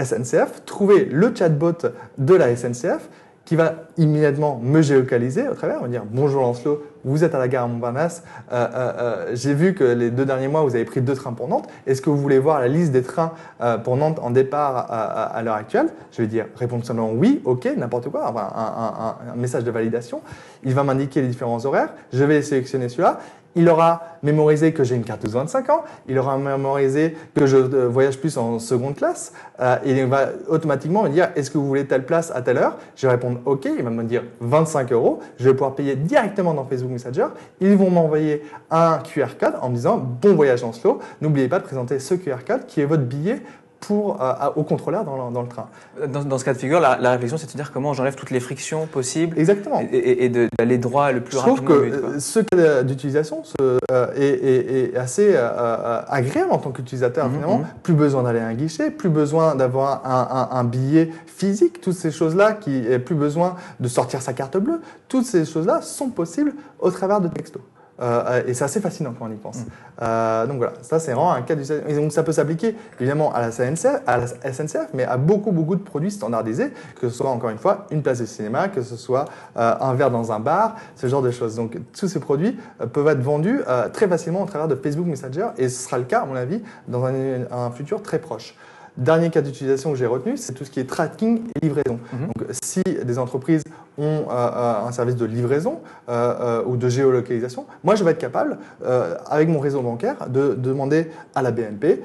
SNCF, 0.03 0.65
trouver 0.65 1.07
le 1.07 1.35
chatbot 1.35 1.73
de 2.19 2.35
la 2.35 2.55
SNCF 2.55 3.09
qui 3.47 3.55
va 3.57 3.75
immédiatement 3.97 4.61
me 4.63 4.83
géolocaliser 4.83 5.49
au 5.49 5.55
travers, 5.55 5.81
me 5.81 5.89
dire 5.89 6.03
bonjour 6.11 6.43
Lancelot, 6.43 6.83
vous 7.05 7.23
êtes 7.23 7.33
à 7.35 7.39
la 7.39 7.47
gare 7.47 7.69
Montparnasse, 7.69 8.25
euh, 8.53 8.67
euh, 8.75 8.93
euh, 8.99 9.31
j'ai 9.35 9.55
vu 9.55 9.73
que 9.73 9.85
les 9.85 10.11
deux 10.11 10.25
derniers 10.27 10.49
mois 10.49 10.63
vous 10.63 10.75
avez 10.75 10.85
pris 10.85 11.01
deux 11.01 11.15
trains 11.15 11.33
pour 11.33 11.47
Nantes, 11.47 11.69
est-ce 11.87 12.03
que 12.03 12.11
vous 12.11 12.17
voulez 12.19 12.41
voir 12.41 12.59
la 12.61 12.67
liste 12.67 12.91
des 12.91 13.03
trains 13.03 13.33
euh, 13.61 13.79
pour 13.79 13.97
Nantes 13.97 14.19
en 14.21 14.31
départ 14.31 14.77
à, 14.77 14.83
à- 14.83 15.23
à 15.37 15.43
l'heure 15.43 15.55
actuelle? 15.55 15.89
Je 16.11 16.23
vais 16.23 16.29
dire 16.29 16.47
répondre 16.57 16.85
seulement 16.85 17.13
oui, 17.13 17.41
ok, 17.45 17.69
n'importe 17.77 18.09
quoi, 18.11 18.29
enfin, 18.29 18.49
un, 18.55 18.61
un- 18.61 19.31
un- 19.31 19.33
un 19.33 19.37
message 19.37 19.63
de 19.63 19.71
validation. 19.71 20.21
Il 20.65 20.75
va 20.75 20.83
m'indiquer 20.83 21.23
les 21.23 21.29
différents 21.29 21.65
horaires, 21.65 21.91
je 22.13 22.25
vais 22.25 22.43
sélectionner 22.43 22.89
celui-là. 22.89 23.21
Il 23.57 23.69
aura 23.69 24.03
mémorisé 24.23 24.73
que 24.73 24.85
j'ai 24.85 24.95
une 24.95 25.05
carte 25.05 25.25
de 25.25 25.31
25 25.31 25.71
ans, 25.71 25.85
il 26.09 26.19
aura 26.19 26.37
mémorisé 26.38 27.16
que 27.35 27.47
je 27.47 27.57
euh, 27.57 27.88
voyage 27.88 28.19
plus 28.19 28.37
en 28.38 28.59
seconde 28.59 28.97
classe, 28.97 29.33
euh, 29.61 29.77
il 29.85 30.05
va 30.07 30.29
automatiquement 30.49 31.03
me 31.03 31.09
dire 31.09 31.31
est-ce 31.37 31.51
que 31.51 31.59
vous 31.59 31.66
voulez 31.66 31.87
telle 31.87 32.05
place 32.05 32.31
à 32.35 32.42
telle 32.42 32.59
heure? 32.59 32.77
Je 32.97 33.07
vais 33.07 33.12
répondre 33.12 33.40
ok, 33.45 33.66
il 33.66 33.83
va 33.83 33.90
me 33.90 34.05
dire 34.05 34.23
25 34.40 34.92
euros, 34.92 35.21
je 35.38 35.45
vais 35.49 35.55
pouvoir 35.55 35.75
payer 35.75 35.97
directement 35.97 36.55
dans 36.55 36.64
Facebook 36.64 36.92
Messenger, 36.92 37.29
ils 37.61 37.77
vont 37.77 37.90
m'envoyer 37.90 38.42
un 38.71 38.99
QR 38.99 39.37
code 39.40 39.55
en 39.61 39.71
me 39.71 39.75
disant 39.75 39.97
bon 39.97 40.35
voyage 40.35 40.62
en 40.62 40.73
slow, 40.73 41.01
n'oubliez 41.21 41.49
pas 41.49 41.59
de 41.59 41.64
présenter 41.64 41.99
ce 41.99 42.14
QR 42.14 42.45
code 42.47 42.66
qui 42.66 42.81
est 42.81 42.87
votre 42.87 43.05
billet 43.05 43.42
pour, 43.81 44.21
euh, 44.23 44.33
au 44.57 44.62
contrôleur 44.62 45.05
dans 45.05 45.29
le, 45.29 45.33
dans 45.33 45.43
le 45.43 45.49
train. 45.49 45.67
Dans, 46.09 46.25
dans 46.25 46.39
ce 46.39 46.45
cas 46.45 46.53
de 46.55 46.59
figure, 46.59 46.81
la, 46.81 46.97
la 46.99 47.11
réflexion, 47.12 47.37
c'est 47.39 47.47
de 47.47 47.53
dire 47.57 47.71
comment 47.73 47.93
j'enlève 47.93 48.15
toutes 48.15 48.31
les 48.31 48.41
frictions 48.41 48.87
possibles 48.87 49.39
Exactement. 49.39 49.81
et, 49.81 49.85
et- 49.97 50.25
et 50.25 50.49
d'aller 50.59 50.79
droit 50.79 51.12
le 51.12 51.21
plus 51.21 51.37
Je 51.37 51.43
trouve 51.43 51.62
que 51.62 51.81
but, 51.85 51.93
euh, 51.95 52.19
ce 52.19 52.41
cas 52.41 52.83
d'utilisation 52.83 53.43
euh, 53.61 53.79
est, 54.17 54.23
est- 54.25 54.93
est 54.95 54.97
assez 54.97 55.33
euh, 55.35 56.01
agréable 56.09 56.51
en 56.53 56.59
tant 56.59 56.71
qu'utilisateur 56.71 57.27
Mhm, 57.27 57.35
finalement. 57.35 57.59
mhm. 57.59 57.67
Plus 57.83 57.95
besoin 57.95 58.23
d'aller 58.23 58.41
à 58.41 58.47
un 58.47 58.55
guichet, 58.55 58.91
plus 58.91 59.11
besoin 59.11 59.55
d'avoir 59.55 60.05
un, 60.07 60.51
un- 60.53 60.59
un 60.59 60.65
billet 60.65 61.11
physique, 61.27 61.81
toutes 61.81 61.95
ces 61.97 62.11
choses-là, 62.11 62.53
qui 62.55 62.83
plus 63.05 63.15
besoin 63.15 63.57
de 63.79 63.89
sortir 63.89 64.23
sa 64.23 64.33
carte 64.33 64.57
bleue. 64.57 64.81
Toutes 65.09 65.27
ces 65.27 65.45
choses-là 65.45 65.83
sont 65.83 66.09
possibles 66.09 66.55
au 66.81 66.91
travers 66.91 67.21
de 67.21 67.29
texto. 67.29 67.61
Euh, 68.01 68.43
et 68.47 68.55
c'est 68.55 68.65
assez 68.65 68.81
fascinant 68.81 69.15
quand 69.19 69.27
on 69.27 69.33
y 69.33 69.37
pense. 69.37 69.61
Euh, 70.03 70.47
donc 70.47 70.59
voilà, 70.59 70.75
ça 70.83 70.99
c'est 70.99 71.13
vraiment 71.13 71.33
un 71.33 71.43
cas 71.43 71.55
d'usage. 71.55 71.83
Et 71.89 71.95
donc 71.95 72.13
ça 72.13 72.23
peut 72.23 72.33
s'appliquer 72.33 72.77
évidemment 73.01 73.33
à 73.33 73.41
la, 73.41 73.51
SNCF, 73.51 74.03
à 74.07 74.19
la 74.19 74.27
SNCF, 74.27 74.89
mais 74.93 75.05
à 75.05 75.17
beaucoup, 75.17 75.53
beaucoup 75.53 75.77
de 75.77 75.83
produits 75.83 76.11
standardisés, 76.11 76.73
que 77.01 77.09
ce 77.09 77.17
soit 77.17 77.31
encore 77.31 77.51
une 77.51 77.59
fois 77.59 77.87
une 77.91 78.03
place 78.03 78.21
de 78.21 78.27
cinéma, 78.27 78.69
que 78.69 78.83
ce 78.83 78.97
soit 78.97 79.27
euh, 79.57 79.75
un 79.81 79.95
verre 79.95 80.11
dans 80.11 80.33
un 80.33 80.41
bar, 80.41 80.77
ce 80.95 81.07
genre 81.07 81.23
de 81.23 81.31
choses. 81.31 81.57
Donc 81.57 81.79
tous 81.99 82.09
ces 82.09 82.21
produits 82.21 82.59
euh, 82.81 82.87
peuvent 82.87 83.09
être 83.09 83.23
vendus 83.23 83.61
euh, 83.69 83.89
très 83.89 84.09
facilement 84.09 84.43
au 84.43 84.47
travers 84.47 84.69
de 84.69 84.75
Facebook 84.75 85.07
Messenger 85.07 85.49
et 85.57 85.69
ce 85.69 85.85
sera 85.85 85.99
le 85.99 86.05
cas, 86.05 86.21
à 86.21 86.27
mon 86.27 86.37
avis, 86.37 86.63
dans 86.89 87.05
un, 87.05 87.15
un 87.51 87.71
futur 87.71 88.03
très 88.03 88.19
proche. 88.19 88.55
Dernier 88.97 89.29
cas 89.29 89.43
d'utilisation 89.43 89.91
que 89.93 89.99
j'ai 89.99 90.07
retenu, 90.07 90.39
c'est 90.39 90.55
tout 90.55 90.65
ce 90.65 90.71
qui 90.71 90.81
est 90.81 90.89
tracking 90.89 91.43
et 91.55 91.67
livraison. 91.67 91.99
Mhm. 92.13 92.27
Donc, 92.27 92.47
si 92.63 92.83
des 92.83 93.19
entreprises 93.19 93.63
ont 93.99 94.27
un 94.31 94.93
service 94.93 95.17
de 95.17 95.25
livraison 95.25 95.81
euh, 96.09 96.35
euh, 96.41 96.63
ou 96.67 96.77
de 96.77 96.89
géolocalisation, 96.89 97.67
moi, 97.85 97.95
je 97.95 98.05
vais 98.05 98.13
être 98.13 98.19
capable, 98.19 98.59
euh, 98.85 99.15
avec 99.29 99.49
mon 99.49 99.59
réseau 99.59 99.83
bancaire, 99.83 100.29
de 100.29 100.55
demander 100.55 101.11
à 101.35 101.43
la 101.43 101.51
BNP 101.51 102.03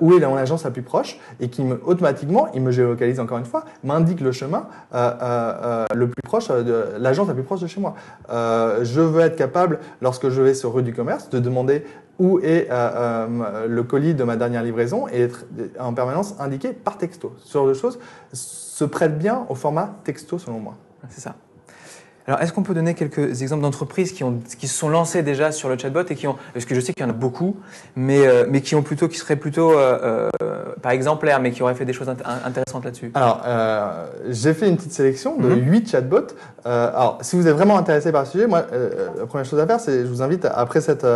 où 0.00 0.16
est 0.16 0.20
mon 0.20 0.36
agence 0.36 0.64
la 0.64 0.70
plus 0.70 0.82
proche 0.82 1.18
et 1.40 1.48
qui 1.48 1.62
me, 1.62 1.80
automatiquement, 1.84 2.48
il 2.54 2.62
me 2.62 2.70
géolocalise 2.70 3.20
encore 3.20 3.38
une 3.38 3.44
fois, 3.44 3.64
m'indique 3.82 4.20
le 4.20 4.32
chemin 4.32 4.66
le 4.92 6.06
plus 6.06 6.22
proche, 6.22 6.48
l'agence 6.98 7.28
la 7.28 7.34
plus 7.34 7.42
proche 7.42 7.60
de 7.60 7.66
chez 7.66 7.80
moi. 7.80 7.94
Je 8.28 9.00
veux 9.00 9.20
être 9.20 9.36
capable, 9.36 9.78
lorsque 10.00 10.28
je 10.28 10.42
vais 10.42 10.54
sur 10.54 10.74
rue 10.74 10.82
du 10.82 10.92
commerce, 10.92 11.30
de 11.30 11.38
demander 11.38 11.84
où 12.18 12.38
est 12.40 12.68
euh, 12.70 13.66
le 13.66 13.82
colis 13.82 14.14
de 14.14 14.24
ma 14.24 14.36
dernière 14.36 14.62
livraison 14.62 15.08
et 15.08 15.22
être 15.22 15.46
en 15.78 15.94
permanence 15.94 16.34
indiqué 16.38 16.72
par 16.72 16.98
texto. 16.98 17.32
Ce 17.38 17.52
genre 17.52 17.66
de 17.66 17.74
choses 17.74 17.98
se 18.32 18.84
prête 18.84 19.18
bien 19.18 19.46
au 19.48 19.54
format 19.54 19.96
texto 20.04 20.38
selon 20.38 20.60
moi. 20.60 20.74
C'est 21.10 21.20
ça. 21.20 21.34
Alors, 22.26 22.40
est-ce 22.40 22.54
qu'on 22.54 22.62
peut 22.62 22.72
donner 22.72 22.94
quelques 22.94 23.42
exemples 23.42 23.60
d'entreprises 23.60 24.12
qui, 24.12 24.24
ont, 24.24 24.40
qui 24.58 24.66
se 24.66 24.74
sont 24.74 24.88
lancées 24.88 25.22
déjà 25.22 25.52
sur 25.52 25.68
le 25.68 25.76
chatbot 25.76 26.04
et 26.08 26.14
qui 26.14 26.26
ont, 26.26 26.36
parce 26.54 26.64
que 26.64 26.74
je 26.74 26.80
sais 26.80 26.94
qu'il 26.94 27.02
y 27.02 27.06
en 27.06 27.10
a 27.10 27.12
beaucoup, 27.12 27.58
mais, 27.96 28.26
euh, 28.26 28.46
mais 28.48 28.62
qui 28.62 28.74
ont 28.74 28.82
plutôt, 28.82 29.08
qui 29.08 29.18
seraient 29.18 29.36
plutôt, 29.36 29.72
euh, 29.78 30.30
euh, 30.42 30.64
pas 30.80 30.94
exemplaires, 30.94 31.38
mais 31.42 31.50
qui 31.50 31.62
auraient 31.62 31.74
fait 31.74 31.84
des 31.84 31.92
choses 31.92 32.08
int- 32.08 32.16
intéressantes 32.46 32.82
là-dessus? 32.86 33.10
Alors, 33.12 33.42
euh, 33.44 34.06
j'ai 34.30 34.54
fait 34.54 34.70
une 34.70 34.76
petite 34.78 34.94
sélection 34.94 35.36
de 35.36 35.48
Mhm. 35.50 35.70
8 35.70 35.90
chatbots. 35.90 36.28
Alors, 36.64 37.18
si 37.20 37.36
vous 37.36 37.46
êtes 37.46 37.54
vraiment 37.54 37.76
intéressé 37.76 38.10
par 38.10 38.22
le 38.22 38.28
sujet, 38.28 38.46
moi, 38.46 38.64
la 39.18 39.26
première 39.26 39.44
chose 39.44 39.60
à 39.60 39.66
faire, 39.66 39.78
c'est 39.80 40.00
je 40.00 40.06
vous 40.06 40.22
invite, 40.22 40.46
après 40.46 40.80
cette 40.80 41.06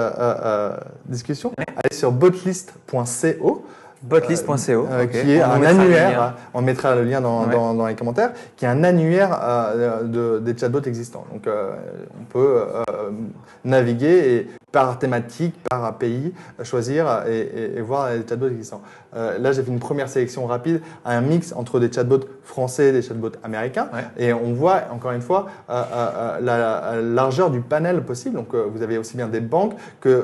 discussion, 1.07 1.53
à 1.57 1.63
aller 1.63 1.97
sur 1.97 2.13
botlist.co. 2.13 3.65
Botlist.co, 4.03 4.87
euh, 4.91 5.07
qui 5.07 5.33
est 5.33 5.43
On 5.43 5.51
un 5.51 5.59
mettra 5.59 5.75
le 5.75 5.81
annuaire, 5.81 6.11
lien. 6.21 6.35
on 6.55 6.63
mettra 6.63 6.95
le 6.95 7.05
lien 7.05 7.21
dans, 7.21 7.45
Ouais. 7.47 7.53
dans- 7.53 7.75
dans 7.75 7.87
les 7.87 7.95
commentaires, 7.95 8.31
qui 8.57 8.65
est 8.65 8.69
un 8.69 8.85
annuaire 8.85 9.39
euh, 9.43 10.03
de, 10.05 10.39
des 10.39 10.57
chatbots 10.59 10.83
existants. 10.83 11.25
Donc 11.33 11.47
euh, 11.47 11.73
on 12.21 12.25
peut 12.25 12.61
naviguer 13.65 14.35
et 14.37 14.51
par 14.71 14.99
thématique, 14.99 15.55
par 15.71 15.97
pays, 15.97 16.33
choisir 16.63 17.25
et, 17.27 17.39
et- 17.41 17.79
et 17.79 17.81
voir 17.81 18.11
les 18.11 18.27
chatbots 18.29 18.49
existants. 18.49 18.83
Euh, 19.17 19.39
là 19.39 19.53
j'ai 19.53 19.63
fait 19.63 19.71
une 19.71 19.79
première 19.79 20.09
sélection 20.09 20.47
rapide, 20.47 20.83
un 21.05 21.21
mix 21.23 21.53
entre 21.55 21.81
des 21.81 21.91
chatbots 21.91 22.27
français 22.43 22.89
et 22.89 22.93
des 22.93 23.01
chatbots 23.03 23.33
américains, 23.43 23.89
Ouais. 23.95 24.05
et 24.19 24.33
on 24.33 24.53
voit 24.53 24.83
encore 24.93 25.13
une 25.13 25.23
fois 25.23 25.47
euh, 25.71 25.73
euh, 25.73 26.09
euh, 26.17 26.41
la, 26.41 26.59
la 26.97 27.01
largeur 27.03 27.51
du 27.51 27.61
panel 27.61 28.03
possible. 28.03 28.35
Donc 28.37 28.55
euh, 28.55 28.67
vous 28.71 28.83
avez 28.83 28.99
aussi 28.99 29.17
bien 29.17 29.29
des 29.29 29.41
banques 29.41 29.75
que 30.01 30.09
euh, 30.11 30.23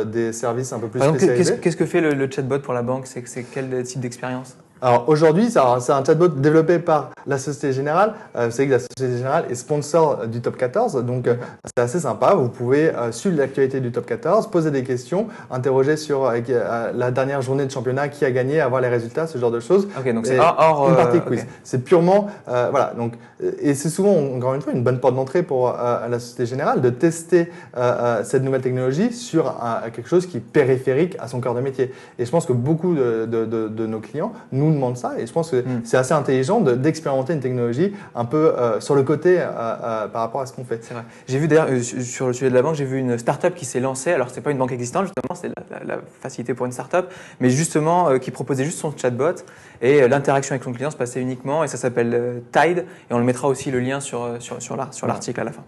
euh, 0.00 0.04
des 0.04 0.32
services 0.32 0.72
un 0.72 0.80
peu 0.80 0.88
plus 0.88 0.98
Par 0.98 1.12
qu'est-ce, 1.12 1.24
spécialisés. 1.26 1.58
qu'est-ce 1.58 1.76
que 1.76 1.86
fait 1.86 2.00
le, 2.00 2.14
le 2.14 2.28
chatbot 2.30 2.58
pour 2.58 2.74
la 2.74 2.82
banque? 2.82 3.06
C'est 3.06 3.44
quel 3.44 3.82
type 3.84 4.00
d'expérience? 4.00 4.56
Alors 4.84 5.08
aujourd'hui, 5.08 5.48
c'est 5.50 5.58
un 5.58 6.04
chatbot 6.04 6.28
développé 6.28 6.78
par 6.78 7.08
la 7.26 7.38
Société 7.38 7.72
Générale. 7.72 8.12
Euh, 8.36 8.44
vous 8.48 8.50
savez 8.50 8.66
que 8.66 8.72
la 8.72 8.78
Société 8.80 9.16
Générale 9.16 9.46
est 9.48 9.54
sponsor 9.54 10.26
du 10.26 10.42
Top 10.42 10.58
14, 10.58 11.02
donc 11.06 11.26
euh, 11.26 11.36
c'est 11.64 11.82
assez 11.82 12.00
sympa. 12.00 12.34
Vous 12.34 12.50
pouvez 12.50 12.90
euh, 12.94 13.10
suivre 13.10 13.38
l'actualité 13.38 13.80
du 13.80 13.92
Top 13.92 14.04
14, 14.04 14.50
poser 14.50 14.70
des 14.70 14.84
questions, 14.84 15.28
interroger 15.50 15.96
sur 15.96 16.26
euh, 16.26 16.38
euh, 16.50 16.92
la 16.94 17.10
dernière 17.10 17.40
journée 17.40 17.64
de 17.64 17.70
championnat, 17.70 18.08
qui 18.08 18.26
a 18.26 18.30
gagné, 18.30 18.60
avoir 18.60 18.82
les 18.82 18.88
résultats, 18.88 19.26
ce 19.26 19.38
genre 19.38 19.50
de 19.50 19.58
choses. 19.60 19.88
Ok, 19.98 20.12
donc 20.12 20.26
c'est 20.26 20.38
hors, 20.38 20.86
Une 20.90 20.92
euh, 20.92 20.96
partie 20.98 21.20
quiz. 21.22 21.46
C'est 21.62 21.82
purement 21.82 22.28
euh, 22.48 22.68
voilà 22.70 22.92
donc 22.94 23.14
euh, 23.42 23.52
et 23.62 23.72
c'est 23.72 23.88
souvent 23.88 24.12
encore 24.36 24.52
une 24.52 24.60
fois 24.60 24.74
une 24.74 24.84
bonne 24.84 25.00
porte 25.00 25.14
d'entrée 25.14 25.42
pour 25.42 25.70
euh, 25.70 26.08
la 26.10 26.18
Société 26.18 26.44
Générale 26.44 26.82
de 26.82 26.90
tester 26.90 27.50
euh, 27.78 27.80
euh, 28.18 28.22
cette 28.22 28.42
nouvelle 28.44 28.60
technologie 28.60 29.14
sur 29.14 29.46
euh, 29.48 29.88
quelque 29.94 30.10
chose 30.10 30.26
qui 30.26 30.36
est 30.36 30.40
périphérique 30.40 31.16
à 31.20 31.26
son 31.28 31.40
cœur 31.40 31.54
de 31.54 31.62
métier. 31.62 31.90
Et 32.18 32.26
je 32.26 32.30
pense 32.30 32.44
que 32.44 32.52
beaucoup 32.52 32.94
de, 32.94 33.24
de- 33.24 33.46
de- 33.46 33.68
de 33.68 33.86
nos 33.86 34.00
clients 34.00 34.34
nous 34.52 34.73
demandent 34.74 34.96
ça 34.96 35.12
et 35.18 35.26
je 35.26 35.32
pense 35.32 35.50
que 35.50 35.56
Mm. 35.62 35.80
c'est 35.84 35.96
assez 35.96 36.12
intelligent 36.12 36.60
de- 36.60 36.74
d'expérimenter 36.74 37.32
une 37.32 37.40
technologie 37.40 37.92
un 38.14 38.24
peu 38.24 38.54
euh, 38.58 38.80
sur 38.80 38.94
le 38.94 39.02
côté 39.02 39.40
euh, 39.40 39.44
euh, 39.46 40.08
par 40.08 40.22
rapport 40.22 40.40
à 40.40 40.46
ce 40.46 40.52
qu'on 40.52 40.64
fait. 40.64 40.78
C'est 40.82 40.94
vrai. 40.94 41.04
J'ai 41.26 41.38
vu 41.38 41.48
d'ailleurs 41.48 41.68
sur 41.82 42.26
le 42.26 42.32
sujet 42.32 42.50
de 42.50 42.54
la 42.54 42.62
banque, 42.62 42.74
j'ai 42.74 42.84
vu 42.84 42.98
une 42.98 43.16
start-up 43.18 43.54
qui 43.54 43.64
s'est 43.64 43.80
lancée. 43.80 44.12
Alors 44.12 44.28
c'est 44.30 44.40
pas 44.40 44.50
une 44.50 44.58
banque 44.58 44.72
existante 44.72 45.04
justement, 45.06 45.34
c'est 45.34 45.48
la, 45.48 45.78
la- 45.78 45.84
la 45.96 46.00
facilité 46.20 46.54
pour 46.54 46.66
une 46.66 46.72
start-up, 46.72 47.10
mais 47.40 47.50
justement 47.50 48.18
qui 48.18 48.30
proposait 48.30 48.64
juste 48.64 48.78
son 48.78 48.92
chatbot 48.96 49.34
et 49.82 50.06
l'interaction 50.08 50.52
avec 50.52 50.64
son 50.64 50.72
client 50.72 50.90
se 50.90 50.96
passait 50.96 51.20
uniquement 51.20 51.64
et 51.64 51.68
ça 51.68 51.76
s'appelle 51.76 52.42
Tide 52.52 52.84
et 53.10 53.14
on 53.14 53.18
le 53.18 53.24
mettra 53.24 53.48
aussi 53.48 53.70
le 53.70 53.80
lien 53.80 54.00
sur 54.00 54.36
sur 54.40 54.60
sur 54.62 55.06
l'article 55.06 55.40
à 55.40 55.44
la 55.44 55.52
fin. 55.52 55.62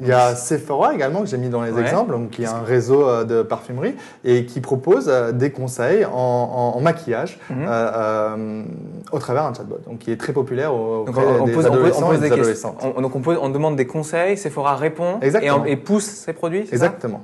Il 0.00 0.08
y 0.08 0.12
a 0.12 0.34
Sephora 0.34 0.94
également 0.94 1.20
que 1.20 1.26
j'ai 1.26 1.36
mis 1.36 1.48
dans 1.50 1.62
les 1.62 1.72
Ouais. 1.72 1.82
exemples, 1.82 2.12
donc, 2.12 2.30
qui 2.30 2.42
est 2.42 2.46
un 2.46 2.62
réseau 2.62 3.06
euh, 3.06 3.24
de 3.24 3.42
parfumerie 3.42 3.94
et 4.24 4.46
qui 4.46 4.60
propose 4.60 5.08
euh, 5.08 5.32
des 5.32 5.50
conseils 5.50 6.04
en, 6.04 6.10
en- 6.12 6.76
en 6.76 6.80
maquillage 6.80 7.38
Mhm. 7.50 7.66
euh, 7.68 7.90
euh, 7.94 8.62
au 9.12 9.18
travers 9.18 9.44
d'un 9.44 9.54
chatbot, 9.54 9.78
donc 9.86 9.98
qui 9.98 10.10
est 10.12 10.16
très 10.16 10.32
populaire 10.32 10.72
au- 10.74 11.04
Donc 11.04 11.10
auprès 11.16 11.24
on, 11.40 11.44
des 11.44 11.52
pose, 11.52 11.66
on 11.66 11.68
pose- 11.68 11.70
on 11.70 11.74
adolescents 11.74 12.06
pose 12.08 12.16
et 12.16 12.20
des 12.20 12.30
des 12.30 12.36
questions. 12.36 12.70
adolescentes. 12.70 12.94
On, 12.96 13.00
donc 13.02 13.14
on, 13.16 13.20
pose- 13.20 13.38
on 13.40 13.48
demande 13.50 13.76
des 13.76 13.86
conseils, 13.86 14.36
Sephora 14.36 14.76
répond 14.76 15.18
et, 15.66 15.76
pousse 15.76 16.04
ses 16.06 16.32
produits. 16.32 16.66
ça? 16.66 16.72
Exactement. 16.72 17.20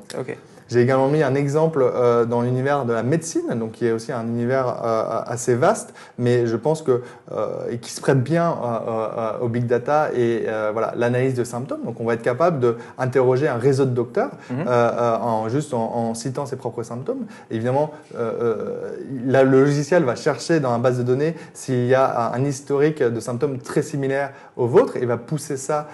J'ai 0.68 0.80
également 0.80 1.08
mis 1.08 1.22
un 1.22 1.34
exemple 1.34 1.80
euh, 1.82 2.24
dans 2.24 2.42
l'univers 2.42 2.84
de 2.84 2.92
la 2.92 3.02
médecine, 3.02 3.46
donc 3.54 3.72
qui 3.72 3.86
est 3.86 3.92
aussi 3.92 4.10
un 4.12 4.26
univers 4.26 4.66
euh, 4.84 5.20
assez 5.26 5.54
vaste, 5.54 5.94
mais 6.18 6.46
je 6.46 6.56
pense 6.56 6.82
que 6.82 7.02
euh, 7.32 7.70
et 7.70 7.78
qui 7.78 7.90
se 7.92 8.00
prête 8.00 8.22
bien 8.22 8.54
au 9.40 9.48
big 9.48 9.66
data 9.66 10.10
et 10.14 10.46
voilà 10.72 10.92
l'analyse 10.96 11.34
de 11.34 11.44
symptômes. 11.44 11.82
Donc 11.84 12.00
on 12.00 12.04
va 12.04 12.14
être 12.14 12.22
capable 12.22 12.60
de 12.60 12.76
interroger 12.98 13.48
un 13.48 13.58
réseau 13.58 13.84
de 13.84 13.90
docteurs 13.90 14.30
Mhm. 14.50 14.66
en 14.68 15.48
juste 15.48 15.74
en, 15.74 15.94
en 15.94 16.14
citant 16.14 16.46
ses 16.46 16.56
propres 16.56 16.82
symptômes. 16.82 17.26
Évidemment, 17.50 17.92
là, 18.14 19.42
le 19.44 19.60
logiciel 19.60 20.04
va 20.04 20.14
chercher 20.14 20.60
dans 20.60 20.72
la 20.72 20.78
base 20.78 20.98
de 20.98 21.02
données 21.02 21.34
s'il 21.54 21.86
y 21.86 21.94
a 21.94 22.32
un 22.32 22.44
historique 22.44 23.02
de 23.02 23.20
symptômes 23.20 23.58
très 23.58 23.82
similaires 23.82 24.30
au 24.56 24.66
vôtre 24.66 24.96
et 24.96 25.06
va 25.06 25.16
pousser 25.16 25.56
ça, 25.56 25.86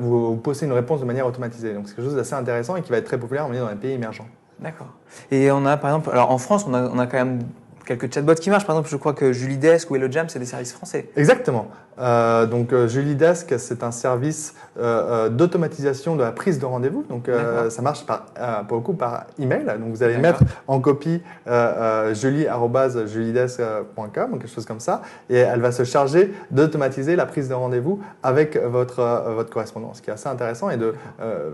vous, 0.00 0.28
vous 0.28 0.36
pousser 0.36 0.66
une 0.66 0.72
réponse 0.72 1.00
de 1.00 1.06
manière 1.06 1.26
automatisée. 1.26 1.74
Donc 1.74 1.88
c'est 1.88 1.96
quelque 1.96 2.06
chose 2.06 2.16
d'assez 2.16 2.34
intéressant 2.34 2.76
et 2.76 2.82
qui 2.82 2.90
va 2.90 2.98
être 2.98 3.06
très 3.06 3.18
populaire 3.18 3.47
on 3.48 3.52
dire, 3.52 3.64
dans 3.64 3.70
les 3.70 3.76
pays 3.76 3.92
émergents. 3.92 4.28
D'accord. 4.60 4.88
Et 5.30 5.50
on 5.50 5.64
a 5.66 5.76
par 5.76 5.90
exemple, 5.90 6.10
alors 6.10 6.30
en 6.30 6.38
France, 6.38 6.64
on 6.68 6.74
a, 6.74 6.82
on 6.82 6.98
a 6.98 7.06
quand 7.06 7.18
même 7.18 7.40
quelques 7.86 8.12
chatbots 8.12 8.34
qui 8.34 8.50
marchent. 8.50 8.66
Par 8.66 8.76
exemple, 8.76 8.90
je 8.90 8.96
crois 8.96 9.14
que 9.14 9.32
Julie 9.32 9.56
Desk 9.56 9.90
ou 9.90 9.96
Hello 9.96 10.10
Jam, 10.10 10.28
c'est 10.28 10.38
des 10.38 10.46
services 10.46 10.72
français. 10.72 11.10
Exactement. 11.16 11.68
Euh, 12.00 12.46
donc 12.46 12.72
euh, 12.72 12.88
Julie 12.88 13.14
Desk, 13.16 13.54
c'est 13.58 13.82
un 13.82 13.90
service 13.90 14.54
euh, 14.78 15.28
d'automatisation 15.28 16.16
de 16.16 16.22
la 16.22 16.32
prise 16.32 16.58
de 16.58 16.64
rendez-vous. 16.66 17.04
Donc 17.08 17.28
euh, 17.28 17.70
ça 17.70 17.82
marche 17.82 18.04
par, 18.06 18.26
pour 18.68 18.78
beaucoup 18.78 18.94
par 18.94 19.24
email. 19.38 19.64
Donc 19.64 19.90
vous 19.92 20.02
allez 20.02 20.18
mettre 20.18 20.40
en 20.66 20.80
copie 20.80 21.22
euh, 21.48 22.14
julie@juliedesk.com 22.14 24.32
ou 24.32 24.36
quelque 24.38 24.48
chose 24.52 24.66
comme 24.66 24.80
ça, 24.80 25.02
et 25.30 25.36
elle 25.36 25.60
va 25.60 25.72
se 25.72 25.84
charger 25.84 26.32
d'automatiser 26.50 27.16
la 27.16 27.26
prise 27.26 27.48
de 27.48 27.54
rendez-vous 27.54 28.00
avec 28.22 28.56
votre 28.56 29.02
votre 29.34 29.50
correspondant, 29.50 29.92
ce 29.94 30.02
qui 30.02 30.10
est 30.10 30.12
assez 30.12 30.28
intéressant 30.28 30.70
et 30.70 30.76
de 30.76 30.94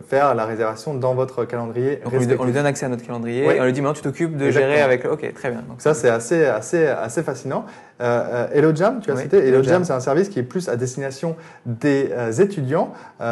faire 0.09 0.35
la 0.35 0.44
réservation 0.44 0.94
dans 0.94 1.14
votre 1.14 1.44
calendrier. 1.44 1.96
Donc 1.96 2.07
on 2.07 2.11
lui, 2.11 2.18
respectif. 2.18 2.40
on 2.40 2.44
lui 2.44 2.52
donne 2.52 2.66
accès 2.66 2.87
à 2.87 2.88
notre 2.88 3.04
calendrier 3.04 3.46
Oui. 3.46 3.54
et 3.54 3.61
on 3.61 3.64
lui 3.64 3.72
dit 3.72 3.80
maintenant 3.80 3.94
tu 3.94 4.02
t'occupes 4.02 4.37
de 4.37 4.46
Exactement. 4.46 4.72
gérer 4.72 4.83
avec. 4.83 5.04
Ok, 5.04 5.33
très 5.35 5.50
bien. 5.50 5.62
Donc 5.68 5.80
Ça, 5.80 5.94
c'est 5.94 6.09
assez, 6.11 6.44
assez, 6.44 6.87
assez 6.87 7.22
fascinant. 7.22 7.64
Euh, 8.00 8.24
euh, 8.33 8.46
Hello 8.52 8.74
Jam, 8.74 8.98
tu 9.00 9.11
as 9.12 9.16
cité. 9.16 9.38
Hello. 9.46 9.62
Jam, 9.62 9.85
c'est 9.85 9.92
un 9.92 10.00
service 10.00 10.28
qui 10.28 10.33
est 10.38 10.42
plus 10.44 10.68
à 10.68 10.76
destination 10.76 11.36
des 11.66 12.10
euh, 12.12 12.32
étudiants 12.32 12.92
euh, 13.20 13.24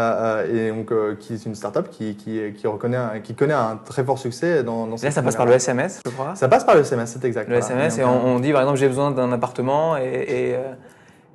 euh, 0.45 0.69
et 0.69 0.71
donc 0.71 0.93
qui 1.19 1.35
est 1.35 1.47
une 1.47 1.55
startup 1.55 1.89
qui, 1.91 2.15
qui, 2.17 2.41
qui, 2.55 2.67
reconnaît 2.67 2.97
un- 2.97 3.21
qui 3.21 3.35
connaît 3.35 3.55
un 3.55 3.79
très 3.85 4.05
fort 4.05 4.19
succès 4.19 4.63
dans, 4.63 4.87
dans 4.87 4.93
là, 4.93 4.97
cette 4.99 5.13
ça 5.13 5.23
passe 5.23 5.37
par 5.37 5.47
le 5.47 5.53
SMS, 5.53 6.01
je 6.05 6.11
crois. 6.11 6.35
Ça 6.35 6.49
passe 6.49 6.65
par 6.65 6.75
le 6.75 6.81
SMS, 6.83 7.11
c'est 7.11 7.25
exact. 7.27 7.49
Le 7.49 7.59
voilà. 7.59 7.67
SMS 7.67 7.99
et 7.99 8.05
on, 8.05 8.27
on 8.27 8.41
dit 8.41 8.53
par 8.53 8.63
exemple 8.63 8.79
j'ai 8.79 8.89
besoin 8.89 9.11
d'un 9.11 9.33
appartement 9.33 9.97
et 9.97 10.03
et, 10.13 10.57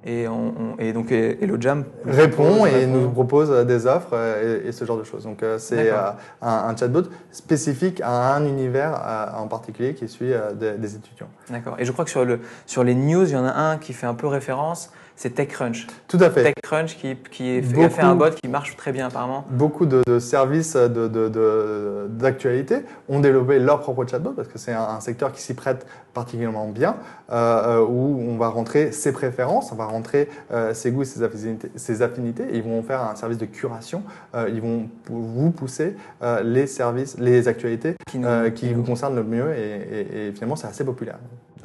et, 0.05 0.27
on, 0.27 0.53
on- 0.57 0.77
et 0.79 0.93
donc 0.93 1.11
et- 1.11 1.43
Hello 1.43 1.57
Jam 1.59 1.83
répond 2.05 2.65
et 2.65 2.69
répond. 2.71 2.91
nous 2.93 3.09
propose 3.09 3.49
des 3.65 3.87
offres 3.87 4.13
et, 4.15 4.67
et 4.67 4.71
ce 4.71 4.85
genre 4.85 4.97
de 4.97 5.03
choses. 5.03 5.23
Donc 5.23 5.43
c'est 5.57 5.89
un, 5.89 6.15
un 6.41 6.75
chatbot 6.77 7.03
spécifique 7.31 7.99
à 8.03 8.35
un 8.35 8.45
univers 8.45 9.01
en 9.37 9.47
particulier 9.47 9.93
qui 9.95 10.07
suit 10.07 10.33
euh, 10.33 10.53
des, 10.53 10.73
des 10.73 10.95
étudiants. 10.95 11.27
D'accord. 11.49 11.75
Et 11.79 11.85
je 11.85 11.91
crois 11.91 12.05
que 12.05 12.11
sur, 12.11 12.23
le, 12.25 12.39
sur 12.65 12.83
les 12.83 12.95
news, 12.95 13.23
il 13.25 13.31
y 13.31 13.35
en 13.35 13.45
a 13.45 13.51
un 13.53 13.77
qui 13.77 13.93
fait 13.93 14.07
un 14.07 14.13
peu 14.13 14.27
référence 14.27 14.91
c'est 15.17 15.31
TechCrunch. 15.31 15.87
Tout 16.07 16.19
à 16.21 16.29
fait. 16.29 16.53
TechCrunch 16.53 16.95
qui, 16.95 17.17
qui 17.31 17.61
fait, 17.61 17.83
a 17.83 17.89
fait 17.89 18.03
un 18.03 18.15
bot 18.15 18.29
qui 18.29 18.47
marche 18.47 18.77
très 18.77 18.91
bien 18.91 19.07
apparemment. 19.07 19.45
Beaucoup 19.49 19.87
de, 19.87 20.19
services 20.19 20.75
d'actualité 20.75 22.75
de, 22.75 22.81
de, 22.81 22.85
ont 23.09 23.19
développé 23.19 23.59
leur 23.59 23.81
propre 23.81 24.05
chatbot 24.05 24.31
parce 24.31 24.47
que 24.47 24.59
c'est 24.59 24.73
un, 24.73 24.99
secteur 24.99 25.31
qui 25.31 25.41
s'y 25.41 25.55
prête 25.55 25.87
particulièrement 26.13 26.67
bien, 26.67 26.97
euh, 27.31 27.79
euh, 27.79 27.85
où 27.85 28.19
on 28.29 28.37
va 28.37 28.49
rentrer 28.49 28.91
ses 28.91 29.11
préférences, 29.11 29.71
on 29.71 29.75
va 29.75 29.85
rentrer 29.85 30.29
euh, 30.51 30.73
ses 30.73 30.91
goûts 30.91 31.03
ses 31.03 31.23
affinités, 31.23 31.71
ses 31.75 32.01
affinités, 32.01 32.43
et 32.51 32.57
ils 32.57 32.63
vont 32.63 32.81
faire 32.83 33.01
un 33.01 33.15
service 33.15 33.37
de 33.37 33.45
curation. 33.45 34.03
ils 34.35 34.61
vont 34.61 34.87
vous 35.09 35.51
pousser 35.51 35.95
les 36.43 36.67
services, 36.67 37.17
les 37.17 37.47
actualités 37.47 37.95
qui, 38.07 38.19
qui 38.55 38.73
vous 38.73 38.83
concernent 38.83 39.15
le 39.15 39.23
mieux, 39.23 39.55
et, 39.55 40.27
et 40.27 40.31
finalement 40.31 40.55
c'est 40.55 40.67
assez 40.67 40.85
populaire. 40.85 41.17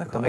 D'accord, 0.03 0.21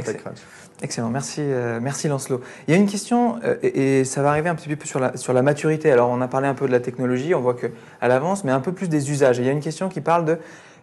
excellent. 0.83 1.11
Merci, 1.11 1.41
euh, 1.41 1.79
merci 1.81 2.09
Lancelot. 2.09 2.41
Il 2.67 2.75
y 2.75 2.77
a 2.77 2.81
une 2.81 2.87
question, 2.87 3.39
euh, 3.45 3.57
et, 3.63 4.05
ça 4.05 4.23
va 4.23 4.31
arriver 4.31 4.49
un 4.49 4.55
petit 4.55 4.75
peu 4.75 4.87
sur 4.87 5.01
la, 5.01 5.17
sur 5.17 5.33
la 5.33 5.43
maturité. 5.43 5.91
Alors, 5.91 6.11
on 6.11 6.21
a 6.21 6.29
parlé 6.29 6.47
un 6.47 6.55
peu 6.55 6.67
de 6.67 6.73
la 6.73 6.81
technologie, 6.81 7.35
on 7.35 7.41
voit 7.41 7.55
qu'elle 7.55 7.73
avance, 8.01 8.45
mais 8.45 8.53
un 8.53 8.61
peu 8.61 8.73
plus 8.73 8.89
des 8.89 9.11
usages. 9.11 9.39
il 9.39 9.45
y 9.45 9.49
a 9.49 9.53
une 9.53 9.61
question 9.61 9.89
qui 9.89 10.01
parle 10.01 10.25
de 10.25 10.39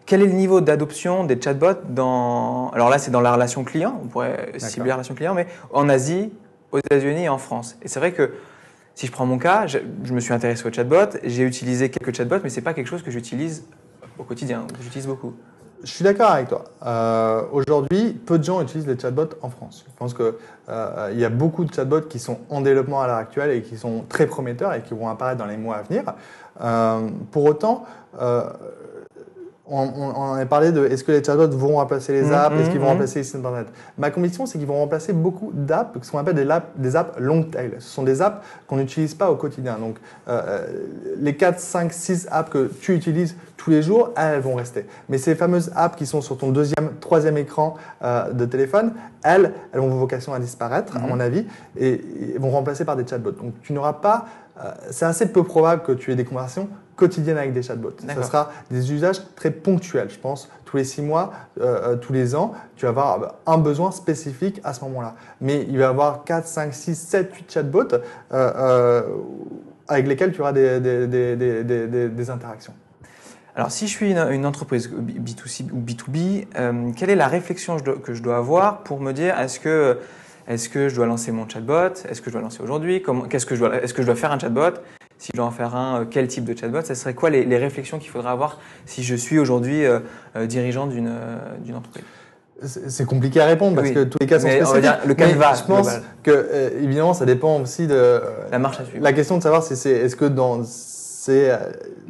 quel 0.05 0.21
est 0.21 0.27
le 0.27 0.33
niveau 0.33 0.61
d'adoption 0.61 1.23
des 1.23 1.39
chatbots 1.39 1.81
dans. 1.89 2.69
Alors 2.71 2.89
là, 2.89 2.97
c'est 2.97 3.11
dans 3.11 3.21
la 3.21 3.33
relation 3.33 3.63
client, 3.63 3.99
on 4.03 4.07
pourrait 4.07 4.51
cibler 4.57 4.89
la 4.89 4.95
relation 4.95 5.13
client, 5.13 5.33
mais 5.33 5.47
en 5.71 5.87
Asie, 5.89 6.31
aux 6.71 6.79
États-Unis 6.79 7.25
et 7.25 7.29
en 7.29 7.37
France. 7.37 7.77
Et 7.83 7.87
c'est 7.87 7.99
vrai 7.99 8.11
que 8.11 8.33
si 8.95 9.05
je 9.05 9.11
prends 9.11 9.25
mon 9.25 9.37
cas, 9.37 9.67
je, 9.67 9.77
je 10.03 10.13
me 10.13 10.19
suis 10.19 10.33
intéressé 10.33 10.67
aux 10.67 10.73
chatbots, 10.73 11.17
j'ai 11.23 11.43
utilisé 11.43 11.89
quelques 11.89 12.15
chatbots, 12.15 12.39
mais 12.43 12.49
ce 12.49 12.57
n'est 12.57 12.63
pas 12.63 12.73
quelque 12.73 12.87
chose 12.87 13.03
que 13.03 13.11
j'utilise 13.11 13.63
au 14.17 14.23
quotidien, 14.23 14.65
que 14.67 14.83
j'utilise 14.83 15.07
beaucoup. 15.07 15.33
Je 15.83 15.89
suis 15.89 16.03
d'accord 16.03 16.29
avec 16.29 16.49
toi. 16.49 16.65
Euh, 16.85 17.43
aujourd'hui, 17.51 18.13
peu 18.13 18.37
de 18.37 18.43
gens 18.43 18.61
utilisent 18.61 18.87
les 18.87 18.99
chatbots 18.99 19.35
en 19.41 19.49
France. 19.49 19.83
Je 19.87 19.97
pense 19.97 20.13
qu'il 20.13 20.33
euh, 20.69 21.13
y 21.15 21.25
a 21.25 21.29
beaucoup 21.29 21.65
de 21.65 21.73
chatbots 21.73 22.01
qui 22.01 22.19
sont 22.19 22.39
en 22.49 22.61
développement 22.61 23.01
à 23.01 23.07
l'heure 23.07 23.17
actuelle 23.17 23.49
et 23.51 23.61
qui 23.63 23.77
sont 23.77 24.05
très 24.07 24.27
prometteurs 24.27 24.73
et 24.73 24.81
qui 24.81 24.93
vont 24.93 25.09
apparaître 25.09 25.39
dans 25.39 25.47
les 25.47 25.57
mois 25.57 25.77
à 25.77 25.81
venir. 25.81 26.03
Euh, 26.61 27.09
pour 27.31 27.45
autant, 27.45 27.85
on, 29.67 30.33
a 30.33 30.45
parlé 30.45 30.71
de 30.71 30.85
est-ce 30.85 31.03
que 31.03 31.11
les 31.11 31.23
chatbots 31.23 31.55
vont 31.55 31.75
remplacer 31.75 32.13
les 32.13 32.23
mmh, 32.23 32.33
apps, 32.33 32.55
est-ce 32.59 32.69
qu'ils 32.69 32.79
vont 32.79 32.85
mmh, 32.85 32.87
mmh. 32.87 32.91
remplacer 32.91 33.19
les 33.19 33.23
sites 33.23 33.35
internet? 33.35 33.67
Ma 33.97 34.09
conviction, 34.09 34.45
c'est 34.45 34.57
qu'ils 34.57 34.67
vont 34.67 34.79
remplacer 34.79 35.13
beaucoup 35.13 35.51
d'apps, 35.53 35.97
ce 36.01 36.11
qu'on 36.11 36.17
appelle 36.17 36.35
des, 36.35 36.47
des, 36.75 36.95
apps 36.95 37.17
long 37.19 37.43
tail. 37.43 37.73
Ce 37.79 37.89
sont 37.89 38.03
des 38.03 38.21
apps 38.21 38.45
qu'on 38.67 38.77
n'utilise 38.77 39.13
pas 39.13 39.29
au 39.31 39.35
quotidien. 39.35 39.77
Donc, 39.77 39.97
euh, 40.27 40.41
euh, 40.45 40.67
les 41.17 41.35
4, 41.35 41.59
5, 41.59 41.93
6 41.93 42.27
apps 42.31 42.49
que 42.49 42.71
tu 42.81 42.95
utilises 42.95 43.35
tous 43.55 43.69
les 43.69 43.83
jours, 43.83 44.11
elles 44.17 44.41
vont 44.41 44.55
rester. 44.55 44.85
Mais 45.09 45.19
ces 45.19 45.35
fameuses 45.35 45.71
apps 45.75 45.95
qui 45.95 46.07
sont 46.07 46.21
sur 46.21 46.37
ton 46.37 46.51
deuxième, 46.51 46.95
troisième 46.99 47.37
écran 47.37 47.75
euh, 48.03 48.31
de 48.31 48.45
téléphone, 48.45 48.93
elles, 49.23 49.53
elles 49.71 49.79
ont 49.79 49.89
vocation 49.89 50.33
à 50.33 50.39
disparaître, 50.39 50.97
à 50.97 50.99
mon 50.99 51.19
avis, 51.19 51.45
et, 51.77 52.01
et, 52.33 52.37
vont 52.39 52.49
remplacer 52.49 52.83
par 52.83 52.95
des 52.95 53.05
chatbots. 53.07 53.31
Donc, 53.31 53.53
tu 53.61 53.73
n'auras 53.73 53.93
pas. 53.93 54.25
c'est 54.89 55.05
assez 55.05 55.27
peu 55.27 55.43
probable 55.43 55.83
que 55.83 55.91
tu 55.91 56.11
aies 56.11 56.15
des 56.15 56.25
conversations 56.25 56.67
quotidienne 56.95 57.37
avec 57.37 57.53
des 57.53 57.61
chatbots. 57.61 57.95
Ce 57.99 58.23
sera 58.23 58.51
des 58.69 58.91
usages 58.91 59.21
très 59.35 59.51
ponctuels, 59.51 60.09
je 60.09 60.19
pense. 60.19 60.49
Tous 60.65 60.77
les 60.77 60.83
six 60.83 61.01
mois, 61.01 61.33
euh, 61.59 61.93
euh, 61.93 61.95
tous 61.95 62.13
les 62.13 62.35
ans, 62.35 62.53
tu 62.75 62.85
vas 62.85 62.89
avoir 62.89 63.35
un 63.45 63.57
besoin 63.57 63.91
spécifique 63.91 64.61
à 64.63 64.73
ce 64.73 64.81
moment-là. 64.85 65.15
Mais 65.41 65.65
il 65.67 65.77
va 65.77 65.83
y 65.83 65.87
avoir 65.87 66.23
4, 66.23 66.47
5, 66.47 66.73
6, 66.73 66.95
7, 66.95 67.33
8 67.33 67.51
chatbots 67.51 67.97
euh, 68.31 69.03
avec 69.87 70.07
lesquels 70.07 70.31
tu 70.31 70.41
auras 70.41 70.53
des, 70.53 70.79
des, 70.79 72.29
interactions. 72.29 72.73
Alors, 73.55 73.71
si 73.71 73.87
je 73.87 73.91
suis 73.91 74.11
une, 74.11 74.45
entreprise 74.45 74.89
B2C 74.89 75.71
ou 75.73 75.79
B2B, 75.81 76.93
quelle 76.95 77.09
est 77.09 77.15
la 77.15 77.27
réflexion 77.27 77.77
que 77.77 78.13
je 78.13 78.23
dois 78.23 78.37
avoir 78.37 78.83
pour 78.83 79.01
me 79.01 79.11
dire 79.11 79.37
est-ce 79.37 79.59
que, 79.59 79.97
est 80.47 80.71
que 80.71 80.87
je 80.87 80.95
dois 80.95 81.05
lancer 81.05 81.33
mon 81.33 81.49
chatbot? 81.49 81.93
Est-ce 82.07 82.21
que 82.21 82.27
je 82.27 82.31
dois 82.31 82.41
lancer 82.41 82.61
aujourd'hui? 82.61 83.03
Est-ce 83.31 83.45
que, 83.45 83.83
est 83.83 83.93
que 83.93 84.01
je 84.01 84.07
dois 84.07 84.15
faire 84.15 84.31
un 84.31 84.39
chatbot? 84.39 84.79
Si 85.21 85.29
je 85.31 85.37
dois 85.37 85.45
en 85.45 85.51
faire 85.51 85.75
un, 85.75 86.01
euh, 86.01 86.05
quel 86.09 86.27
type 86.27 86.45
de 86.45 86.57
chatbot 86.57 86.81
Ce 86.83 86.95
serait 86.95 87.13
quoi 87.13 87.29
les, 87.29 87.57
réflexions 87.57 87.99
qu'il 87.99 88.09
faudrait 88.09 88.31
avoir 88.31 88.59
si 88.87 89.03
je 89.03 89.15
suis 89.15 89.37
aujourd'hui 89.37 89.85
euh, 89.85 89.99
euh, 90.35 90.47
dirigeant 90.47 90.87
d'une 90.87 91.11
entreprise? 91.75 92.03
C'est 92.63 93.05
compliqué 93.05 93.39
à 93.39 93.45
répondre 93.45 93.75
parce 93.75 93.89
que 93.89 94.03
tous 94.03 94.17
les 94.19 94.27
cas 94.27 94.39
sont 94.39 94.47
spécifiques. 94.47 94.67
On 94.69 94.73
va 94.73 94.81
dire 94.81 94.99
le 95.05 95.13
canevas. 95.15 95.61
Je 95.61 95.63
pense 95.63 95.89
que 96.21 96.73
évidemment 96.79 97.15
ça 97.15 97.25
dépend 97.25 97.59
aussi 97.59 97.87
de 97.87 98.21
la 98.51 98.59
marche 98.59 98.79
à 98.79 98.85
suivre. 98.85 99.03
La 99.03 99.13
question 99.13 99.37
de 99.37 99.43
savoir 99.43 99.63
si 99.63 99.75
c'est 99.75 99.89
est-ce 99.89 100.15
que 100.15 100.25
dans 100.25 100.63
c'est 101.21 101.51
euh, 101.51 101.57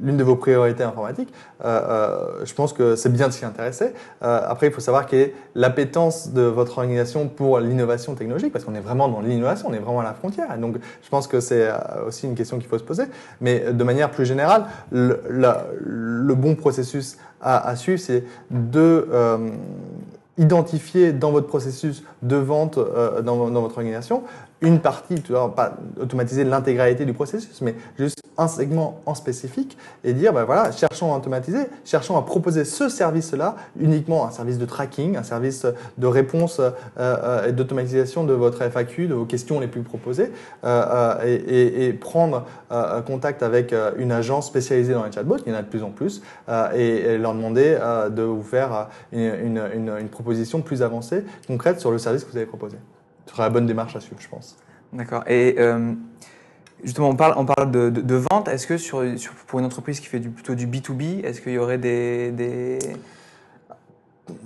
l'une 0.01 0.15
de 0.15 0.23
vos 0.23 0.37
priorités 0.37 0.83
informatiques. 0.83 1.33
Euh, 1.65 1.81
euh, 1.89 2.45
je 2.45 2.53
pense 2.53 2.71
que 2.71 2.95
c'est 2.95 3.11
bien 3.11 3.27
de 3.27 3.33
s'y 3.33 3.43
intéresser. 3.43 3.91
après, 4.21 4.67
il 4.67 4.73
faut 4.73 4.79
savoir 4.79 5.05
quelle 5.05 5.19
est 5.19 5.33
l'appétence 5.53 6.29
de 6.29 6.43
votre 6.43 6.77
organisation 6.77 7.27
pour 7.27 7.59
l'innovation 7.59 8.15
technologique, 8.15 8.53
parce 8.53 8.63
qu'on 8.63 8.73
est 8.73 8.79
vraiment 8.79 9.09
dans 9.09 9.19
l'innovation, 9.19 9.67
on 9.69 9.73
est 9.73 9.79
vraiment 9.79 9.99
à 9.99 10.05
la 10.05 10.13
frontière. 10.13 10.57
donc, 10.57 10.77
je 11.03 11.09
pense 11.09 11.27
que 11.27 11.41
c'est 11.41 11.69
aussi 12.07 12.25
une 12.25 12.35
question 12.35 12.57
qu'il 12.57 12.69
faut 12.69 12.77
se 12.77 12.83
poser. 12.83 13.03
Mais 13.41 13.73
de 13.73 13.83
manière 13.83 14.11
plus 14.11 14.25
générale, 14.25 14.65
le, 14.91 16.33
bon 16.33 16.55
processus 16.55 17.17
à, 17.41 17.75
suivre, 17.75 17.99
c'est 17.99 18.23
de 18.49 19.07
identifier 20.37 21.11
dans 21.11 21.31
votre 21.31 21.47
processus 21.47 22.03
de 22.21 22.37
vente 22.37 22.79
dans, 23.23 23.35
votre 23.35 23.77
organisation 23.77 24.23
une 24.61 24.79
partie, 24.79 25.15
pas 25.55 25.77
automatiser 25.99 26.43
l'intégralité 26.43 27.05
du 27.05 27.13
processus, 27.13 27.61
mais 27.61 27.75
juste 27.97 28.21
un 28.37 28.47
segment 28.47 29.01
en 29.05 29.15
spécifique 29.15 29.77
et 30.03 30.13
dire, 30.13 30.33
ben 30.33 30.43
voilà, 30.43 30.71
cherchons 30.71 31.13
à 31.13 31.17
automatiser, 31.17 31.65
cherchons 31.83 32.17
à 32.17 32.21
proposer 32.21 32.63
ce 32.65 32.89
service-là, 32.89 33.55
uniquement 33.79 34.25
un 34.25 34.31
service 34.31 34.57
de 34.57 34.65
tracking, 34.65 35.17
un 35.17 35.23
service 35.23 35.65
de 35.97 36.07
réponse 36.07 36.59
euh, 36.59 36.71
euh, 36.99 37.47
et 37.47 37.51
d'automatisation 37.51 38.23
de 38.23 38.33
votre 38.33 38.61
FAQ, 38.61 39.07
de 39.07 39.13
vos 39.13 39.25
questions 39.25 39.59
les 39.59 39.67
plus 39.67 39.81
proposées, 39.81 40.31
euh, 40.63 41.15
et, 41.25 41.87
et, 41.87 41.93
prendre 41.93 42.45
contact 43.05 43.43
avec 43.43 43.75
une 43.97 44.11
agence 44.11 44.47
spécialisée 44.47 44.93
dans 44.93 45.03
les 45.03 45.11
chatbots, 45.11 45.37
il 45.45 45.51
y 45.51 45.55
en 45.55 45.59
a 45.59 45.61
de 45.61 45.67
plus 45.67 45.83
en 45.83 45.89
plus, 45.89 46.21
et, 46.73 47.17
leur 47.17 47.33
demander 47.33 47.77
de 48.09 48.21
vous 48.21 48.43
faire 48.43 48.87
une, 49.11 49.59
une, 49.75 49.91
une 49.99 50.09
proposition 50.09 50.61
plus 50.61 50.81
avancée, 50.81 51.23
concrète 51.47 51.79
sur 51.79 51.91
le 51.91 51.97
service 51.97 52.23
que 52.23 52.31
vous 52.31 52.37
avez 52.37 52.45
proposé. 52.45 52.77
Ce 53.25 53.31
sera 53.31 53.43
la 53.43 53.49
bonne 53.49 53.65
démarche 53.65 53.95
à 53.95 53.99
suivre, 53.99 54.21
je 54.21 54.27
pense. 54.27 54.57
D'accord. 54.93 55.23
Et 55.27 55.55
Justement, 56.83 57.09
on 57.09 57.15
parle, 57.15 57.33
on 57.37 57.45
parle 57.45 57.69
de, 57.69 57.89
de, 57.89 58.15
vente. 58.15 58.47
Est-ce 58.47 58.65
que 58.65 58.77
sur, 58.77 59.03
sur, 59.17 59.33
pour 59.33 59.59
une 59.59 59.65
entreprise 59.65 59.99
qui 59.99 60.07
fait 60.07 60.19
du, 60.19 60.29
plutôt 60.29 60.55
du 60.55 60.65
B2B, 60.65 61.23
est-ce 61.23 61.41
qu'il 61.41 61.51
y 61.51 61.57
aurait 61.59 61.77
des, 61.77 62.31
des... 62.31 62.79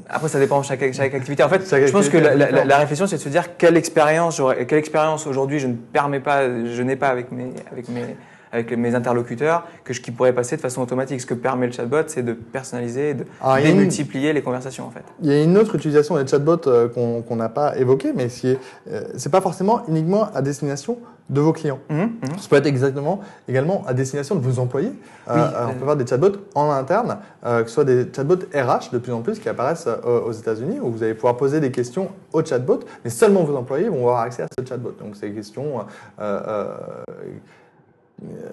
Après, 0.09 0.27
ça 0.27 0.39
dépend 0.39 0.59
de 0.59 0.65
chaque, 0.65 0.93
chaque 0.93 1.13
activité. 1.13 1.43
En 1.43 1.49
fait, 1.49 1.63
je 1.63 1.91
pense 1.91 2.09
que 2.09 2.17
la, 2.17 2.65
la, 2.65 2.77
réflexion, 2.77 3.07
c'est 3.07 3.17
de 3.17 3.21
se 3.21 3.29
dire 3.29 3.55
quelle 3.57 3.77
expérience, 3.77 4.41
quelle 4.67 4.79
expérience 4.79 5.27
aujourd'hui 5.27 5.59
je 5.59 5.67
ne 5.67 5.75
permets 5.75 6.19
pas, 6.19 6.43
je 6.43 6.81
n'ai 6.81 6.97
pas 6.97 7.07
avec 7.07 7.31
mes, 7.31 7.53
avec 7.71 7.87
mes, 7.87 8.17
avec 8.55 8.71
mes 8.77 8.95
interlocuteurs 8.95 9.65
que 9.83 9.93
je, 9.93 10.01
qui 10.01 10.11
pourrait 10.11 10.33
passer 10.33 10.55
de 10.55 10.61
façon 10.61 10.81
automatique. 10.81 11.21
Ce 11.21 11.25
que 11.25 11.33
permet 11.33 11.67
le 11.67 11.73
chatbot, 11.73 12.07
c'est 12.07 12.23
de 12.23 12.33
personnaliser, 12.33 13.13
de 13.13 13.25
ah, 13.41 13.61
démultiplier 13.61 14.33
les 14.33 14.41
conversations 14.41 14.85
en 14.85 14.91
fait. 14.91 15.03
Il 15.21 15.29
y 15.29 15.33
a 15.33 15.43
une 15.43 15.57
autre 15.57 15.75
utilisation 15.75 16.17
des 16.17 16.27
chatbots 16.27 16.67
euh, 16.67 16.87
qu'on 16.87 17.35
n'a 17.35 17.49
pas 17.49 17.77
évoquée, 17.77 18.13
mais 18.15 18.29
ce 18.29 18.47
n'est 18.47 18.57
euh, 18.91 19.29
pas 19.31 19.41
forcément 19.41 19.83
uniquement 19.87 20.29
à 20.33 20.41
destination 20.41 20.97
de 21.27 21.41
vos 21.41 21.53
clients. 21.53 21.79
Mmh, 21.89 22.03
mmh. 22.03 22.09
Ça 22.37 22.49
peut 22.49 22.55
être 22.55 22.67
exactement 22.67 23.19
également 23.47 23.83
à 23.87 23.95
destination 23.95 24.35
de 24.35 24.41
vos 24.41 24.59
employés. 24.59 24.91
Euh, 25.27 25.47
on 25.69 25.73
peut 25.73 25.81
avoir 25.81 25.97
des 25.97 26.05
chatbots 26.05 26.37
en 26.53 26.69
interne, 26.69 27.17
que 27.43 27.65
ce 27.65 27.73
soit 27.73 27.83
des 27.83 28.05
chatbots 28.15 28.45
RH 28.53 28.91
de 28.93 28.99
plus 28.99 29.11
en 29.11 29.21
plus 29.21 29.39
qui 29.39 29.49
apparaissent 29.49 29.87
aux 30.05 30.31
États-Unis, 30.31 30.77
où 30.79 30.91
vous 30.91 31.01
allez 31.01 31.15
pouvoir 31.15 31.35
poser 31.35 31.59
des 31.59 31.71
questions 31.71 32.09
au 32.31 32.45
chatbot, 32.45 32.81
mais 33.03 33.09
seulement 33.09 33.43
vos 33.43 33.55
employés 33.55 33.89
vont 33.89 34.01
avoir 34.01 34.19
accès 34.19 34.43
à 34.43 34.47
ce 34.55 34.63
chatbot. 34.63 34.93
Donc 34.99 35.15
c'est 35.15 35.29
des 35.29 35.35
questions 35.35 35.85
euh, 36.19 36.67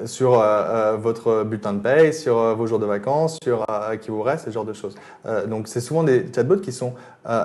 sur 0.07 0.35
euh, 0.35 0.43
euh, 0.43 0.97
votre 0.97 1.45
bulletin 1.45 1.75
de 1.75 1.81
paye, 1.81 2.13
sur 2.13 2.55
vos 2.57 2.67
jours 2.67 2.79
de 2.79 2.87
vacances, 2.87 3.39
sur 3.43 3.65
qui 4.01 4.11
vous 4.11 4.23
reste, 4.23 4.47
ce 4.47 4.51
genre 4.51 4.65
de 4.65 4.73
choses. 4.73 4.95
donc 5.47 5.69
c'est 5.69 5.81
souvent 5.81 6.03
des 6.03 6.27
chatbots 6.35 6.61
qui 6.61 6.73
sont 6.73 6.95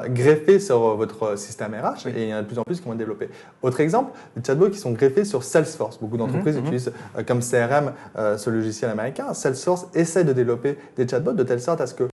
greffés 0.10 0.60
sur 0.60 0.96
votre 0.96 1.38
système 1.38 1.74
RH 1.74 2.08
et 2.08 2.24
il 2.24 2.30
y 2.30 2.34
en 2.34 2.38
a 2.38 2.42
de 2.42 2.48
plus 2.48 2.58
en 2.58 2.64
plus 2.64 2.80
qui 2.80 2.86
vont 2.86 2.94
être 2.94 2.98
développés. 2.98 3.30
Autre 3.62 3.80
exemple, 3.80 4.12
des 4.36 4.44
chatbots 4.44 4.70
qui 4.70 4.80
sont 4.80 4.92
greffés 4.92 5.26
sur 5.26 5.44
Salesforce. 5.44 6.00
Beaucoup 6.00 6.18
d'entreprises 6.18 6.56
mhm, 6.56 6.62
mhm. 6.62 6.68
utilisent 6.74 6.92
comme 7.28 7.40
CRM 7.42 7.92
ce 8.38 8.50
logiciel 8.50 8.90
américain. 8.92 9.34
Salesforce 9.34 9.88
essaie 9.94 10.24
de 10.24 10.34
développer 10.34 10.78
des 10.96 11.08
chatbots 11.08 11.34
de 11.34 11.44
telle 11.44 11.62
sorte 11.62 11.82
à 11.82 11.88
ce 11.88 11.94
que 11.94 12.06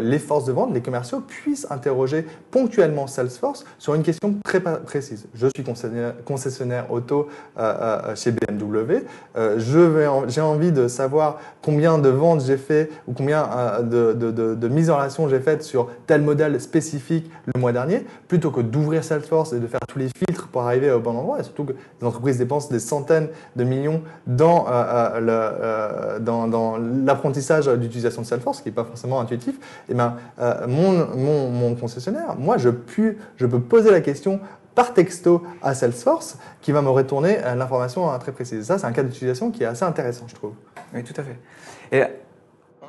les 0.00 0.18
forces 0.18 0.44
de 0.44 0.52
vente, 0.52 0.72
les 0.74 0.80
commerciaux 0.82 1.20
puissent 1.20 1.66
interroger 1.70 2.26
ponctuellement 2.50 3.06
Salesforce 3.06 3.64
sur 3.78 3.94
une 3.94 4.02
question 4.02 4.34
très 4.44 4.60
précise. 4.60 5.26
Je 5.34 5.48
suis 5.54 5.64
concessionnaire, 5.64 6.14
concessionnaire 6.24 6.92
auto 6.92 7.28
chez 8.14 8.32
BMW. 8.32 9.04
euh, 9.36 10.06
en- 10.06 10.28
j'ai 10.28 10.40
envie 10.40 10.72
de 10.72 10.88
savoir 10.88 11.38
combien 11.62 11.98
de 11.98 12.08
ventes 12.08 12.44
j'ai 12.44 12.56
fait 12.56 12.90
ou 13.08 13.12
combien 13.12 13.48
euh, 13.50 13.82
de, 13.82 14.12
de, 14.12 14.30
de, 14.30 14.54
de 14.54 14.68
mises 14.68 14.90
en 14.90 14.96
relation 14.96 15.28
j'ai 15.28 15.40
faites 15.40 15.62
sur 15.62 15.88
tel 16.06 16.22
modèle 16.22 16.60
spécifique 16.60 16.91
le 17.46 17.60
mois 17.60 17.72
dernier, 17.72 18.04
plutôt 18.28 18.50
que 18.50 18.60
d'ouvrir 18.60 19.04
Salesforce 19.04 19.52
et 19.52 19.60
de 19.60 19.66
faire 19.66 19.80
tous 19.88 19.98
les 19.98 20.08
filtres 20.08 20.48
pour 20.48 20.62
arriver 20.62 20.90
au 20.90 21.00
bon 21.00 21.16
endroit. 21.16 21.40
Et 21.40 21.42
surtout 21.42 21.64
que 21.64 21.72
les 21.72 22.06
entreprises 22.06 22.38
dépensent 22.38 22.70
des 22.70 22.80
centaines 22.80 23.28
de 23.56 23.64
millions 23.64 24.02
dans, 24.26 24.66
euh, 24.68 25.20
euh, 25.20 26.18
euh, 26.20 27.04
l'apprentissage 27.04 27.66
d'utilisation 27.66 28.22
de 28.22 28.26
Salesforce, 28.26 28.58
ce 28.58 28.62
qui 28.62 28.68
n'est 28.68 28.74
pas 28.74 28.84
forcément 28.84 29.20
intuitif. 29.20 29.56
Et 29.88 29.94
ben, 29.94 30.16
euh, 30.40 30.66
mon, 30.66 31.74
concessionnaire, 31.74 32.36
moi, 32.38 32.56
je, 32.58 32.68
peux 32.68 33.60
poser 33.60 33.90
la 33.90 34.00
question 34.00 34.40
par 34.74 34.94
texto 34.94 35.42
à 35.62 35.74
Salesforce 35.74 36.38
qui 36.60 36.72
va 36.72 36.80
me 36.80 36.88
retourner 36.88 37.38
l'information 37.56 38.08
très 38.18 38.32
précise. 38.32 38.64
Ça, 38.64 38.78
c'est 38.78 38.86
un 38.86 38.92
cas 38.92 39.02
d'utilisation 39.02 39.50
qui 39.50 39.64
est 39.64 39.66
assez 39.66 39.84
intéressant, 39.84 40.24
je 40.28 40.34
trouve. 40.34 40.52
Oui, 40.94 41.02
tout 41.02 41.14
à 41.20 41.24
fait. 41.24 42.21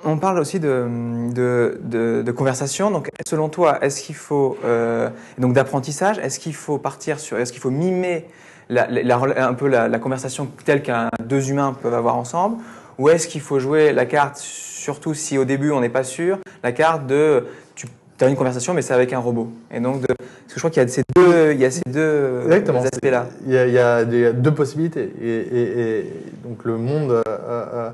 On 0.05 0.17
parle 0.17 0.39
aussi 0.39 0.59
de, 0.59 0.85
de, 1.33 1.79
de, 1.83 2.21
de 2.25 2.31
conversation. 2.31 2.91
Donc, 2.91 3.09
selon 3.27 3.49
toi, 3.49 3.77
est-ce 3.83 4.01
qu'il 4.01 4.15
faut 4.15 4.57
euh, 4.65 5.09
donc 5.37 5.53
d'apprentissage 5.53 6.17
Est-ce 6.19 6.39
qu'il 6.39 6.55
faut 6.55 6.77
partir 6.77 7.19
sur 7.19 7.37
Est-ce 7.37 7.51
qu'il 7.51 7.61
faut 7.61 7.71
mimer 7.71 8.25
la, 8.69 8.87
la- 8.89 9.03
la- 9.03 9.47
un 9.47 9.53
peu 9.53 9.67
la, 9.67 9.87
la 9.87 9.99
conversation 9.99 10.47
telle 10.65 10.81
qu'un 10.81 11.09
deux 11.23 11.49
humains 11.49 11.75
peuvent 11.81 11.93
avoir 11.93 12.15
ensemble? 12.15 12.57
Ou 12.99 13.09
est-ce 13.09 13.27
qu'il 13.27 13.41
faut 13.41 13.59
jouer 13.59 13.91
la 13.91 14.05
carte, 14.05 14.37
surtout 14.37 15.13
si 15.13 15.37
au 15.37 15.45
début 15.45 15.71
on 15.71 15.81
n'est 15.81 15.89
pas 15.89 16.03
sûr, 16.03 16.37
la 16.63 16.71
carte 16.71 17.07
de 17.07 17.45
tu 17.75 17.87
as 18.25 18.27
une 18.29 18.35
conversation 18.35 18.75
mais 18.75 18.83
c'est 18.83 18.93
avec 18.93 19.11
un 19.11 19.17
robot 19.17 19.49
Et 19.71 19.79
donc, 19.79 20.01
de, 20.01 20.05
parce 20.07 20.17
que 20.49 20.53
je 20.53 20.59
crois 20.59 20.69
qu'il 20.69 20.83
y 20.83 20.85
a 20.85 20.87
ces 20.87 21.01
deux, 21.15 21.51
il 21.53 21.59
y 21.59 21.65
a 21.65 21.71
ces 21.71 21.81
deux 21.87 22.41
Exactement. 22.45 22.83
aspects-là. 22.83 23.25
Il 23.47 23.51
y 23.51 23.57
a, 23.57 23.65
il 23.67 23.73
y 23.73 23.79
a 23.79 24.05
des- 24.05 24.31
deux 24.33 24.53
possibilités. 24.53 25.11
Et, 25.19 25.27
et- 25.27 25.97
et 25.99 26.13
donc 26.45 26.63
le 26.63 26.77
monde, 26.77 27.11
euh, 27.11 27.21
euh, 27.27 27.89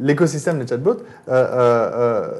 l'écosystème 0.00 0.58
des 0.58 0.66
chatbots 0.66 0.96
euh, 1.28 1.30
euh, 1.30 2.30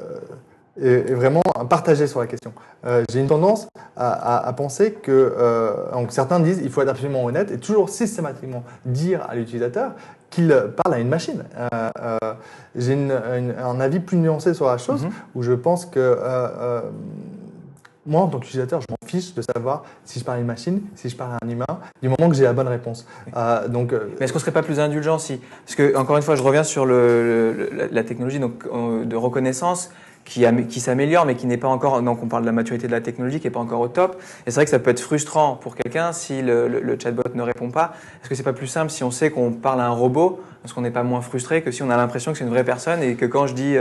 euh, 0.81 1.05
est, 1.07 1.13
vraiment 1.13 1.41
partagé 1.69 2.07
sur 2.07 2.19
la 2.21 2.27
question. 2.27 2.53
Euh, 2.85 3.03
J'ai 3.11 3.19
une 3.19 3.27
tendance 3.27 3.67
à, 3.97 4.11
à- 4.37 4.47
à 4.47 4.53
penser 4.53 4.93
que 4.93 5.11
euh, 5.11 5.91
donc 5.93 6.11
certains 6.11 6.39
disent 6.39 6.61
il 6.63 6.69
faut 6.69 6.81
être 6.81 6.89
absolument 6.89 7.25
honnête 7.25 7.51
et 7.51 7.57
toujours 7.57 7.89
systématiquement 7.89 8.63
dire 8.85 9.25
à 9.29 9.35
l'utilisateur 9.35 9.91
qu'il 10.29 10.55
parle 10.83 10.93
à 10.95 10.99
une 10.99 11.09
machine. 11.09 11.43
Euh, 11.57 11.89
euh, 12.01 12.17
J'ai 12.75 12.93
un 12.93 13.79
avis 13.81 13.99
plus 13.99 14.17
nuancé 14.17 14.53
sur 14.53 14.67
la 14.67 14.77
chose 14.77 15.03
Mhm. 15.03 15.11
où 15.35 15.41
je 15.43 15.53
pense 15.53 15.85
que 15.85 15.99
euh, 15.99 16.15
euh, 16.23 16.81
moi, 18.05 18.21
en 18.21 18.27
tant 18.27 18.39
qu'utilisateur, 18.39 18.81
je 18.81 18.85
m'en 18.89 19.07
fiche 19.07 19.33
de 19.35 19.41
savoir 19.41 19.83
si 20.05 20.19
je 20.19 20.25
parle 20.25 20.37
à 20.37 20.41
une 20.41 20.47
machine, 20.47 20.81
si 20.95 21.09
je 21.09 21.15
parle 21.15 21.31
à 21.33 21.45
un 21.45 21.49
humain, 21.49 21.65
du 22.01 22.09
moment 22.09 22.29
que 22.29 22.35
j'ai 22.35 22.43
la 22.43 22.53
bonne 22.53 22.67
réponse. 22.67 23.05
Euh, 23.35 23.67
donc, 23.67 23.93
euh, 23.93 24.09
Mais 24.19 24.25
est-ce 24.25 24.33
qu'on 24.33 24.39
serait 24.39 24.51
pas 24.51 24.63
plus 24.63 24.79
indulgent 24.79 25.19
si 25.19 25.39
Parce 25.65 25.75
que 25.75 25.95
encore 25.95 26.17
une 26.17 26.23
fois, 26.23 26.35
je 26.35 26.41
reviens 26.43 26.63
sur 26.63 26.85
le, 26.85 27.53
le- 27.53 27.69
la- 27.75 27.87
la 27.87 28.03
technologie 28.03 28.39
donc 28.39 28.65
euh, 28.73 29.05
de 29.05 29.15
reconnaissance 29.15 29.91
qui, 30.25 30.45
qui 30.67 30.79
s'améliore, 30.79 31.25
mais 31.25 31.35
qui 31.35 31.47
n'est 31.47 31.57
pas 31.57 31.67
encore. 31.67 32.01
Donc 32.01 32.21
on 32.23 32.27
parle 32.27 32.43
de 32.43 32.47
la 32.47 32.51
maturité 32.53 32.87
de 32.87 32.91
la 32.91 33.01
technologie 33.01 33.39
qui 33.39 33.47
n'est 33.47 33.51
pas 33.51 33.59
encore 33.59 33.81
au 33.81 33.87
top. 33.87 34.19
Et 34.45 34.51
c'est 34.51 34.55
vrai 34.55 34.65
que 34.65 34.71
ça 34.71 34.79
peut 34.79 34.91
être 34.91 34.99
frustrant 35.01 35.55
pour 35.55 35.75
quelqu'un 35.75 36.11
si 36.13 36.41
le, 36.41 36.67
le- 36.67 36.81
le 36.81 36.97
chatbot 36.99 37.23
ne 37.35 37.41
répond 37.41 37.69
pas. 37.69 37.93
Est-ce 38.21 38.29
que 38.29 38.35
c'est 38.35 38.43
pas 38.43 38.53
plus 38.53 38.67
simple 38.67 38.91
si 38.91 39.03
on 39.03 39.11
sait 39.11 39.29
qu'on 39.31 39.51
parle 39.51 39.81
à 39.81 39.85
un 39.85 39.89
robot, 39.91 40.39
parce 40.61 40.73
qu'on 40.73 40.81
n'est 40.81 40.91
pas 40.91 41.03
moins 41.03 41.21
frustré 41.21 41.61
que 41.63 41.71
si 41.71 41.83
on 41.83 41.89
a 41.89 41.97
l'impression 41.97 42.31
que 42.31 42.37
c'est 42.37 42.43
une 42.43 42.49
vraie 42.51 42.63
personne 42.63 43.01
et 43.03 43.15
que 43.15 43.25
quand 43.25 43.47
je 43.47 43.53
dis 43.55 43.75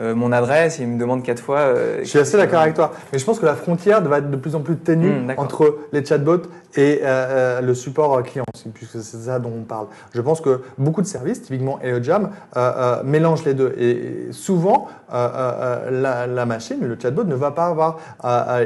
euh, 0.00 0.14
mon 0.14 0.32
adresse, 0.32 0.78
il 0.78 0.86
me 0.86 0.98
demande 0.98 1.22
quatre 1.22 1.42
fois. 1.42 1.58
euh, 1.58 1.98
je 2.00 2.04
suis 2.04 2.18
assez 2.18 2.36
d'accord 2.36 2.60
avec 2.60 2.74
toi. 2.74 2.92
Mais 3.12 3.18
je 3.18 3.24
pense 3.24 3.38
que 3.38 3.46
la 3.46 3.54
frontière 3.54 4.00
va 4.02 4.18
être 4.18 4.30
de 4.30 4.36
plus 4.36 4.54
en 4.54 4.60
plus 4.60 4.76
ténue 4.76 5.08
Hmm, 5.08 5.32
entre 5.36 5.78
les 5.92 6.04
chatbots 6.04 6.42
et 6.76 7.00
euh, 7.02 7.60
le 7.60 7.74
support 7.74 8.22
client, 8.22 8.44
puisque 8.74 9.00
c'est 9.00 9.16
ça 9.16 9.38
dont 9.38 9.52
on 9.58 9.64
parle. 9.64 9.86
Je 10.14 10.20
pense 10.20 10.40
que 10.40 10.62
beaucoup 10.76 11.02
de 11.02 11.06
services, 11.06 11.42
typiquement 11.42 11.78
euh, 11.84 13.02
mélangent 13.04 13.44
les 13.44 13.54
deux. 13.54 13.74
Et, 13.78 14.28
souvent, 14.32 14.88
la, 15.10 16.26
la 16.26 16.46
machine, 16.46 16.78
le 16.80 16.96
chatbot, 17.00 17.24
ne 17.24 17.34
va 17.34 17.50
pas 17.50 17.66
avoir 17.66 17.98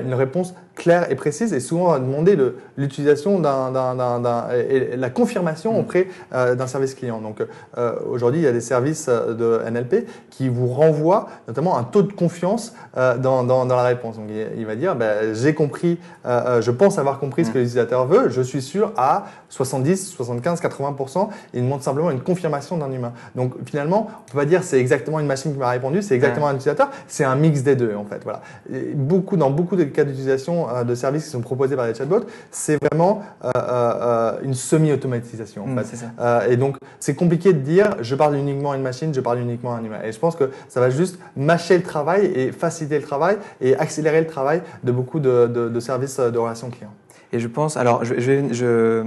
une 0.05 0.15
réponse 0.15 0.55
claire 0.75 1.11
et 1.11 1.15
précise 1.15 1.53
et 1.53 1.61
souvent 1.61 1.93
va 1.93 1.99
demander 1.99 2.37
l'utilisation 2.77 3.39
d'un, 3.39 4.49
et 4.69 4.97
la 4.97 5.11
confirmation 5.11 5.79
auprès 5.79 6.09
euh, 6.33 6.55
d'un 6.55 6.67
service 6.67 6.95
client. 6.95 7.21
Donc 7.21 7.43
euh, 7.79 7.95
aujourd'hui, 8.09 8.41
il 8.41 8.45
y 8.45 8.49
a 8.49 8.53
des 8.53 8.61
services 8.61 9.07
euh, 9.09 9.35
de 9.35 9.71
NLP 9.71 10.07
qui 10.31 10.49
vous 10.49 10.69
renvoient 10.69 11.29
notamment 11.49 11.77
un 11.77 11.85
taux 11.85 12.03
de 12.03 12.13
confiance 12.13 12.75
euh, 12.97 13.17
dans, 13.17 13.45
dans, 13.45 13.67
dans 13.67 13.77
la 13.77 13.85
réponse. 13.85 14.17
Donc 14.17 14.27
il, 14.31 14.61
il 14.61 14.67
va 14.67 14.75
dire, 14.77 14.97
ben, 14.97 15.35
j'ai 15.35 15.55
compris, 15.55 15.99
je 16.25 16.71
pense 16.71 16.99
avoir 16.99 17.19
compris 17.19 17.45
ce 17.45 17.51
que 17.51 17.59
l'utilisateur 17.59 18.07
veut, 18.07 18.29
je 18.29 18.43
suis 18.43 18.63
sûr 18.63 18.93
à 18.97 19.25
70, 19.53 20.09
75, 20.09 20.61
80%. 20.63 21.29
Il 21.53 21.63
demande 21.63 21.83
simplement 21.83 22.11
une 22.11 22.21
confirmation 22.23 22.79
d'un 22.79 22.91
humain. 22.91 23.13
Donc 23.37 23.53
finalement, 23.67 24.09
on 24.11 24.33
peut 24.33 24.39
pas 24.39 24.45
dire 24.47 24.65
c'est 24.65 24.81
exactement 24.81 25.21
une 25.21 25.27
machine 25.27 25.53
qui 25.53 25.59
m'a 25.59 25.69
répondu, 25.69 26.01
c'est 26.01 26.15
exactement 26.15 26.47
un 26.49 26.55
utilisateur, 26.55 26.89
c'est 27.07 27.25
un 27.25 27.37
mix 27.37 27.63
des 27.63 27.77
deux 27.77 27.95
en 27.95 28.05
fait. 28.05 28.21
Voilà. 28.25 28.41
Et 28.73 28.95
beaucoup, 28.95 29.37
dans 29.37 29.51
beaucoup 29.51 29.77
de 29.77 29.85
cas 29.85 30.05
d'utilisation 30.05 30.69
euh, 30.71 30.85
de 30.85 30.95
services 30.95 31.25
qui 31.25 31.31
sont 31.31 31.43
proposés 31.43 31.77
par 31.77 31.87
les 31.87 31.95
chatbots, 31.95 32.25
c'est 32.51 32.79
vraiment 32.83 33.23
euh, 33.45 33.51
euh, 33.55 33.61
euh, 33.63 34.33
une 34.43 34.55
semi-automatisation 34.55 35.65
en 35.65 35.67
fait. 35.77 35.97
Euh, 36.19 36.49
et 36.49 36.57
donc, 36.57 36.77
c'est 36.99 37.15
compliqué 37.15 37.53
de 37.53 37.59
dire 37.59 37.97
je 38.01 38.15
parle 38.15 38.37
uniquement 38.37 38.73
à 38.73 38.77
une 38.77 38.83
machine, 38.83 39.13
je 39.13 39.21
parle 39.21 39.39
uniquement 39.41 39.75
à 39.75 39.79
un 39.79 39.85
humain. 39.85 39.99
Et 40.05 40.13
je 40.13 40.19
pense 40.19 40.35
que 40.35 40.51
ça 40.69 40.81
va 40.81 40.89
juste 40.89 41.19
mâcher 41.37 41.77
le 41.77 41.83
travail 41.83 42.27
et 42.35 42.53
faciliter 42.53 42.99
le 42.99 43.05
travail 43.05 43.37
et 43.61 43.77
accélérer 43.77 44.21
le 44.23 44.27
travail 44.27 44.63
de 44.83 44.93
beaucoup 44.93 45.21
de, 45.21 45.47
de- 45.47 45.69
de 45.69 45.81
services 45.81 46.19
de 46.19 46.39
relations 46.39 46.71
clients. 46.71 46.93
Et 47.35 47.39
je 47.41 47.49
pense, 47.49 47.79
alors, 47.79 48.05
je, 48.05 48.15
je, 48.21 48.53
je, 48.53 49.03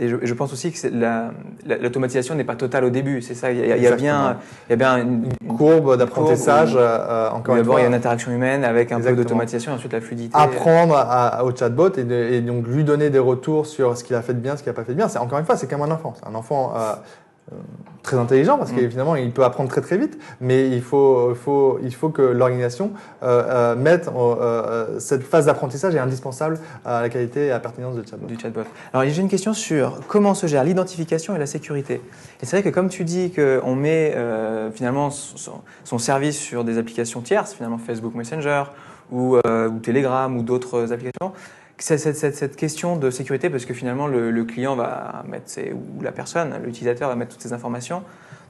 et 0.00 0.08
je, 0.08 0.16
je 0.20 0.34
pense 0.34 0.52
aussi 0.52 0.72
que 0.72 0.78
c'est 0.78 0.90
la- 0.90 1.30
la- 1.64 1.78
l'automatisation 1.78 2.34
n'est 2.34 2.42
pas 2.42 2.56
totale 2.56 2.84
au 2.84 2.90
début. 2.90 3.22
C'est 3.22 3.34
ça. 3.34 3.52
Il 3.52 3.58
y 3.64 3.72
a, 3.72 3.76
il 3.76 3.82
y 3.82 3.86
a 3.86 3.94
bien, 3.94 4.38
il 4.68 4.70
y 4.70 4.72
a 4.72 4.76
bien 4.76 4.98
une, 4.98 5.28
Une 5.40 5.56
courbe 5.56 5.96
d'apprentissage, 5.96 6.74
euh, 6.74 6.80
euh, 6.80 7.30
encore 7.30 7.54
une 7.54 7.60
D'abord, 7.62 7.74
fois. 7.74 7.80
il 7.80 7.84
y 7.84 7.86
a 7.86 7.88
une 7.88 7.94
interaction 7.94 8.32
humaine 8.32 8.64
avec 8.64 8.90
un 8.90 8.96
Exactement. 8.96 9.16
peu 9.16 9.22
d'automatisation, 9.22 9.72
ensuite 9.74 9.92
la 9.92 10.00
fluidité. 10.00 10.36
apprendre 10.36 10.96
à- 10.96 11.44
au 11.44 11.54
chatbot 11.54 11.90
et, 11.96 12.02
de- 12.02 12.14
et 12.14 12.40
donc 12.40 12.66
lui 12.66 12.82
donner 12.82 13.10
des 13.10 13.20
retours 13.20 13.66
sur 13.66 13.96
ce 13.96 14.02
qu'il 14.02 14.16
a 14.16 14.22
fait 14.22 14.34
de 14.34 14.40
bien, 14.40 14.56
ce 14.56 14.64
qu'il 14.64 14.70
n'a 14.70 14.74
pas 14.76 14.82
fait 14.84 14.92
de 14.92 14.96
bien. 14.96 15.06
C'est 15.08 15.18
encore 15.20 15.38
une 15.38 15.44
fois, 15.44 15.56
c'est 15.56 15.70
comme 15.70 15.82
un 15.82 15.90
enfant. 15.92 16.14
Un 16.28 16.34
enfant 16.34 16.72
euh, 16.76 16.94
très 18.02 18.16
intelligent 18.16 18.56
parce 18.58 18.72
Mm. 18.72 18.76
qu'évidemment, 18.76 19.16
il 19.16 19.32
peut 19.32 19.44
apprendre 19.44 19.68
très 19.68 19.80
très 19.80 19.98
vite, 19.98 20.18
mais 20.40 20.68
il 20.68 20.80
faut, 20.82 21.34
faut, 21.34 21.78
il 21.82 21.94
faut 21.94 22.08
que 22.08 22.22
l'organisation 22.22 22.92
euh, 23.22 23.42
euh, 23.46 23.76
mette 23.76 24.08
euh, 24.08 24.10
euh, 24.40 24.98
cette 25.00 25.22
phase 25.22 25.46
d'apprentissage 25.46 25.94
est 25.94 25.98
indispensable 25.98 26.58
à 26.84 27.02
la 27.02 27.08
qualité 27.08 27.46
et 27.46 27.50
à 27.50 27.54
la 27.54 27.60
pertinence 27.60 27.96
du 27.96 28.08
chatbot. 28.08 28.26
du 28.26 28.38
chatbot. 28.38 28.62
Alors, 28.92 29.06
j'ai 29.08 29.20
une 29.20 29.28
question 29.28 29.52
sur 29.52 30.00
comment 30.08 30.34
se 30.34 30.46
gère 30.46 30.64
l'identification 30.64 31.34
et 31.34 31.38
la 31.38 31.46
sécurité. 31.46 32.00
Et 32.40 32.46
c'est 32.46 32.56
vrai 32.56 32.62
que 32.62 32.74
comme 32.74 32.88
tu 32.88 33.04
dis 33.04 33.30
qu'on 33.32 33.74
met 33.74 34.14
euh, 34.16 34.70
finalement 34.70 35.10
son, 35.10 35.60
son 35.84 35.98
service 35.98 36.38
sur 36.38 36.64
des 36.64 36.78
applications 36.78 37.20
tierces, 37.20 37.52
finalement 37.54 37.78
Facebook 37.78 38.14
Messenger 38.14 38.64
ou, 39.10 39.36
euh, 39.36 39.68
ou 39.68 39.78
Telegram 39.80 40.34
ou 40.36 40.42
d'autres 40.42 40.92
applications, 40.92 41.32
cette, 41.78 42.16
cette, 42.16 42.36
cette 42.36 42.56
question 42.56 42.96
de 42.96 43.10
sécurité 43.10 43.50
parce 43.50 43.64
que 43.64 43.74
finalement 43.74 44.06
le, 44.06 44.30
le 44.30 44.44
client 44.44 44.76
va 44.76 45.24
mettre 45.28 45.48
ses, 45.48 45.72
ou 45.72 46.02
la 46.02 46.12
personne, 46.12 46.54
l'utilisateur 46.64 47.08
va 47.08 47.14
mettre 47.14 47.32
toutes 47.32 47.42
ces 47.42 47.52
informations. 47.52 48.02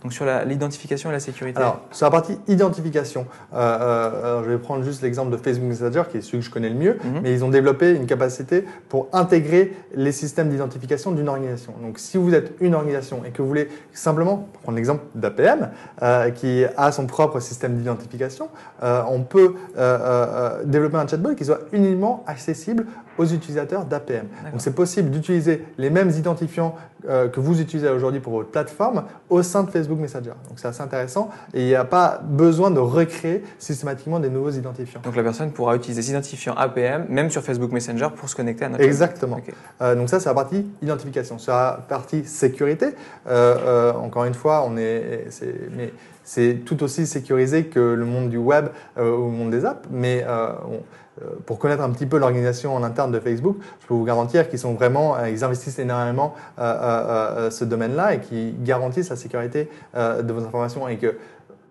Donc 0.02 0.12
sur 0.12 0.24
l'identification 0.46 1.10
et 1.10 1.12
la 1.12 1.20
sécurité. 1.20 1.58
Alors, 1.58 1.80
sur 1.90 2.06
la 2.06 2.10
partie 2.10 2.38
identification, 2.46 3.26
euh, 3.52 3.56
euh, 3.58 4.24
alors 4.24 4.44
je 4.44 4.50
vais 4.50 4.58
prendre 4.58 4.84
juste 4.84 5.02
l'exemple 5.02 5.30
de 5.32 5.36
Facebook 5.36 5.68
Messenger, 5.68 6.02
qui 6.10 6.18
est 6.18 6.20
celui 6.20 6.38
que 6.38 6.44
je 6.44 6.50
connais 6.50 6.68
le 6.68 6.76
mieux, 6.76 6.98
Mhm. 7.04 7.20
mais 7.22 7.32
ils 7.32 7.44
ont 7.44 7.48
développé 7.48 7.92
une 7.94 8.06
capacité 8.06 8.64
pour 8.88 9.08
intégrer 9.12 9.72
les 9.94 10.12
systèmes 10.12 10.48
d'identification 10.50 11.10
d'une 11.12 11.28
organisation. 11.28 11.74
Donc, 11.82 11.98
si 11.98 12.16
vous 12.16 12.34
êtes 12.34 12.52
une 12.60 12.74
organisation 12.74 13.22
et 13.24 13.30
que 13.30 13.42
vous 13.42 13.48
voulez 13.48 13.68
simplement, 13.92 14.48
pour 14.52 14.62
prendre 14.62 14.76
l'exemple 14.76 15.02
d'APM, 15.14 15.70
euh, 16.02 16.30
qui 16.30 16.64
a 16.76 16.92
son 16.92 17.06
propre 17.06 17.40
système 17.40 17.76
d'identification, 17.76 18.48
euh, 18.82 19.02
on 19.08 19.22
peut 19.22 19.54
euh, 19.76 19.98
euh, 20.00 20.64
développer 20.64 20.96
un 20.96 21.06
chatbot 21.06 21.34
qui 21.34 21.44
soit 21.44 21.60
uniquement 21.72 22.22
accessible 22.26 22.86
aux 23.18 23.26
utilisateurs 23.26 23.84
d'APM. 23.84 24.26
Donc, 24.52 24.60
c'est 24.60 24.74
possible 24.74 25.10
d'utiliser 25.10 25.64
les 25.76 25.90
mêmes 25.90 26.10
identifiants 26.10 26.76
euh, 27.08 27.28
que 27.28 27.38
vous 27.38 27.60
utilisez 27.60 27.88
aujourd'hui 27.88 28.20
pour 28.20 28.32
votre 28.32 28.50
plateforme 28.50 29.04
au 29.30 29.42
sein 29.42 29.62
de 29.62 29.70
Facebook 29.70 29.98
Messenger. 29.98 30.32
Donc, 30.48 30.58
c'est 30.58 30.68
assez 30.68 30.82
intéressant 30.82 31.30
et 31.54 31.62
il 31.62 31.66
n'y 31.66 31.74
a 31.74 31.84
pas 31.84 32.20
besoin 32.24 32.70
de 32.70 32.80
recréer 32.80 33.44
systématiquement 33.58 34.18
des 34.20 34.30
nouveaux 34.30 34.50
identifiants. 34.50 35.00
Donc 35.04 35.14
la 35.14 35.22
personne 35.22 35.52
pourra 35.52 35.76
utiliser 35.76 36.02
ces 36.02 36.10
identifiants 36.10 36.54
APM, 36.54 37.06
même 37.08 37.30
sur 37.30 37.42
Facebook 37.42 37.72
Messenger, 37.72 38.08
pour 38.16 38.28
se 38.28 38.36
connecter 38.36 38.64
à 38.64 38.68
notre 38.68 38.82
Exactement. 38.82 39.40
Euh, 39.80 39.94
donc 39.94 40.08
ça, 40.08 40.20
c'est 40.20 40.28
la 40.28 40.34
partie 40.34 40.66
identification. 40.82 41.38
Sur 41.38 41.52
la 41.52 41.84
partie 41.88 42.24
sécurité, 42.24 42.88
euh, 43.28 43.92
encore 43.92 44.24
une 44.24 44.34
fois, 44.34 44.64
on 44.66 44.76
est, 44.76 45.26
c'est, 45.30 45.54
mais 45.76 45.92
c'est 46.30 46.60
tout 46.66 46.82
aussi 46.82 47.06
sécurisé 47.06 47.64
que 47.66 47.80
le 47.80 48.04
monde 48.04 48.28
du 48.28 48.36
web 48.36 48.66
euh, 48.98 49.16
ou 49.16 49.30
le 49.30 49.36
monde 49.38 49.50
des 49.50 49.64
apps. 49.64 49.88
Mais 49.90 50.24
euh, 50.28 50.48
on- 50.70 50.82
euh, 51.22 51.24
pour 51.46 51.58
connaître 51.58 51.82
un 51.82 51.90
petit 51.90 52.04
peu 52.06 52.18
l'organisation 52.18 52.76
en 52.76 52.82
interne 52.84 53.10
de 53.10 53.18
Facebook, 53.18 53.56
je 53.80 53.86
peux 53.86 53.94
vous 53.94 54.04
garantir 54.04 54.48
qu'ils 54.48 54.58
sont 54.58 54.74
vraiment, 54.74 55.16
ils 55.24 55.42
investissent 55.42 55.78
énormément 55.80 56.34
ce 56.58 57.64
domaine-là 57.64 58.14
et 58.14 58.20
qui 58.20 58.54
garantissent 58.60 59.10
la 59.10 59.16
sécurité 59.16 59.68
de 59.96 60.32
vos 60.32 60.44
informations 60.44 60.86
et 60.88 60.96
que 60.98 61.16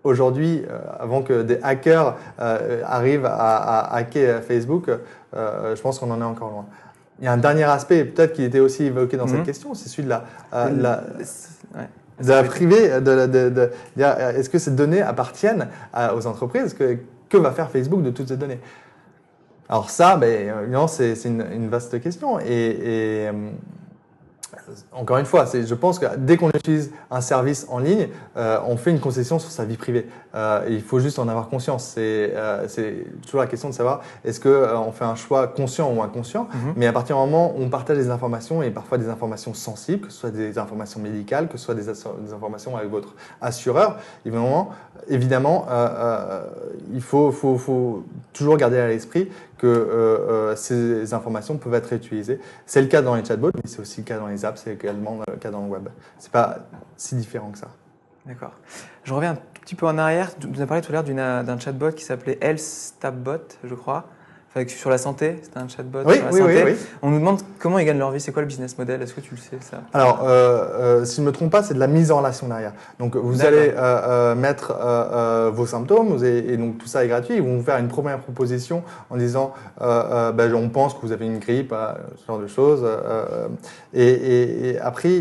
Aujourd'hui, 0.04 0.62
euh, 0.70 0.78
avant 1.00 1.22
que 1.22 1.42
des 1.42 1.58
hackers 1.62 2.16
euh, 2.40 2.82
arrivent 2.86 3.26
à, 3.26 3.56
à 3.56 3.96
hacker 3.96 4.42
Facebook, 4.44 4.88
euh, 4.88 5.74
je 5.74 5.82
pense 5.82 5.98
qu'on 5.98 6.10
en 6.12 6.20
est 6.20 6.24
encore 6.24 6.50
loin. 6.50 6.66
Il 7.18 7.24
y 7.24 7.28
a 7.28 7.32
un 7.32 7.36
dernier 7.36 7.64
aspect, 7.64 8.04
peut-être 8.04 8.32
qui 8.32 8.44
était 8.44 8.60
aussi 8.60 8.84
évoqué 8.84 9.16
dans 9.16 9.24
Mhm. 9.26 9.30
cette 9.36 9.42
question, 9.42 9.74
c'est 9.74 9.88
celui 9.88 10.04
de 10.04 10.10
la, 10.10 10.24
la- 10.52 11.02
Ouais. 11.74 11.88
De 12.22 12.28
la 12.28 12.42
privée, 12.42 13.00
de, 13.00 13.70
est-ce 13.96 14.48
que 14.50 14.58
ces 14.58 14.72
données 14.72 15.02
appartiennent 15.02 15.68
à- 15.92 16.14
aux 16.14 16.26
entreprises? 16.26 16.74
Que, 16.74 16.98
que 17.28 17.36
va 17.36 17.52
faire 17.52 17.70
Facebook 17.70 18.02
de 18.02 18.10
toutes 18.10 18.28
ces 18.28 18.36
données? 18.36 18.60
Alors 19.68 19.90
ça, 19.90 20.16
ben, 20.16 20.52
c'est 20.88 21.14
une, 21.24 21.44
une 21.52 21.68
vaste 21.68 22.00
question. 22.00 22.40
Et, 22.40 22.44
et, 22.46 23.28
euh, 23.28 23.32
encore 24.92 25.18
une 25.18 25.26
fois, 25.26 25.44
je 25.46 25.74
pense 25.74 25.98
que 25.98 26.06
dès 26.16 26.36
qu'on 26.36 26.50
utilise 26.50 26.92
un 27.10 27.20
service 27.20 27.66
en 27.70 27.78
ligne, 27.78 28.08
euh, 28.36 28.58
on 28.66 28.76
fait 28.76 28.90
une 28.90 29.00
concession 29.00 29.38
sur 29.38 29.50
sa 29.50 29.64
vie 29.64 29.76
privée. 29.76 30.08
Euh, 30.34 30.66
il 30.68 30.82
faut 30.82 31.00
juste 31.00 31.18
en 31.18 31.28
avoir 31.28 31.48
conscience. 31.48 31.92
C'est 31.94 32.32
euh, 32.34 32.66
toujours 33.22 33.40
la 33.40 33.46
question 33.46 33.68
de 33.68 33.74
savoir 33.74 34.02
est-ce 34.24 34.40
que 34.40 34.48
euh, 34.48 34.78
on 34.78 34.92
fait 34.92 35.04
un 35.04 35.14
choix 35.14 35.48
conscient 35.48 35.92
ou 35.92 36.02
inconscient. 36.02 36.48
Mhm. 36.52 36.74
Mais 36.76 36.86
à 36.86 36.92
partir 36.92 37.16
du 37.16 37.22
moment 37.22 37.54
où 37.56 37.62
on 37.62 37.68
partage 37.68 37.96
des 37.96 38.10
informations 38.10 38.62
et 38.62 38.70
parfois 38.70 38.98
des 38.98 39.08
informations 39.08 39.54
sensibles, 39.54 40.06
que 40.06 40.12
ce 40.12 40.18
soit 40.18 40.30
des 40.30 40.58
informations 40.58 41.00
médicales, 41.00 41.48
que 41.48 41.56
ce 41.56 41.64
soit 41.64 41.74
des, 41.74 41.88
informations 41.88 42.76
avec 42.76 42.90
votre 42.90 43.14
assureur, 43.40 43.96
évidemment, 44.24 44.70
évidemment 45.08 45.66
il 46.92 47.00
faut, 47.00 47.32
faut, 47.32 47.56
faut 47.56 48.04
toujours 48.38 48.56
garder 48.56 48.78
à 48.78 48.88
l'esprit 48.88 49.28
que 49.58 49.66
euh, 49.66 50.50
euh, 50.50 50.56
ces 50.56 51.12
informations 51.12 51.58
peuvent 51.58 51.74
être 51.74 51.86
réutilisées. 51.86 52.40
C'est 52.66 52.80
le 52.80 52.86
cas 52.86 53.02
dans 53.02 53.14
les 53.14 53.24
chatbots, 53.24 53.50
mais 53.54 53.62
c'est 53.64 53.80
aussi 53.80 54.00
le 54.00 54.06
cas 54.06 54.18
dans 54.18 54.28
les 54.28 54.44
apps, 54.44 54.62
c'est 54.64 54.72
également 54.72 55.20
le 55.28 55.36
cas 55.36 55.50
dans 55.50 55.62
le 55.62 55.68
web. 55.68 55.88
C'est 56.18 56.32
pas 56.32 56.58
si 56.96 57.16
différent 57.16 57.50
que 57.50 57.58
ça. 57.58 57.68
D'accord. 58.26 58.52
Je 59.04 59.12
reviens 59.12 59.32
un 59.32 59.38
petit 59.62 59.74
peu 59.74 59.86
en 59.86 59.98
arrière. 59.98 60.30
Nous 60.46 60.62
as 60.62 60.66
parlé 60.66 60.82
tout 60.82 60.92
à 60.94 61.02
l'heure 61.02 61.44
d'un 61.44 61.58
chatbot 61.58 61.92
qui 61.92 62.04
s'appelait 62.04 62.38
Health 62.40 62.94
je 63.64 63.74
crois. 63.74 64.04
Sur 64.66 64.90
la 64.90 64.98
santé, 64.98 65.36
c'était 65.42 65.58
un 65.58 65.68
chatbot 65.68 66.00
Oui, 66.04 66.16
sur 66.16 66.24
la 66.24 66.32
oui, 66.32 66.40
oui, 66.44 66.54
santé. 66.58 66.64
oui. 66.72 66.76
On 67.02 67.10
nous 67.10 67.18
demande 67.20 67.38
comment 67.60 67.78
ils 67.78 67.84
gagnent 67.86 67.98
leur 67.98 68.10
vie, 68.10 68.20
c'est 68.20 68.32
quoi 68.32 68.42
le 68.42 68.48
business 68.48 68.76
model 68.76 69.00
Est-ce 69.02 69.14
que 69.14 69.20
tu 69.20 69.36
le 69.36 69.40
sais 69.40 69.56
ça? 69.60 69.82
Alors, 69.92 70.24
euh, 70.26 70.64
euh, 71.00 71.04
si 71.04 71.16
je 71.16 71.20
ne 71.20 71.26
me 71.26 71.32
trompe 71.32 71.52
pas, 71.52 71.62
c'est 71.62 71.74
de 71.74 71.78
la 71.78 71.86
mise 71.86 72.10
en 72.10 72.18
relation 72.18 72.48
derrière. 72.48 72.72
Donc, 72.98 73.14
vous 73.14 73.42
allez 73.44 73.68
euh, 73.68 73.74
euh, 73.76 74.34
mettre 74.34 74.74
vos 75.54 75.64
symptômes, 75.66 76.08
vous 76.08 76.24
avez- 76.24 76.52
et 76.52 76.56
donc 76.56 76.78
tout 76.78 76.88
ça 76.88 77.04
est 77.04 77.08
gratuit. 77.08 77.36
Ils 77.36 77.42
vont 77.42 77.56
vous 77.58 77.62
faire 77.62 77.76
une 77.78 77.86
première 77.86 78.18
proposition 78.18 78.82
en 79.10 79.16
disant, 79.16 79.52
ben, 79.80 80.52
on 80.56 80.68
pense 80.70 80.94
que 80.94 81.02
vous 81.02 81.12
avez 81.12 81.26
une 81.26 81.38
grippe, 81.38 81.72
ce 82.16 82.26
genre 82.26 82.40
de 82.40 82.48
choses. 82.48 82.84
et, 83.94 84.02
et- 84.02 84.68
et 84.70 84.78
après, 84.80 85.20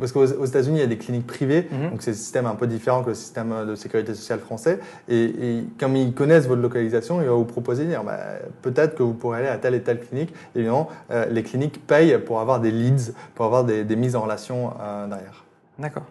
parce 0.00 0.10
qu'aux 0.10 0.24
aux 0.26 0.44
États-Unis, 0.46 0.78
il 0.78 0.80
y 0.80 0.84
a 0.84 0.88
des 0.88 0.98
cliniques 0.98 1.26
privées, 1.28 1.68
Mhm. 1.70 1.90
donc 1.90 2.02
c'est 2.02 2.10
un 2.10 2.14
système 2.14 2.46
un 2.46 2.54
peu 2.56 2.66
différent 2.66 3.02
que 3.04 3.10
le 3.10 3.14
système 3.14 3.54
de 3.68 3.76
sécurité 3.76 4.14
sociale 4.14 4.40
français. 4.40 4.80
Et, 5.08 5.22
et 5.24 5.64
comme 5.78 5.94
ils 5.94 6.12
connaissent 6.12 6.46
votre 6.48 6.62
localisation, 6.62 7.22
ils 7.22 7.28
vont 7.28 7.36
vous 7.38 7.44
proposer, 7.44 7.84
dire, 7.84 8.02
ben, 8.02 8.16
peut-être 8.62 8.94
que 8.94 9.02
vous 9.02 9.14
pourrez 9.14 9.38
aller 9.38 9.48
à 9.48 9.58
telle 9.58 9.74
et 9.74 9.82
telle 9.82 10.00
clinique. 10.00 10.34
Évidemment, 10.54 10.88
euh, 11.10 11.26
les 11.30 11.42
cliniques 11.42 11.86
payent 11.86 12.18
pour 12.18 12.40
avoir 12.40 12.60
des 12.60 12.70
leads, 12.70 13.12
pour 13.34 13.46
avoir 13.46 13.64
des, 13.64 13.84
mises 13.96 14.16
en 14.16 14.22
relation 14.22 14.72
euh, 14.80 15.06
derrière. 15.06 15.44
D'accord. 15.78 16.04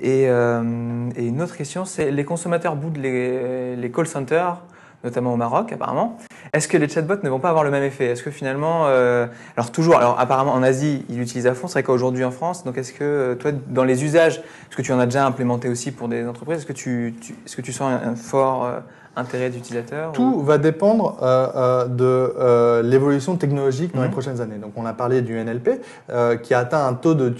Et, 0.00 0.28
euh, 0.28 1.10
et 1.16 1.26
une 1.26 1.40
autre 1.40 1.56
question, 1.56 1.84
c'est 1.84 2.10
les 2.10 2.24
consommateurs 2.24 2.76
boudent 2.76 2.98
les, 2.98 3.90
call 3.94 4.06
centers, 4.06 4.60
notamment 5.04 5.32
au 5.32 5.36
Maroc 5.36 5.72
apparemment. 5.72 6.18
Est-ce 6.52 6.68
que 6.68 6.76
les 6.76 6.88
chatbots 6.88 7.22
ne 7.22 7.28
vont 7.28 7.40
pas 7.40 7.48
avoir 7.48 7.64
le 7.64 7.70
même 7.70 7.82
effet? 7.82 8.06
Est-ce 8.06 8.22
que 8.22 8.30
finalement, 8.30 8.86
alors 8.86 9.72
toujours, 9.72 9.96
alors 9.96 10.18
apparemment 10.18 10.52
en 10.52 10.62
Asie 10.62 11.04
ils 11.08 11.18
l'utilisent 11.18 11.46
à 11.46 11.54
fond, 11.54 11.68
c'est 11.68 11.74
vrai 11.74 11.82
qu'aujourd'hui 11.84 12.24
en 12.24 12.30
France, 12.30 12.64
donc 12.64 12.76
est-ce 12.76 12.92
que 12.92 13.34
toi 13.34 13.52
dans 13.68 13.84
les 13.84 14.04
usages, 14.04 14.38
est-ce 14.38 14.76
que 14.76 14.82
tu 14.82 14.92
en 14.92 14.98
as 14.98 15.06
déjà 15.06 15.26
implémenté 15.26 15.68
aussi 15.68 15.90
pour 15.90 16.08
des 16.08 16.26
entreprises 16.26 16.58
Est-ce 16.58 16.66
que 16.66 16.72
tu, 16.72 17.14
est-ce 17.44 17.56
que 17.56 17.62
tu 17.62 17.72
sens 17.72 17.92
un, 18.04 18.16
fort 18.16 18.68
intérêt 19.16 19.50
d'utilisateur 19.50 20.12
Tout 20.12 20.40
va 20.42 20.58
dépendre 20.58 21.16
euh, 21.22 21.46
euh, 21.54 21.84
de 21.86 22.04
euh, 22.04 22.82
l'évolution 22.82 23.36
technologique 23.36 23.94
dans 23.94 24.02
les 24.02 24.08
Mhm. 24.08 24.12
prochaines 24.12 24.40
années. 24.40 24.56
Donc, 24.58 24.72
on 24.76 24.86
a 24.86 24.92
parlé 24.92 25.22
du 25.22 25.34
NLP 25.38 25.80
euh, 26.10 26.36
qui 26.36 26.54
a 26.54 26.58
atteint 26.60 26.86
un 26.86 26.94
taux 26.94 27.14
de- 27.14 27.32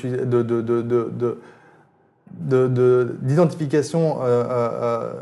d'identification 2.40 4.18
euh, 4.22 4.44
euh, 4.44 4.68
euh, 4.82 5.12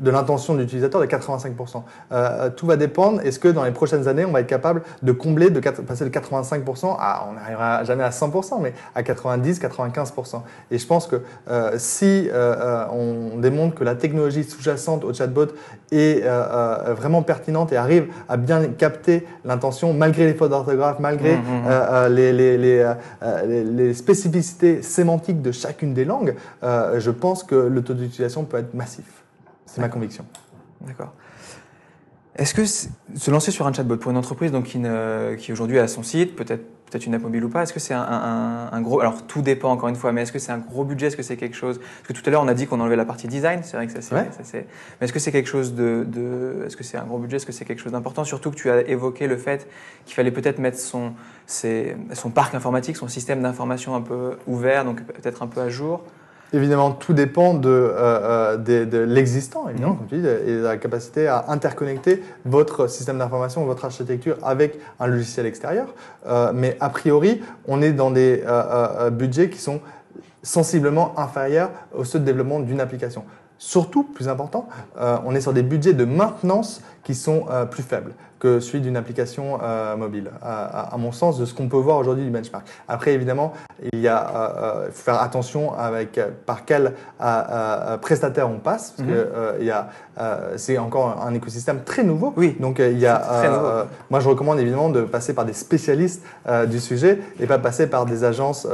de 0.00 0.10
l'intention 0.10 0.54
de 0.54 0.60
l'utilisateur 0.60 0.98
de 1.00 1.06
85%. 1.06 1.82
Euh, 2.12 2.48
tout 2.56 2.66
va 2.66 2.76
dépendre. 2.76 3.20
Est-ce 3.20 3.38
que 3.38 3.48
dans 3.48 3.64
les 3.64 3.70
prochaines 3.70 4.08
années, 4.08 4.24
on 4.24 4.32
va 4.32 4.40
être 4.40 4.46
capable 4.46 4.80
de 5.02 5.12
combler, 5.12 5.50
de 5.50 5.60
passer 5.60 6.04
de 6.06 6.10
85% 6.10 6.96
à, 6.98 7.26
on 7.28 7.34
n'arrivera 7.34 7.84
jamais 7.84 8.02
à 8.04 8.08
100%, 8.08 8.62
mais 8.62 8.72
à 8.94 9.02
90-95%. 9.02 10.40
Et 10.70 10.78
je 10.78 10.86
pense 10.86 11.06
que 11.06 11.16
euh, 11.50 11.72
si 11.76 12.30
euh, 12.32 12.84
on 12.92 13.38
démontre 13.40 13.74
que 13.74 13.84
la 13.84 13.94
technologie 13.94 14.44
sous-jacente 14.44 15.04
au 15.04 15.12
chatbot 15.12 15.48
est 15.92 16.22
vraiment 16.96 17.22
pertinente 17.22 17.72
et 17.72 17.76
arrive 17.76 18.06
à 18.28 18.36
bien 18.38 18.68
capter 18.68 19.26
l'intention 19.44 19.92
malgré 19.92 20.24
les 20.26 20.34
fautes 20.34 20.50
d'orthographe, 20.50 20.98
malgré 21.00 21.38
les, 22.08 22.32
les, 22.32 22.56
les, 22.56 22.84
les- 23.46 23.64
les 23.64 23.94
spécificités 23.94 24.80
sémantiques 24.82 25.42
de 25.42 25.52
chacune 25.52 25.92
des 25.94 26.04
langues, 26.04 26.34
euh, 26.62 27.00
je 27.00 27.10
pense 27.10 27.42
que 27.44 27.54
le 27.54 27.82
taux 27.82 27.94
d'utilisation 27.94 28.44
peut 28.44 28.58
être 28.58 28.74
massif. 28.74 29.24
C'est 29.66 29.80
ma 29.80 29.88
conviction. 29.88 30.24
D'accord. 30.80 31.12
Est-ce 32.36 32.54
que 32.54 32.64
se 32.64 33.30
lancer 33.30 33.50
sur 33.50 33.66
un 33.66 33.72
chatbot 33.72 33.96
pour 33.96 34.10
une 34.10 34.16
entreprise 34.16 34.52
donc 34.52 34.64
qui, 34.64 34.78
ne- 34.78 35.34
qui 35.36 35.52
aujourd'hui 35.52 35.78
a 35.78 35.88
son 35.88 36.02
site, 36.02 36.36
peut-être 36.36 36.62
peut-être 36.90 37.06
une 37.06 37.14
app 37.14 37.22
mobile 37.22 37.44
ou 37.44 37.48
pas, 37.48 37.62
est-ce 37.62 37.72
que 37.72 37.78
c'est 37.78 37.94
un, 37.94 38.02
un- 38.02 38.68
un 38.72 38.80
gros 38.80 38.98
alors 39.00 39.24
tout 39.24 39.42
dépend 39.42 39.70
encore 39.70 39.88
une 39.88 39.94
fois, 39.94 40.10
mais 40.10 40.22
est-ce 40.22 40.32
que 40.32 40.40
c'est 40.40 40.50
un 40.50 40.58
gros 40.58 40.82
budget, 40.84 41.06
est-ce 41.06 41.16
que 41.16 41.22
c'est 41.22 41.36
quelque 41.36 41.54
chose 41.54 41.78
Parce 41.78 42.08
que 42.08 42.12
tout 42.14 42.22
à 42.26 42.30
l'heure 42.30 42.42
on 42.42 42.48
a 42.48 42.54
dit 42.54 42.66
qu'on 42.66 42.80
enlevait 42.80 42.96
la 42.96 43.04
partie 43.04 43.28
design, 43.28 43.60
c'est 43.62 43.76
vrai 43.76 43.86
que 43.86 43.92
ça 43.92 44.00
c'est, 44.02 44.12
Ouais. 44.14 44.28
mais 45.00 45.04
est-ce 45.04 45.12
que 45.12 45.20
c'est 45.20 45.30
quelque 45.30 45.46
chose 45.48 45.74
de, 45.74 46.04
de- 46.04 46.64
est-ce 46.66 46.76
que 46.76 46.82
c'est 46.82 46.96
un 46.98 47.04
gros 47.04 47.18
budget, 47.18 47.36
est-ce 47.36 47.46
que 47.46 47.52
c'est 47.52 47.64
quelque 47.64 47.78
chose 47.80 47.92
d'important 47.92 48.24
Surtout 48.24 48.50
que 48.50 48.56
tu 48.56 48.70
as 48.70 48.80
évoqué 48.88 49.28
le 49.28 49.36
fait 49.36 49.68
qu'il 50.04 50.16
fallait 50.16 50.32
peut-être 50.32 50.58
mettre 50.58 50.78
son 50.80 51.12
ses- 51.46 51.96
son 52.14 52.30
parc 52.30 52.56
informatique, 52.56 52.96
son 52.96 53.06
système 53.06 53.40
d'information 53.42 53.94
un 53.94 54.00
peu 54.02 54.36
ouvert, 54.48 54.84
donc 54.84 55.00
peut-être 55.04 55.42
un 55.44 55.46
peu 55.46 55.60
à 55.60 55.68
jour. 55.68 56.02
Évidemment, 56.52 56.90
tout 56.90 57.12
dépend 57.12 57.54
de, 57.54 57.68
euh, 57.68 58.56
euh, 58.56 58.84
de 58.84 58.98
l'existant, 58.98 59.68
évidemment, 59.68 59.92
Mhm. 59.92 59.98
comme 59.98 60.06
tu 60.08 60.18
dis, 60.18 60.26
et 60.26 60.56
de 60.56 60.62
la 60.62 60.76
capacité 60.78 61.28
à 61.28 61.44
interconnecter 61.48 62.22
votre 62.44 62.88
système 62.88 63.18
d'information, 63.18 63.64
votre 63.64 63.84
architecture 63.84 64.36
avec 64.42 64.78
un 64.98 65.06
logiciel 65.06 65.46
extérieur. 65.46 65.86
Euh, 66.26 66.50
mais 66.52 66.76
a 66.80 66.88
priori, 66.88 67.40
on 67.68 67.80
est 67.82 67.92
dans 67.92 68.10
des 68.10 68.42
euh, 68.46 69.10
budgets 69.10 69.48
qui 69.48 69.58
sont 69.58 69.80
sensiblement 70.42 71.16
inférieurs 71.18 71.70
aux 71.94 72.04
ceux 72.04 72.18
de 72.18 72.24
développement 72.24 72.58
d'une 72.60 72.80
application. 72.80 73.24
Surtout, 73.58 74.04
plus 74.04 74.26
important, 74.28 74.66
on 74.98 75.34
est 75.34 75.42
sur 75.42 75.52
des 75.52 75.62
budgets 75.62 75.92
de 75.92 76.06
maintenance 76.06 76.80
qui 77.04 77.14
sont 77.14 77.44
plus 77.70 77.82
faibles 77.82 78.12
que 78.40 78.58
celui 78.58 78.80
d'une 78.80 78.96
application 78.96 79.60
euh, 79.62 79.94
mobile, 79.96 80.30
à, 80.42 80.64
à- 80.64 80.94
à 80.94 80.96
mon 80.96 81.12
sens, 81.12 81.38
de 81.38 81.44
ce 81.44 81.54
qu'on 81.54 81.68
peut 81.68 81.76
voir 81.76 81.98
aujourd'hui 81.98 82.24
du 82.24 82.30
benchmark. 82.30 82.66
Après, 82.88 83.12
évidemment, 83.12 83.52
il 83.92 84.00
y 84.00 84.08
a, 84.08 84.18
euh, 84.20 84.48
euh, 84.86 84.86
faut 84.90 85.04
faire 85.04 85.22
attention 85.22 85.72
avec 85.74 86.18
par 86.46 86.64
quel 86.64 86.94
prestataire 88.00 88.48
on 88.50 88.58
passe, 88.58 88.92
parce 88.96 89.08
Mhm. 89.08 89.14
que 89.14 89.28
il 89.60 89.66
y 89.66 89.70
a, 89.70 89.88
c'est 90.56 90.78
encore 90.78 91.22
un 91.26 91.32
écosystème 91.34 91.82
très 91.84 92.02
nouveau. 92.02 92.32
Oui. 92.36 92.56
Donc 92.60 92.78
il 92.78 92.98
y 92.98 93.06
a, 93.06 93.86
moi 94.10 94.20
je 94.20 94.28
recommande 94.28 94.58
évidemment 94.58 94.88
de 94.88 95.02
passer 95.02 95.34
par 95.34 95.44
des 95.44 95.52
spécialistes 95.52 96.22
du 96.68 96.80
sujet 96.80 97.20
et 97.40 97.46
pas 97.46 97.58
passer 97.58 97.86
par 97.86 98.06
des 98.06 98.24
agences 98.24 98.66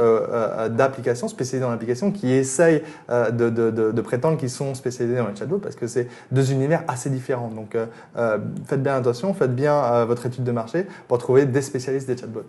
d'applications 0.69 1.27
spécialisées 1.27 1.65
dans 1.65 1.71
l'application 1.71 2.11
qui 2.11 2.31
essayent 2.31 2.83
de, 3.09 3.49
de, 3.49 3.71
de, 3.71 3.91
de 3.91 4.01
prétendre 4.01 4.37
qu'ils 4.37 4.49
sont 4.49 4.73
spécialisés 4.75 5.17
dans 5.17 5.27
les 5.27 5.35
chatbots 5.35 5.59
parce 5.59 5.75
que 5.75 5.87
c'est 5.87 6.07
deux 6.31 6.51
univers 6.51 6.83
assez 6.87 7.09
différents. 7.09 7.49
Donc 7.49 7.75
faites 8.65 8.83
bien 8.83 8.95
attention, 8.95 9.33
faites 9.33 9.55
bien 9.57 9.73
euh, 9.73 10.05
votre 10.05 10.25
étude 10.25 10.45
de 10.45 10.51
marché 10.53 10.85
pour 11.09 11.17
trouver 11.17 11.45
des 11.45 11.61
spécialistes 11.61 12.07
des 12.07 12.15
chatbots. 12.15 12.45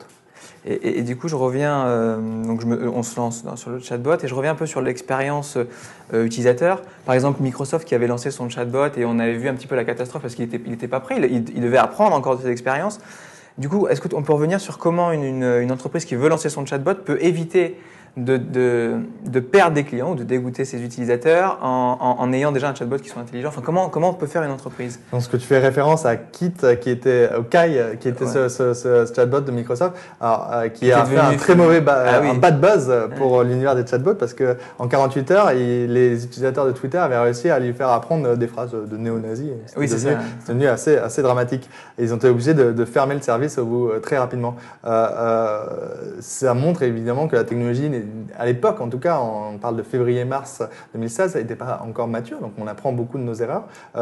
Et, 0.65 1.03
du 1.03 1.17
coup, 1.17 1.29
je 1.29 1.37
reviens, 1.37 1.87
euh, 1.87 2.45
donc 2.45 2.63
on 2.65 3.03
se 3.03 3.17
lance 3.17 3.45
sur 3.55 3.71
le 3.71 3.79
chatbot 3.79 4.17
et 4.23 4.29
je 4.29 4.35
reviens 4.35 4.53
un 4.53 4.57
peu 4.57 4.67
sur 4.67 4.83
l'expérience 4.83 5.57
euh, 5.57 6.25
utilisateur. 6.25 6.83
Par 7.07 7.15
exemple, 7.15 7.43
Microsoft 7.43 7.89
qui 7.89 7.95
avait 7.95 8.07
lancé 8.07 8.31
son 8.31 8.51
chatbot 8.51 8.89
et 8.97 9.05
on 9.05 9.19
avait 9.19 9.35
vu 9.35 9.49
un 9.49 9.55
petit 9.55 9.67
peu 9.67 9.77
la 9.77 9.85
catastrophe 9.85 10.23
parce 10.23 10.35
qu'il 10.35 10.45
n'était 10.49 10.71
était 10.71 10.89
pas 10.89 11.01
prêt, 11.01 11.21
il, 11.31 11.61
devait 11.61 11.79
apprendre 11.79 12.15
encore 12.15 12.37
de 12.37 12.43
ses 12.43 12.51
expériences. 12.51 12.99
Du 13.57 13.69
coup, 13.69 13.89
est-ce 13.89 14.01
qu'on 14.01 14.23
peut 14.23 14.33
revenir 14.33 14.61
sur 14.61 14.79
comment 14.79 15.11
une 15.13 15.73
entreprise 15.73 16.05
qui 16.05 16.17
veut 16.17 16.29
lancer 16.29 16.51
son 16.51 16.67
chatbot 16.67 16.95
peut 16.95 17.19
éviter 17.21 17.79
de, 18.17 18.37
de, 18.37 18.95
de 19.27 19.41
perdre 19.41 19.75
des 19.75 19.85
clients 19.85 20.13
ou 20.13 20.15
de 20.15 20.25
dégoûter 20.25 20.65
ses 20.65 20.83
utilisateurs 20.83 21.59
en, 21.63 21.97
en- 22.01 22.23
en 22.23 22.33
ayant 22.33 22.51
déjà 22.53 22.69
un 22.69 22.75
chatbot 22.75 22.97
qui 22.99 23.09
soit 23.09 23.23
intelligent 23.23 23.49
enfin, 23.49 23.61
comment, 23.65 23.89
comment 23.89 24.11
on 24.11 24.15
peut 24.15 24.27
faire 24.27 24.43
une 24.43 24.51
entreprise? 24.51 24.99
Donc, 25.13 25.23
ce 25.23 25.29
que 25.29 25.37
tu 25.37 25.47
fais 25.47 25.59
référence 25.59 26.05
à 26.07 26.17
Kit, 26.17 26.53
euh, 26.65 26.75
qui 26.75 26.91
était 26.91 27.29
au 27.39 27.43
Kai, 27.43 27.79
euh, 27.79 27.95
qui 27.95 28.09
était 28.09 28.25
Ouais. 28.25 28.31
ce, 28.31 28.49
ce- 28.49 28.75
ce- 28.75 29.07
ce 29.07 29.15
chatbot 29.15 29.41
de 29.41 29.51
Microsoft, 29.53 29.97
alors, 30.21 30.49
euh, 30.53 30.69
qui, 30.69 30.87
Qui 30.87 30.93
a 30.93 31.05
fait 31.05 31.19
un 31.19 31.35
très 31.37 31.55
mauvais 31.55 31.81
ba- 31.81 32.05
Ah 32.07 32.19
oui. 32.23 32.31
un 32.31 32.35
bad 32.35 32.61
buzz 32.61 32.87
euh, 32.89 33.07
pour 33.09 33.43
l'univers 33.43 33.75
des 33.77 33.87
chatbots 33.87 34.15
parce 34.15 34.35
que 34.35 34.57
en 34.79 34.89
48 34.89 35.31
heures, 35.31 35.53
il- 35.53 35.93
les 35.93 36.25
utilisateurs 36.25 36.67
de 36.67 36.73
Twitter 36.73 36.99
avaient 36.99 37.19
réussi 37.19 37.49
à 37.51 37.59
lui 37.61 37.73
faire 37.73 37.89
apprendre 37.91 38.27
euh, 38.29 38.37
des 38.37 38.47
phrases 38.49 38.73
de 38.73 38.97
néo-nazis. 38.97 39.51
Oui, 39.77 39.89
c'est 39.89 39.99
ça. 39.99 40.11
C'est 40.45 40.53
devenu 40.53 40.67
assez, 40.67 40.97
assez 40.97 41.23
dramatique. 41.23 41.69
Et 41.99 42.05
ils 42.05 42.13
ont 42.13 42.17
été 42.17 42.29
obligés 42.29 42.55
de, 42.55 42.73
de 42.73 42.85
fermer 42.85 43.15
le 43.15 43.21
service 43.23 43.59
au 43.59 43.65
bout 43.65 43.89
euh, 43.91 44.01
très 44.01 44.19
rapidement. 44.19 44.57
Euh, 44.85 45.09
euh, 45.17 45.65
ça 46.21 46.55
montre 46.55 46.83
évidemment 46.83 47.29
que 47.29 47.37
la 47.37 47.45
technologie, 47.45 47.89
à 48.39 48.47
l'époque 48.47 48.81
en 48.81 48.89
tout 48.89 48.99
cas, 48.99 49.19
on 49.21 49.59
parle 49.59 49.77
de 49.77 49.83
février-mars 49.83 50.63
2016, 50.95 51.33
ça 51.33 51.39
n'était 51.39 51.57
pas 51.57 51.83
encore 51.87 52.09
mature, 52.09 52.41
donc 52.41 52.53
on 52.59 52.67
apprend 52.67 52.93
beaucoup 52.93 53.19
de 53.19 53.23
nos 53.23 53.35
erreurs. 53.35 53.65
Euh, 53.97 54.01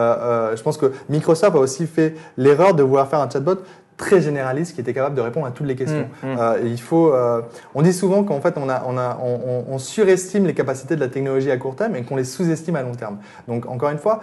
euh, 0.53 0.57
je 0.57 0.63
pense 0.63 0.77
que 0.79 0.93
Microsoft 1.09 1.55
a 1.57 1.59
aussi 1.59 1.87
fait 1.87 2.15
l'erreur 2.37 2.75
de 2.75 2.83
vouloir 2.83 3.09
faire 3.09 3.21
un 3.21 3.29
chatbot 3.31 3.57
très 3.97 4.21
généraliste 4.21 4.75
qui 4.75 4.83
était 4.83 4.93
capable 4.93 5.15
de 5.15 5.23
répondre 5.23 5.47
à 5.47 5.51
toutes 5.51 5.67
les 5.67 5.75
questions. 5.75 6.09
Mm, 6.23 6.27
mm. 6.35 6.37
Euh, 6.39 6.59
il 6.65 6.79
faut, 6.81 7.15
euh, 7.15 7.41
on 7.75 7.81
dit 7.81 7.95
souvent 7.95 8.25
qu'en 8.25 8.41
fait 8.43 8.55
on, 8.59 8.69
a, 8.69 8.83
on, 8.87 8.99
a, 8.99 9.19
on, 9.23 9.41
on- 9.71 9.75
on 9.75 9.79
surestime 9.79 10.45
les 10.47 10.53
capacités 10.53 10.97
de 10.97 11.01
la 11.01 11.09
technologie 11.09 11.51
à 11.51 11.57
court 11.57 11.77
terme 11.77 11.97
et 11.97 12.03
qu'on 12.03 12.17
les 12.17 12.25
sous-estime 12.25 12.77
à 12.77 12.83
long 12.83 12.95
terme. 12.95 13.19
Donc 13.49 13.65
encore 13.67 13.89
une 13.91 13.99
fois, 13.99 14.21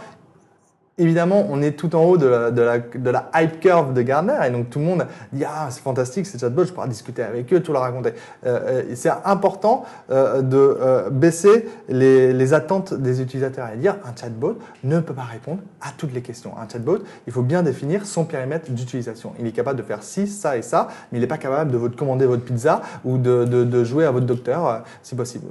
Évidemment, 1.04 1.46
on 1.50 1.62
est 1.62 1.74
tout 1.74 1.98
en 1.98 2.04
haut 2.06 2.16
de 2.18 2.26
la, 2.28 3.30
hype 3.36 3.60
curve 3.60 3.94
de 3.94 4.02
Gartner 4.02 4.38
et 4.48 4.50
donc 4.52 4.70
tout 4.70 4.80
le 4.80 4.86
monde 4.86 5.06
dit 5.34 5.44
ah 5.44 5.68
c'est 5.70 5.82
fantastique 5.82 6.26
ces 6.26 6.40
chatbots, 6.40 6.64
je 6.64 6.72
pourrais 6.72 6.88
discuter 6.88 7.22
avec 7.24 7.52
eux, 7.52 7.62
tout 7.62 7.74
leur 7.74 7.82
raconter. 7.82 8.14
Euh, 8.46 8.60
euh, 8.64 8.84
c'est 8.96 9.12
important 9.26 9.84
euh, 10.12 10.42
de 10.42 11.10
baisser 11.12 11.68
les, 11.90 12.54
attentes 12.54 12.94
des 12.94 13.22
utilisateurs 13.22 13.68
et 13.74 13.78
dire 13.78 13.98
un 14.06 14.16
chatbot 14.18 14.58
ne 14.86 15.02
peut 15.02 15.14
pas 15.14 15.24
répondre 15.24 15.60
à 15.82 15.90
toutes 15.98 16.14
les 16.14 16.22
questions. 16.22 16.54
Un 16.58 16.70
chatbot, 16.70 17.00
il 17.28 17.34
faut 17.34 17.42
bien 17.42 17.64
définir 17.64 18.06
son 18.06 18.24
périmètre 18.24 18.72
d'utilisation. 18.72 19.34
Il 19.38 19.46
est 19.46 19.52
capable 19.52 19.80
de 19.80 19.84
faire 19.84 20.04
ci, 20.04 20.28
ça 20.28 20.56
et 20.56 20.62
ça, 20.62 20.88
mais 21.12 21.18
il 21.18 21.22
n'est 21.22 21.28
pas 21.28 21.38
capable 21.38 21.70
de 21.70 21.78
vous 21.78 21.90
commander 21.90 22.26
votre 22.26 22.44
pizza 22.44 22.82
ou 23.04 23.18
de, 23.18 23.84
jouer 23.84 24.06
à 24.06 24.12
votre 24.12 24.26
docteur 24.26 24.84
si 25.02 25.16
possible. 25.16 25.48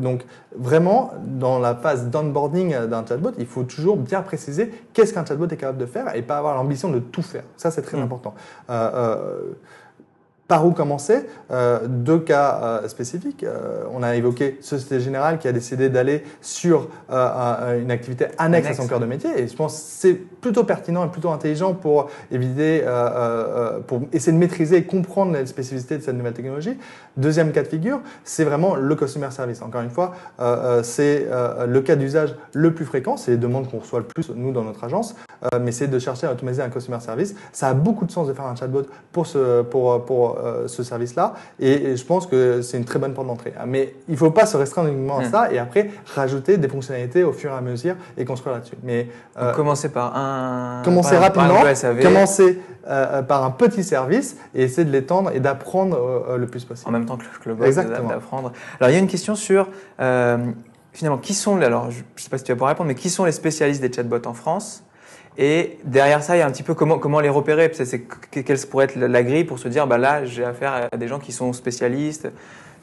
Donc 0.00 0.24
vraiment, 0.56 1.12
dans 1.24 1.60
la 1.60 1.76
phase 1.76 2.08
d'onboarding 2.08 2.86
d'un 2.86 3.06
chatbot, 3.06 3.30
il 3.38 3.46
faut 3.46 3.62
toujours 3.62 3.96
bien 3.96 4.22
préciser 4.22 4.72
qu'est-ce 4.96 5.12
qu'un 5.12 5.26
chatbot 5.26 5.46
est 5.48 5.58
capable 5.58 5.76
de 5.76 5.84
faire 5.84 6.16
et 6.16 6.22
pas 6.22 6.38
avoir 6.38 6.54
l'ambition 6.56 6.88
de 6.90 7.00
tout 7.00 7.20
faire. 7.20 7.44
Ça, 7.58 7.70
c'est 7.70 7.82
très 7.82 7.98
Mm. 7.98 8.02
important. 8.04 8.34
Euh, 8.70 8.90
euh, 8.94 9.40
par 10.48 10.66
où 10.66 10.70
commencer 10.72 11.26
Euh, 11.50 11.86
Deux 11.88 12.18
cas 12.18 12.60
euh, 12.62 12.88
spécifiques. 12.88 13.44
Euh, 13.44 13.84
on 13.92 14.02
a 14.02 14.14
évoqué 14.16 14.58
Société 14.60 15.00
Générale 15.00 15.38
qui 15.38 15.46
a 15.48 15.52
décidé 15.52 15.88
d'aller 15.88 16.24
sur 16.40 16.88
un- 17.08 17.78
une 17.80 17.90
activité 17.90 18.24
annexe, 18.38 18.66
Annexe, 18.66 18.70
à 18.70 18.74
son 18.82 18.88
cœur 18.88 19.00
de 19.00 19.06
métier. 19.06 19.30
Et 19.36 19.46
je 19.48 19.54
pense 19.56 19.74
que 19.74 19.80
c'est 19.84 20.14
plutôt 20.14 20.64
pertinent 20.64 21.04
et 21.04 21.08
plutôt 21.08 21.30
intelligent 21.30 21.74
pour 21.74 22.08
éviter, 22.32 22.82
pour 23.86 24.00
essayer 24.12 24.32
de 24.32 24.38
maîtriser 24.38 24.76
et 24.78 24.84
comprendre 24.84 25.32
les 25.32 25.46
spécificités 25.46 25.98
de 25.98 26.02
cette 26.02 26.14
nouvelle 26.16 26.32
technologie. 26.32 26.76
Deuxième 27.16 27.52
cas 27.52 27.62
de 27.62 27.68
figure, 27.68 28.00
c'est 28.24 28.44
vraiment 28.44 28.74
le 28.76 28.94
customer 28.94 29.30
service. 29.30 29.62
Encore 29.62 29.82
une 29.82 29.90
fois, 29.90 30.12
c'est 30.82 31.26
le 31.66 31.80
cas 31.80 31.96
d'usage 31.96 32.34
le 32.52 32.74
plus 32.74 32.84
fréquent. 32.84 33.16
C'est 33.16 33.32
les 33.32 33.36
demandes 33.36 33.70
qu'on 33.70 33.78
reçoit 33.78 34.00
le 34.00 34.06
plus, 34.06 34.30
nous, 34.34 34.52
dans 34.52 34.64
notre 34.64 34.82
agence. 34.84 35.14
Mais 35.60 35.70
c'est 35.72 35.86
de 35.88 35.98
chercher 35.98 36.26
à 36.26 36.32
automatiser 36.32 36.62
un 36.62 36.70
customer 36.70 37.00
service. 37.00 37.34
Ça 37.52 37.68
a 37.68 37.74
beaucoup 37.74 38.04
de 38.06 38.10
sens 38.10 38.26
de 38.28 38.32
faire 38.32 38.46
un 38.46 38.56
chatbot 38.56 38.82
pour 39.12 39.26
ce, 39.26 39.62
pour, 39.62 40.04
pour, 40.04 40.35
euh, 40.36 40.68
ce 40.68 40.82
service-là. 40.82 41.34
Et, 41.60 41.72
et 41.72 41.96
je 41.96 42.04
pense 42.04 42.26
que 42.26 42.62
c'est 42.62 42.76
une 42.76 42.84
très 42.84 42.98
bonne 42.98 43.14
porte 43.14 43.26
d'entrée. 43.26 43.54
Mais 43.66 43.94
il 44.08 44.12
ne 44.12 44.16
faut 44.18 44.30
pas 44.30 44.46
se 44.46 44.56
restreindre 44.56 44.88
uniquement 44.88 45.18
à 45.18 45.22
Mm. 45.22 45.30
ça 45.30 45.52
et 45.52 45.58
après 45.58 45.90
rajouter 46.14 46.56
des 46.58 46.68
fonctionnalités 46.68 47.24
au 47.24 47.32
fur 47.32 47.50
et 47.50 47.54
à 47.54 47.60
mesure 47.60 47.94
et 48.16 48.24
construire 48.24 48.54
là-dessus. 48.56 48.76
Mais 48.82 49.08
euh, 49.38 49.52
commencer 49.52 49.88
par 49.88 50.16
un. 50.16 50.82
commencer 50.84 51.16
rapidement, 51.16 51.62
commencer 52.02 52.60
euh, 52.88 53.22
par 53.22 53.44
un 53.44 53.50
petit 53.50 53.82
service 53.82 54.36
et 54.54 54.62
essayer 54.64 54.84
de 54.84 54.92
l'étendre 54.92 55.30
et 55.34 55.40
d'apprendre 55.40 56.36
le 56.38 56.46
plus 56.46 56.64
En 56.64 56.68
possible. 56.68 56.92
même 56.92 57.06
temps 57.06 57.16
que 57.16 57.48
le, 57.48 57.66
Exactement. 57.66 58.08
d'apprendre. 58.08 58.52
Alors, 58.80 58.90
il 58.90 58.94
y 58.94 58.96
a 58.96 59.00
une 59.00 59.08
question 59.08 59.34
sur, 59.34 59.68
finalement, 60.92 61.18
qui 61.18 61.34
sont, 61.34 61.60
alors 61.60 61.90
je 61.90 61.98
ne 61.98 62.02
sais 62.16 62.30
pas 62.30 62.38
si 62.38 62.44
tu 62.44 62.52
vas 62.52 62.56
pouvoir 62.56 62.70
répondre, 62.70 62.88
mais 62.88 62.94
qui 62.94 63.10
sont 63.10 63.24
les 63.24 63.32
spécialistes 63.32 63.80
des 63.82 63.92
chatbots 63.92 64.26
en 64.26 64.34
France? 64.34 64.82
Et 65.38 65.78
derrière 65.84 66.22
ça, 66.22 66.36
il 66.36 66.38
y 66.38 66.42
a 66.42 66.46
un 66.46 66.50
petit 66.50 66.62
peu 66.62 66.74
comment, 66.74 66.98
comment 66.98 67.20
les 67.20 67.28
repérer. 67.28 67.70
C'est, 67.74 67.84
c'est, 67.84 68.00
que- 68.00 68.40
quelle 68.40 68.58
pourrait 68.66 68.86
être 68.86 68.96
la, 68.96 69.08
la 69.08 69.22
grille 69.22 69.44
pour 69.44 69.58
se 69.58 69.68
dire, 69.68 69.86
bah 69.86 69.98
là, 69.98 70.24
j'ai 70.24 70.44
affaire 70.44 70.88
à 70.90 70.96
des 70.96 71.08
gens 71.08 71.18
qui 71.18 71.32
sont 71.32 71.52
spécialistes, 71.52 72.28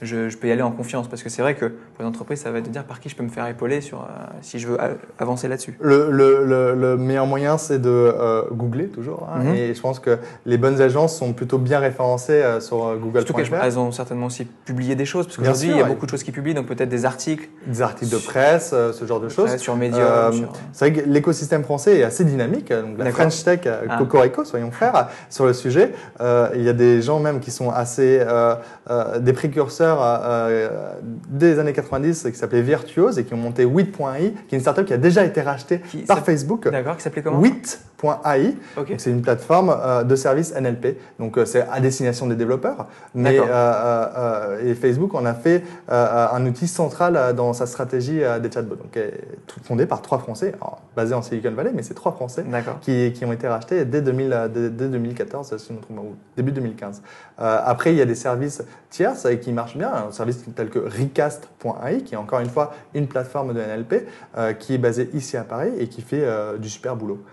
je, 0.01 0.29
je 0.29 0.37
peux 0.37 0.47
y 0.47 0.51
aller 0.51 0.61
en 0.61 0.71
confiance. 0.71 1.07
Parce 1.07 1.23
que 1.23 1.29
c'est 1.29 1.41
vrai 1.41 1.55
que 1.55 1.65
pour 1.65 2.01
les 2.01 2.05
entreprises, 2.05 2.41
ça 2.41 2.51
va 2.51 2.61
te 2.61 2.69
dire 2.69 2.83
par 2.83 2.99
qui 2.99 3.09
je 3.09 3.15
peux 3.15 3.23
me 3.23 3.29
faire 3.29 3.47
épauler 3.47 3.81
sur, 3.81 4.01
euh, 4.01 4.05
si 4.41 4.59
je 4.59 4.67
veux 4.67 4.77
avancer 5.19 5.47
là-dessus. 5.47 5.77
Le, 5.81 6.09
le, 6.11 6.43
le, 6.45 6.73
le 6.75 6.97
meilleur 6.97 7.25
moyen, 7.25 7.57
c'est 7.57 7.79
de 7.79 7.89
euh, 7.89 8.43
googler 8.51 8.87
toujours. 8.87 9.27
hein. 9.33 9.43
Mhm. 9.43 9.55
Et 9.55 9.73
je 9.73 9.81
pense 9.81 9.99
que 9.99 10.17
les 10.45 10.57
bonnes 10.57 10.81
agences 10.81 11.15
sont 11.17 11.33
plutôt 11.33 11.57
bien 11.57 11.79
référencées 11.79 12.33
euh, 12.43 12.59
sur 12.59 12.85
euh, 12.85 12.99
Surtout 13.15 13.33
Google.fr. 13.33 13.61
qu'elles 13.61 13.79
ont 13.79 13.91
certainement 13.91 14.25
aussi 14.27 14.45
publié 14.45 14.95
des 14.95 15.05
choses, 15.05 15.25
parce 15.25 15.37
qu'aujourd'hui, 15.37 15.69
il 15.69 15.77
y 15.77 15.79
a 15.79 15.83
ouais. 15.83 15.89
beaucoup 15.89 16.05
de 16.05 16.11
choses 16.11 16.23
qui 16.23 16.31
publient, 16.31 16.53
donc 16.53 16.65
peut-être 16.67 16.89
des 16.89 17.05
articles 17.05 17.47
Des 17.67 17.81
articles 17.81 18.11
de 18.11 18.17
presse, 18.17 18.71
euh, 18.73 18.91
ce 18.93 19.05
genre 19.05 19.19
de 19.19 19.29
choses. 19.29 19.55
sur 19.57 19.75
Medium. 19.75 20.31
Sur- 20.33 20.53
C'est 20.71 20.89
vrai 20.91 21.01
que 21.03 21.09
l'écosystème 21.09 21.63
français 21.63 21.99
est 21.99 22.03
assez 22.03 22.23
dynamique. 22.25 22.71
Donc 22.71 22.97
la. 22.97 23.11
French 23.11 23.43
Tech, 23.43 23.59
Ah. 23.89 23.97
Cocorico, 23.97 24.43
soyons 24.43 24.71
frères, 24.71 25.07
sur 25.29 25.45
le 25.45 25.53
sujet. 25.53 25.91
Il 26.55 26.61
y 26.63 26.69
a 26.69 26.73
des 26.73 27.01
gens 27.01 27.19
même 27.19 27.39
qui 27.39 27.51
sont 27.51 27.69
assez 27.69 28.19
des 29.19 29.33
précurseurs 29.33 29.82
euh, 29.85 30.93
des 31.29 31.59
années 31.59 31.73
90 31.73 32.23
qui 32.23 32.35
s'appelaient 32.35 32.61
Virtuose 32.61 33.19
et 33.19 33.25
qui 33.25 33.33
ont 33.33 33.37
monté 33.37 33.65
8.ai, 33.65 34.33
qui 34.47 34.55
est 34.55 34.57
une 34.57 34.61
startup 34.61 34.85
qui 34.85 34.93
a 34.93 34.97
déjà 34.97 35.23
été 35.23 35.41
rachetée 35.41 35.79
Qui 35.79 35.99
par 35.99 36.23
Facebook. 36.23 36.69
D'accord, 36.69 36.97
qui 36.97 37.03
s'appelait 37.03 37.21
comment? 37.21 37.41
8.ai. 37.41 37.92
Ok. 38.77 38.89
Donc, 38.89 38.99
C'est 38.99 39.11
une 39.11 39.21
plateforme 39.21 39.75
euh, 39.75 40.03
de 40.03 40.15
services 40.15 40.53
NLP. 40.53 40.97
Donc 41.19 41.37
euh, 41.37 41.45
c'est 41.45 41.67
à 41.71 41.79
destination 41.79 42.27
des 42.27 42.35
développeurs. 42.35 42.87
Mais 43.15 43.39
euh, 43.39 44.59
et 44.63 44.73
Facebook 44.75 45.13
en 45.15 45.25
a 45.25 45.33
fait 45.33 45.63
un 45.87 46.45
outil 46.45 46.67
central 46.67 47.33
dans 47.35 47.53
sa 47.53 47.65
stratégie 47.65 48.21
des 48.41 48.51
chatbots. 48.51 48.75
Donc 48.75 48.97
fondé 49.63 49.85
par 49.85 50.01
trois 50.01 50.19
Français, 50.19 50.53
alors, 50.55 50.81
basé 50.95 51.13
en 51.13 51.21
Silicon 51.21 51.51
Valley, 51.51 51.71
mais 51.73 51.83
c'est 51.83 51.93
trois 51.93 52.11
Français 52.11 52.45
qui, 52.81 53.13
qui 53.13 53.25
ont 53.25 53.33
été 53.33 53.47
rachetés 53.47 53.85
dès, 53.85 54.01
2000, 54.01 54.33
euh, 54.33 54.47
dès, 54.47 54.69
dès 54.69 54.87
2014, 54.87 55.57
si 55.57 55.67
je 55.67 55.73
ne 55.73 55.77
me 55.77 55.83
trompe 55.83 55.97
pas, 55.97 56.03
ou 56.03 56.15
début 56.35 56.51
2015. 56.51 57.01
Euh, 57.39 57.59
après, 57.63 57.91
il 57.93 57.97
y 57.97 58.01
a 58.01 58.05
des 58.05 58.15
services 58.15 58.63
tierces 58.89 59.25
euh, 59.25 59.35
qui 59.35 59.51
marchent 59.51 59.77
bien, 59.77 59.91
un 59.91 60.11
service 60.11 60.43
tel 60.55 60.69
que 60.69 60.79
Recast.ai, 60.79 62.03
qui 62.03 62.13
est 62.13 62.17
encore 62.17 62.39
une 62.39 62.49
fois 62.49 62.73
une 62.93 63.07
plateforme 63.07 63.53
de 63.53 63.61
NLP, 63.61 64.07
qui 64.59 64.75
est 64.75 64.77
basée 64.77 65.09
ici 65.13 65.37
à 65.37 65.43
Paris 65.43 65.71
et 65.77 65.87
qui 65.87 66.01
fait 66.01 66.25
du 66.59 66.69
super 66.69 66.95
boulot. 66.95 67.23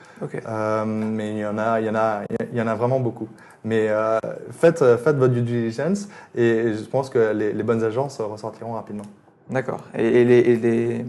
Euh, 0.61 0.85
mais 0.85 1.33
il 1.33 1.39
y 1.39 1.47
en 1.47 1.59
a, 1.59 1.81
il 1.81 1.87
y 1.87 1.91
en 1.91 1.95
a, 1.95 2.23
il 2.53 2.59
y 2.59 2.63
en 2.63 2.67
a 2.67 2.75
vraiment 2.75 3.01
beaucoup. 3.01 3.29
Mais 3.65 3.89
euh, 3.89 4.19
faites, 4.51 4.79
faites 4.97 5.17
votre 5.17 5.35
due 5.35 5.43
diligence 5.43 6.09
et 6.35 6.73
je 6.73 6.85
pense 6.85 7.11
que 7.11 7.33
les, 7.33 7.53
les 7.53 7.63
bonnes 7.63 7.85
agences 7.85 8.21
ressortiront 8.21 8.73
rapidement. 8.73 9.05
D'accord. 9.51 9.81
Et, 9.97 10.07
et 10.21 10.25
les, 10.25 10.39
et, 10.39 10.57
les- 10.57 11.05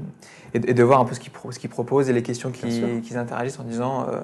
et- 0.53 0.69
et 0.71 0.73
de 0.73 0.83
voir 0.83 0.99
un 0.99 1.05
peu 1.05 1.13
ce 1.15 1.19
qu'ils 1.19 1.31
pro- 1.31 1.49
proposent 1.69 2.09
et 2.09 2.13
les 2.13 2.23
questions 2.23 2.51
qu'ils 2.51 3.17
interagissent 3.17 3.59
en 3.59 3.63
disant 3.63 4.07
euh, 4.09 4.19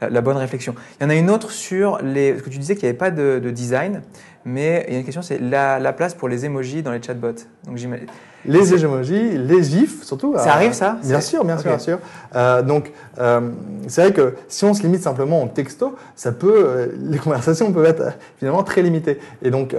la, 0.00 0.10
la 0.10 0.20
bonne 0.20 0.36
réflexion. 0.36 0.74
Il 1.00 1.04
y 1.04 1.06
en 1.06 1.10
a 1.10 1.14
une 1.14 1.30
autre 1.30 1.50
sur 1.50 1.98
les. 2.02 2.32
Parce 2.32 2.42
que 2.44 2.50
tu 2.50 2.58
disais 2.58 2.74
qu'il 2.74 2.84
n'y 2.84 2.88
avait 2.90 2.98
pas 2.98 3.10
de, 3.10 3.38
de 3.38 3.50
design, 3.50 4.02
mais 4.44 4.84
il 4.88 4.94
y 4.94 4.96
a 4.96 4.98
une 5.00 5.04
question 5.04 5.22
c'est 5.22 5.38
la, 5.38 5.78
la 5.78 5.92
place 5.92 6.14
pour 6.14 6.28
les 6.28 6.44
emojis 6.46 6.82
dans 6.82 6.92
les 6.92 7.02
chatbots. 7.02 7.44
Donc. 7.66 7.78
Les 8.46 8.82
emojis, 8.84 9.36
les 9.36 9.62
gifs 9.62 10.02
surtout. 10.02 10.34
Ça 10.38 10.44
euh, 10.46 10.52
arrive, 10.54 10.72
ça? 10.72 10.96
Bien 11.04 11.20
sûr, 11.20 11.44
bien 11.44 11.58
sûr, 11.58 11.68
bien 11.68 11.78
sûr. 11.78 11.98
Euh, 12.34 12.62
donc, 12.62 12.90
euh, 13.18 13.50
c'est 13.86 14.00
vrai 14.00 14.12
que 14.14 14.34
si 14.48 14.64
on 14.64 14.72
se 14.72 14.82
limite 14.82 15.02
simplement 15.02 15.42
au 15.44 15.48
texto, 15.48 15.94
ça 16.16 16.32
peut, 16.32 16.90
les 16.98 17.18
conversations 17.18 17.70
peuvent 17.70 17.84
être 17.84 18.14
finalement 18.38 18.62
très 18.62 18.80
limitées. 18.80 19.18
Et 19.42 19.50
donc, 19.50 19.76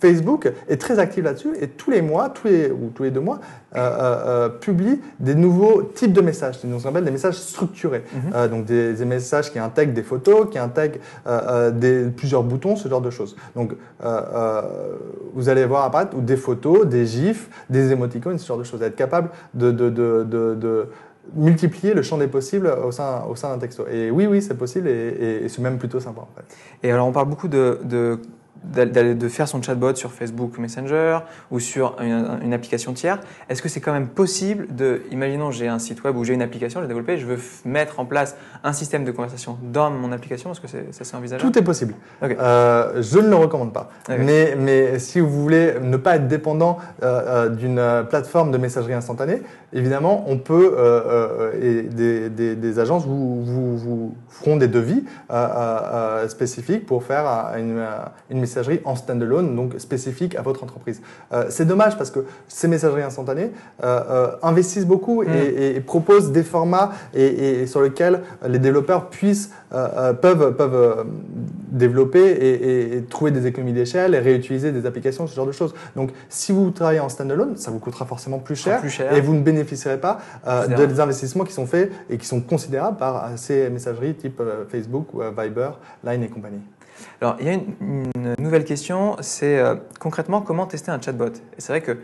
Facebook 0.00 0.50
est 0.68 0.80
très 0.80 0.98
actif 0.98 1.24
là-dessus 1.24 1.50
et 1.60 1.68
tous 1.68 1.90
les 1.90 2.02
mois, 2.02 2.30
tous 2.30 2.48
les, 2.48 2.70
ou 2.70 2.90
tous 2.94 3.02
les 3.04 3.10
deux 3.10 3.20
mois, 3.20 3.40
euh, 3.74 3.78
euh, 3.78 4.16
euh, 4.26 4.48
publie 4.48 5.00
des 5.20 5.34
nouveaux 5.34 5.82
types 5.82 6.12
de 6.12 6.20
messages, 6.20 6.58
ce 6.58 6.66
qu'on 6.66 6.88
appelle 6.88 7.04
des 7.04 7.10
messages 7.10 7.36
structurés. 7.36 8.04
Mhm. 8.12 8.20
Euh, 8.34 8.48
donc 8.48 8.64
des, 8.64 8.94
des 8.94 9.04
messages 9.04 9.50
qui 9.52 9.58
intègrent 9.58 9.92
des 9.94 10.02
photos, 10.02 10.48
qui 10.50 10.58
intègrent 10.58 10.98
des, 11.72 12.04
plusieurs 12.16 12.42
boutons, 12.42 12.76
ce 12.76 12.88
genre 12.88 13.00
de 13.00 13.10
choses. 13.10 13.36
Donc 13.54 13.74
vous 15.34 15.48
allez 15.48 15.64
voir 15.64 15.84
apparaître 15.84 16.16
ou 16.16 16.20
des 16.20 16.36
photos, 16.36 16.86
des 16.86 17.06
gifs, 17.06 17.48
des 17.70 17.92
émoticônes, 17.92 18.38
ce 18.38 18.46
genre 18.46 18.58
de 18.58 18.64
choses. 18.64 18.82
Être 18.82 18.96
capable 18.96 19.30
de, 19.54 19.70
de, 19.70 19.90
de, 19.90 20.24
de, 20.28 20.54
de 20.54 20.86
multiplier 21.34 21.94
le 21.94 22.02
champ 22.02 22.18
des 22.18 22.26
possibles 22.26 22.66
au 22.84 22.90
sein, 22.90 23.22
au 23.28 23.36
sein 23.36 23.50
d'un 23.50 23.58
texto. 23.58 23.84
Et 23.90 24.10
oui, 24.10 24.26
oui, 24.26 24.42
c'est 24.42 24.54
possible 24.58 24.88
et, 24.88 24.90
et- 25.08 25.44
et 25.44 25.48
c'est 25.48 25.62
même 25.62 25.78
plutôt 25.78 26.00
sympa 26.00 26.20
en 26.20 26.28
fait. 26.36 26.44
Et 26.86 26.90
alors 26.92 27.06
on 27.06 27.12
parle 27.12 27.28
beaucoup 27.28 27.48
de, 27.48 27.78
de 28.64 29.28
faire 29.28 29.48
son 29.48 29.60
chatbot 29.60 29.94
sur 29.94 30.12
Facebook 30.12 30.58
Messenger 30.58 31.18
ou 31.50 31.58
sur 31.58 31.96
une, 32.00 32.38
une 32.42 32.54
application 32.54 32.92
tiers. 32.92 33.18
Est-ce 33.48 33.60
que 33.60 33.68
c'est 33.68 33.80
quand 33.80 33.92
même 33.92 34.08
possible 34.08 34.66
de, 34.74 35.02
imaginons 35.10 35.50
j'ai 35.50 35.68
un 35.68 35.78
site 35.78 36.04
web 36.04 36.16
ou 36.16 36.24
j'ai 36.24 36.34
une 36.34 36.42
application, 36.42 36.80
j'ai 36.80 36.86
développé, 36.86 37.18
je 37.18 37.26
veux 37.26 37.38
mettre 37.64 37.98
en 37.98 38.04
place 38.04 38.36
un 38.62 38.72
système 38.72 39.04
de 39.04 39.10
conversation 39.10 39.58
dans 39.62 39.90
mon 39.90 40.12
application, 40.12 40.52
est-ce 40.52 40.60
que 40.60 40.68
c'est, 40.68 40.94
ça 40.94 41.04
c'est 41.04 41.16
envisageable? 41.16 41.50
Tout 41.50 41.58
est 41.58 41.62
possible. 41.64 41.94
Euh, 42.22 43.02
je 43.02 43.18
ne 43.18 43.28
le 43.28 43.36
recommande 43.36 43.72
pas. 43.72 43.90
Mais, 44.08 44.54
mais 44.56 44.98
si 45.00 45.18
vous 45.18 45.28
voulez 45.28 45.74
ne 45.80 45.96
pas 45.96 46.16
être 46.16 46.28
dépendant 46.28 46.78
euh, 47.02 47.22
euh, 47.26 47.48
d'une 47.48 48.06
plateforme 48.08 48.52
de 48.52 48.58
messagerie 48.58 48.94
instantanée, 48.94 49.42
évidemment, 49.72 50.24
on 50.28 50.38
peut, 50.38 50.76
euh, 50.78 51.52
et 51.60 51.82
des, 51.82 52.30
des, 52.30 52.54
des 52.54 52.78
agences 52.78 53.06
vous, 53.06 53.42
vous, 53.42 53.76
vous 53.76 54.14
feront 54.28 54.56
des 54.56 54.68
devis 54.68 55.04
spécifiques 56.28 56.86
pour 56.86 57.02
faire 57.02 57.26
une, 57.58 57.84
une 58.30 58.38
messagerie 58.38 58.51
messagerie 58.52 58.80
en 58.84 58.96
standalone, 58.96 59.56
donc 59.56 59.74
spécifique 59.78 60.34
à 60.36 60.42
votre 60.42 60.62
entreprise. 60.62 61.00
Euh, 61.32 61.46
c'est 61.48 61.64
dommage 61.64 61.96
parce 61.96 62.10
que 62.10 62.20
ces 62.48 62.68
messageries 62.68 63.02
instantanées 63.02 63.50
euh, 63.82 64.00
euh, 64.10 64.30
investissent 64.42 64.86
beaucoup 64.86 65.22
Mm. 65.22 65.28
et, 65.34 65.76
et 65.76 65.80
proposent 65.80 66.32
des 66.32 66.42
formats 66.42 66.90
et, 67.14 67.62
et 67.62 67.66
sur 67.66 67.80
lesquels 67.82 68.20
les 68.46 68.58
développeurs 68.58 69.08
puissent 69.10 69.50
peuvent 70.20 70.54
peuvent 70.56 71.06
développer 71.70 72.26
et, 72.96 73.02
trouver 73.08 73.30
des 73.30 73.46
économies 73.46 73.72
d'échelle 73.72 74.14
et 74.14 74.18
réutiliser 74.18 74.72
des 74.72 74.84
applications, 74.84 75.26
ce 75.26 75.34
genre 75.34 75.46
de 75.46 75.52
choses. 75.52 75.74
Donc, 75.96 76.10
si 76.28 76.52
vous 76.52 76.70
travaillez 76.70 77.00
en 77.00 77.08
standalone, 77.08 77.56
ça 77.56 77.70
vous 77.70 77.78
coûtera 77.78 78.04
forcément 78.04 78.38
plus 78.38 78.56
cher, 78.56 78.80
Plus 78.80 78.90
cher. 78.90 79.14
et 79.14 79.20
vous 79.20 79.34
ne 79.34 79.40
bénéficierez 79.40 79.98
pas 79.98 80.18
des 80.68 81.00
investissements 81.00 81.44
qui 81.44 81.52
sont 81.52 81.66
faits 81.66 81.90
et 82.10 82.18
qui 82.18 82.26
sont 82.26 82.40
considérables 82.40 82.98
par 82.98 83.30
ces 83.36 83.70
messageries 83.70 84.14
type 84.14 84.42
Facebook, 84.68 85.08
Viber, 85.38 85.70
Line 86.04 86.22
et 86.22 86.28
compagnie. 86.28 86.62
Alors, 87.20 87.36
il 87.40 87.46
y 87.46 87.50
a 87.50 87.52
une, 87.54 88.06
une 88.16 88.34
nouvelle 88.38 88.64
question, 88.64 89.16
c'est 89.20 89.58
euh, 89.58 89.74
concrètement 90.00 90.40
comment 90.40 90.66
tester 90.66 90.90
un 90.90 91.00
chatbot? 91.00 91.26
Et 91.28 91.60
c'est 91.60 91.72
vrai 91.72 91.80
que, 91.80 91.92
euh, 91.92 91.96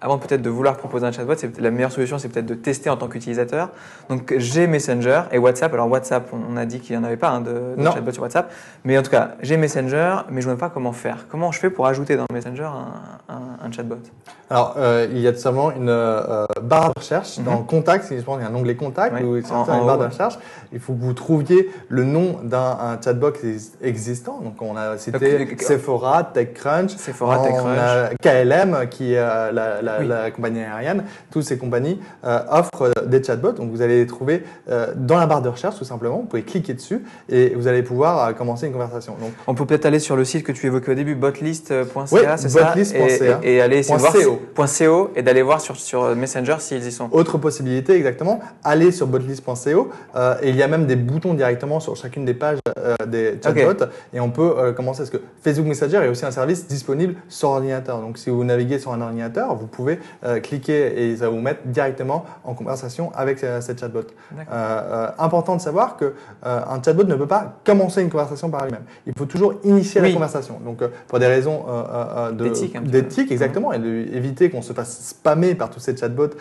avant 0.00 0.16
peut-être 0.18 0.40
de 0.40 0.48
vouloir 0.48 0.76
proposer 0.78 1.04
un 1.06 1.12
chatbot, 1.12 1.34
c'est 1.36 1.58
la 1.60 1.70
meilleure 1.70 1.92
solution, 1.92 2.18
c'est 2.18 2.28
peut-être 2.30 2.46
de 2.46 2.54
tester 2.54 2.88
en 2.88 2.96
tant 2.96 3.06
qu'utilisateur. 3.08 3.68
Donc, 4.08 4.32
j'ai 4.38 4.66
Messenger 4.66 5.22
et 5.30 5.36
WhatsApp. 5.38 5.74
Alors, 5.74 5.88
WhatsApp, 5.90 6.30
on 6.32 6.56
a 6.56 6.64
dit 6.64 6.80
qu'il 6.80 6.96
n'y 6.96 7.02
en 7.02 7.06
avait 7.06 7.18
pas 7.18 7.28
hein, 7.28 7.40
de, 7.42 7.74
de 7.76 7.84
chatbot 7.84 8.12
sur 8.12 8.22
WhatsApp. 8.22 8.50
Mais 8.84 8.96
en 8.96 9.02
tout 9.02 9.10
cas, 9.10 9.32
j'ai 9.42 9.58
Messenger, 9.58 10.16
mais 10.30 10.40
je 10.40 10.48
ne 10.48 10.54
vois 10.54 10.68
pas 10.68 10.72
comment 10.72 10.92
faire. 10.92 11.26
Comment 11.28 11.52
je 11.52 11.58
fais 11.60 11.68
pour 11.70 11.86
ajouter 11.86 12.16
dans 12.16 12.24
Messenger 12.32 12.64
un, 13.28 13.34
un- 13.34 13.66
un 13.66 13.70
chatbot? 13.72 13.96
Alors, 14.48 14.74
euh, 14.78 15.06
il 15.10 15.18
y 15.18 15.28
a 15.28 15.32
tout 15.32 15.38
simplement 15.38 15.70
une 15.70 15.88
euh, 15.90 16.46
barre 16.62 16.92
de 16.94 16.98
recherche 16.98 17.38
Mhm. 17.38 17.44
dans 17.44 17.62
Contact. 17.62 18.08
Qu'il 18.08 18.18
y 18.18 18.22
a 18.24 18.32
un 18.48 18.54
onglet 18.54 18.74
Contact 18.76 19.14
Ouais, 19.14 19.22
ou 19.22 19.36
en 19.52 19.64
une 19.80 19.86
barre 19.86 19.98
de 19.98 20.02
ouais. 20.04 20.08
recherche. 20.08 20.38
Il 20.72 20.78
faut 20.80 20.92
que 20.94 21.00
vous 21.02 21.12
trouviez 21.14 21.70
le 21.88 22.04
nom 22.04 22.38
d'un 22.44 22.58
un 22.80 23.00
chatbot 23.02 23.32
ex- 23.44 23.72
existant. 23.82 24.40
Donc, 24.42 24.60
on 24.62 24.76
a 24.76 24.96
cité 24.98 25.16
Ok, 25.42 25.48
ok. 25.52 25.62
Sephora, 25.62 26.24
TechCrunch. 26.32 26.96
Sephora, 26.96 27.40
on 27.40 27.44
TechCrunch. 27.44 27.78
a 27.78 28.10
KLM, 28.22 28.88
qui 28.88 29.14
est 29.14 29.18
euh, 29.18 29.50
la, 29.52 29.82
la- 29.82 30.00
Oui. 30.00 30.06
la 30.06 30.30
compagnie 30.30 30.60
aérienne. 30.62 31.04
Toutes 31.30 31.42
ces 31.44 31.58
compagnies 31.58 32.00
euh, 32.24 32.38
offrent 32.50 32.92
euh, 32.96 33.06
des 33.06 33.22
chatbots. 33.22 33.52
Donc, 33.52 33.70
vous 33.70 33.82
allez 33.82 33.98
les 33.98 34.06
trouver 34.06 34.44
euh, 34.70 34.92
dans 34.96 35.18
la 35.18 35.26
barre 35.26 35.42
de 35.42 35.48
recherche, 35.48 35.76
tout 35.76 35.84
simplement. 35.84 36.18
Vous 36.18 36.24
pouvez 36.26 36.42
cliquer 36.42 36.74
dessus 36.74 37.02
et 37.28 37.54
vous 37.54 37.66
allez 37.66 37.82
pouvoir 37.82 38.28
euh, 38.28 38.32
commencer 38.32 38.66
une 38.66 38.72
conversation. 38.72 39.14
Donc, 39.20 39.32
On 39.46 39.54
peut 39.54 39.66
peut-être 39.66 39.86
aller 39.86 39.98
sur 39.98 40.16
le 40.16 40.24
site 40.24 40.44
que 40.44 40.52
tu 40.52 40.66
évoquais 40.66 40.92
au 40.92 40.94
début, 40.94 41.14
botlist.ca, 41.14 41.84
Oui, 42.12 42.20
c'est 42.36 42.48
ça? 42.48 42.74
et, 43.42 43.54
et 43.56 43.60
aller 43.60 43.78
essayer 43.78 43.96
de 43.96 44.00
voir 44.00 44.12
.co 44.78 45.10
et 45.16 45.22
d'aller 45.22 45.42
voir 45.42 45.60
sur, 45.60 45.76
sur 45.76 46.14
Messenger 46.14 46.56
s'ils 46.60 46.86
y 46.86 46.92
sont. 46.92 47.08
Autre 47.12 47.38
possibilité, 47.38 47.94
exactement, 47.94 48.40
allez 48.64 48.92
sur 48.92 49.06
botlist.co 49.06 49.90
et 50.42 50.48
il 50.50 50.56
y 50.56 50.59
a 50.62 50.68
même 50.68 50.86
des 50.86 50.96
boutons 50.96 51.34
directement 51.34 51.80
sur 51.80 51.96
chacune 51.96 52.24
des 52.24 52.34
pages 52.34 52.58
euh, 52.78 52.94
des 53.06 53.38
chatbots 53.42 53.84
et 54.12 54.20
on 54.20 54.30
peut 54.30 54.54
euh, 54.56 54.72
commencer 54.72 54.98
parce 54.98 55.10
que 55.10 55.20
Facebook 55.42 55.66
Messenger 55.66 55.98
est 55.98 56.08
aussi 56.08 56.24
un 56.24 56.30
service 56.30 56.66
disponible 56.66 57.14
sur 57.28 57.50
ordinateur. 57.50 58.00
Donc 58.00 58.18
si 58.18 58.30
vous 58.30 58.44
naviguez 58.44 58.78
sur 58.78 58.92
un 58.92 59.00
ordinateur, 59.00 59.54
vous 59.54 59.66
pouvez 59.66 59.98
euh, 60.24 60.40
cliquer 60.40 61.10
et 61.10 61.16
ça 61.16 61.24
va 61.24 61.30
vous 61.30 61.40
mettre 61.40 61.60
directement 61.66 62.24
en 62.44 62.54
conversation 62.54 63.12
avec 63.14 63.38
cette 63.38 63.80
chatbot. 63.80 64.02
Important 65.18 65.56
de 65.56 65.60
savoir 65.60 65.96
que 65.96 66.14
un 66.42 66.80
chatbot 66.84 67.04
ne 67.04 67.14
peut 67.14 67.26
pas 67.26 67.56
commencer 67.64 68.02
une 68.02 68.10
conversation 68.10 68.50
par 68.50 68.64
lui-même. 68.64 68.82
Il 69.06 69.12
faut 69.16 69.26
toujours 69.26 69.54
initier 69.64 70.00
Oui. 70.00 70.08
la 70.08 70.14
conversation. 70.14 70.60
Donc 70.64 70.82
pour 71.08 71.18
des 71.18 71.26
raisons 71.26 71.64
D'éthique, 72.32 73.32
exactement, 73.32 73.72
et 73.72 73.78
d'éviter 73.78 74.50
qu'on 74.50 74.62
se 74.62 74.72
fasse 74.72 75.08
spammer 75.08 75.54
par 75.54 75.70
tous 75.70 75.80
ces 75.80 75.96
chatbots 75.96 76.34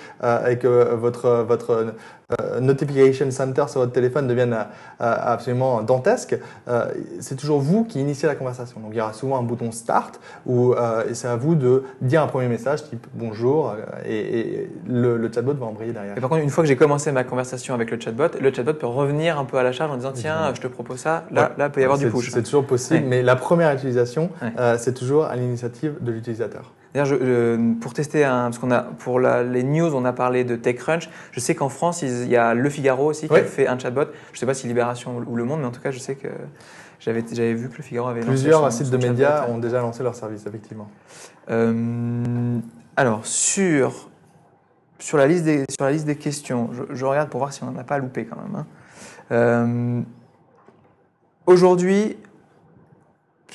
et 0.47 0.57
que 0.57 0.93
votre 0.95 1.45
votre 1.47 1.93
euh, 2.39 2.59
notification 2.59 3.31
center 3.31 3.65
sur 3.67 3.79
votre 3.81 3.91
téléphone 3.91 4.27
devienne 4.27 4.53
euh, 4.53 4.65
absolument 4.99 5.81
dantesque. 5.81 6.37
Euh, 6.67 6.85
c'est 7.19 7.35
toujours 7.35 7.59
vous 7.59 7.85
qui 7.85 7.99
initiez 7.99 8.27
la 8.27 8.35
conversation. 8.35 8.79
Donc 8.81 8.91
il 8.93 8.97
y 8.97 9.01
aura 9.01 9.13
souvent 9.13 9.37
un 9.39 9.43
bouton 9.43 9.71
start 9.71 10.19
où 10.45 10.73
euh, 10.73 11.03
c'est 11.13 11.27
à 11.27 11.35
vous 11.35 11.55
de 11.55 11.83
dire 12.01 12.21
un 12.21 12.27
premier 12.27 12.47
message 12.47 12.83
type 12.83 13.07
bonjour 13.13 13.71
euh, 13.71 13.75
et, 14.05 14.39
et 14.39 14.69
le, 14.87 15.17
le 15.17 15.31
chatbot 15.33 15.53
va 15.53 15.65
embrayer 15.65 15.91
derrière. 15.91 16.17
Et 16.17 16.21
par 16.21 16.29
contre, 16.29 16.43
une 16.43 16.49
fois 16.49 16.63
que 16.63 16.67
j'ai 16.67 16.75
commencé 16.75 17.11
ma 17.11 17.23
conversation 17.23 17.73
avec 17.73 17.89
le 17.91 17.99
chatbot, 17.99 18.27
le 18.39 18.53
chatbot 18.53 18.73
peut 18.73 18.87
revenir 18.87 19.39
un 19.39 19.45
peu 19.45 19.57
à 19.57 19.63
la 19.63 19.71
charge 19.71 19.91
en 19.91 19.97
disant 19.97 20.11
tiens, 20.13 20.51
je 20.53 20.61
te 20.61 20.67
propose 20.67 20.99
ça. 20.99 21.25
Là, 21.31 21.41
Ouais. 21.43 21.49
là, 21.57 21.65
il 21.65 21.71
peut 21.71 21.81
y 21.81 21.83
avoir 21.83 21.97
du 21.97 22.09
push. 22.09 22.29
C'est 22.31 22.43
toujours 22.43 22.65
possible, 22.65 22.99
Ouais. 23.01 23.05
mais 23.07 23.21
la 23.23 23.35
première 23.35 23.73
utilisation, 23.73 24.29
Ouais. 24.41 24.49
euh, 24.59 24.75
c'est 24.77 24.93
toujours 24.93 25.25
à 25.25 25.35
l'initiative 25.35 25.95
de 26.01 26.11
l'utilisateur. 26.11 26.73
Je- 26.95 27.73
pour 27.79 27.93
tester 27.93 28.23
un, 28.25 28.45
parce 28.45 28.57
qu'on 28.57 28.71
a 28.71 28.81
pour 28.81 29.19
la- 29.19 29.43
les 29.43 29.63
news, 29.63 29.93
on 29.95 30.05
a 30.05 30.13
parlé 30.13 30.43
de 30.43 30.55
TechCrunch. 30.55 31.09
Je 31.31 31.39
sais 31.39 31.53
qu'en 31.55 31.69
France, 31.69 32.01
il 32.01 32.27
y 32.27 32.35
a 32.35 32.53
Le 32.55 32.69
Figaro 32.69 33.05
aussi 33.09 33.27
qui 33.27 33.33
a 33.35 33.43
fait 33.43 33.67
un 33.67 33.77
chatbot. 33.77 34.05
Je 34.33 34.39
sais 34.39 34.45
pas 34.47 34.53
si 34.55 34.67
Libération 34.67 35.23
ou 35.27 35.35
Le 35.35 35.43
Monde, 35.43 35.59
mais 35.61 35.67
en 35.67 35.71
tout 35.71 35.81
cas, 35.81 35.91
je 35.91 35.99
sais 35.99 36.15
que 36.15 36.27
j'avais 36.99 37.21
vu 37.53 37.69
que 37.69 37.77
Le 37.77 37.83
Figaro 37.83 38.07
avait 38.07 38.21
lancé 38.21 38.31
Plusieurs 38.31 38.61
son- 38.71 38.77
sites 38.77 38.87
son 38.87 38.97
de 38.97 38.97
médias 39.07 39.45
ont 39.47 39.59
déjà 39.59 39.79
lancé 39.81 40.01
leur 40.03 40.15
service, 40.15 40.45
effectivement. 40.47 40.89
Euh, 41.51 42.57
alors 42.97 43.25
sur 43.25 44.09
sur 44.97 45.17
la 45.17 45.27
liste 45.27 45.45
des 45.45 45.65
sur 45.69 45.85
la 45.85 45.91
liste 45.91 46.05
des 46.05 46.17
questions, 46.17 46.69
je, 46.73 46.83
je 46.93 47.05
regarde 47.05 47.29
pour 47.29 47.39
voir 47.39 47.53
si 47.53 47.63
on 47.63 47.67
n'en 47.71 47.79
a 47.79 47.83
pas 47.83 47.99
loupé 47.99 48.25
quand 48.25 48.35
même. 48.35 48.55
hein. 48.55 48.65
Euh, 49.31 50.01
Aujourd'hui, 51.45 52.17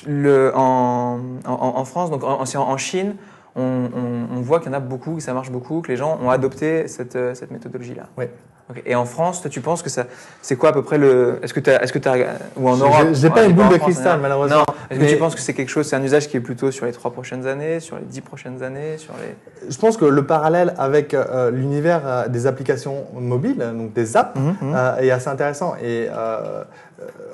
le, 0.07 0.51
en, 0.55 1.19
en, 1.45 1.53
en 1.53 1.85
France, 1.85 2.09
donc 2.11 2.23
en, 2.23 2.77
Chine, 2.77 3.15
on, 3.55 3.61
on- 3.61 4.37
on 4.37 4.41
voit 4.41 4.59
qu'il 4.59 4.71
y 4.71 4.75
en 4.75 4.77
a 4.77 4.81
beaucoup, 4.81 5.15
que 5.15 5.21
ça 5.21 5.33
marche 5.33 5.51
beaucoup, 5.51 5.81
que 5.81 5.89
les 5.89 5.97
gens 5.97 6.19
ont 6.23 6.29
adopté 6.29 6.87
cette, 6.87 7.15
euh, 7.15 7.33
cette 7.35 7.51
méthodologie-là. 7.51 8.03
Oui. 8.17 8.25
Ok. 8.67 8.81
Et 8.87 8.95
en 8.95 9.05
France, 9.05 9.41
toi, 9.41 9.49
tu 9.51 9.61
penses 9.61 9.83
que 9.83 9.91
ça, 9.91 10.05
c'est 10.41 10.55
quoi 10.55 10.69
à 10.69 10.73
peu 10.73 10.81
près 10.81 10.97
le, 10.97 11.37
est-ce 11.43 11.53
que 11.53 11.59
tu 11.59 11.69
est-ce 11.69 11.93
que 11.93 11.99
tu 11.99 12.09
ou 12.57 12.67
en 12.67 12.75
Europe? 12.77 13.09
J'ai 13.13 13.27
Ouais, 13.27 13.33
pas 13.35 13.43
une 13.45 13.53
boule 13.53 13.69
de 13.69 13.77
cristal, 13.77 14.19
malheureusement. 14.19 14.57
Non. 14.57 14.65
Est-ce 14.89 14.99
que 14.99 15.05
tu 15.05 15.17
penses 15.17 15.35
que 15.35 15.41
c'est 15.41 15.53
quelque 15.53 15.69
chose, 15.69 15.85
c'est 15.87 15.95
un 15.95 16.01
usage 16.03 16.27
qui 16.27 16.37
est 16.37 16.39
plutôt 16.39 16.71
sur 16.71 16.87
les 16.87 16.91
trois 16.91 17.11
prochaines 17.11 17.45
années, 17.45 17.79
sur 17.79 17.97
les 17.97 18.05
dix 18.05 18.21
prochaines 18.21 18.63
années, 18.63 18.97
sur 18.97 19.13
les. 19.21 19.69
Je 19.71 19.77
pense 19.77 19.97
que 19.97 20.05
le 20.05 20.25
parallèle 20.25 20.73
avec 20.79 21.13
euh, 21.13 21.51
l'univers 21.51 22.01
euh, 22.05 22.27
des 22.27 22.47
applications 22.47 23.05
mobiles, 23.13 23.63
donc 23.77 23.93
des 23.93 24.17
apps, 24.17 24.35
euh, 24.63 24.97
est 24.97 25.11
assez 25.11 25.27
intéressant. 25.29 25.75
Et 25.79 26.07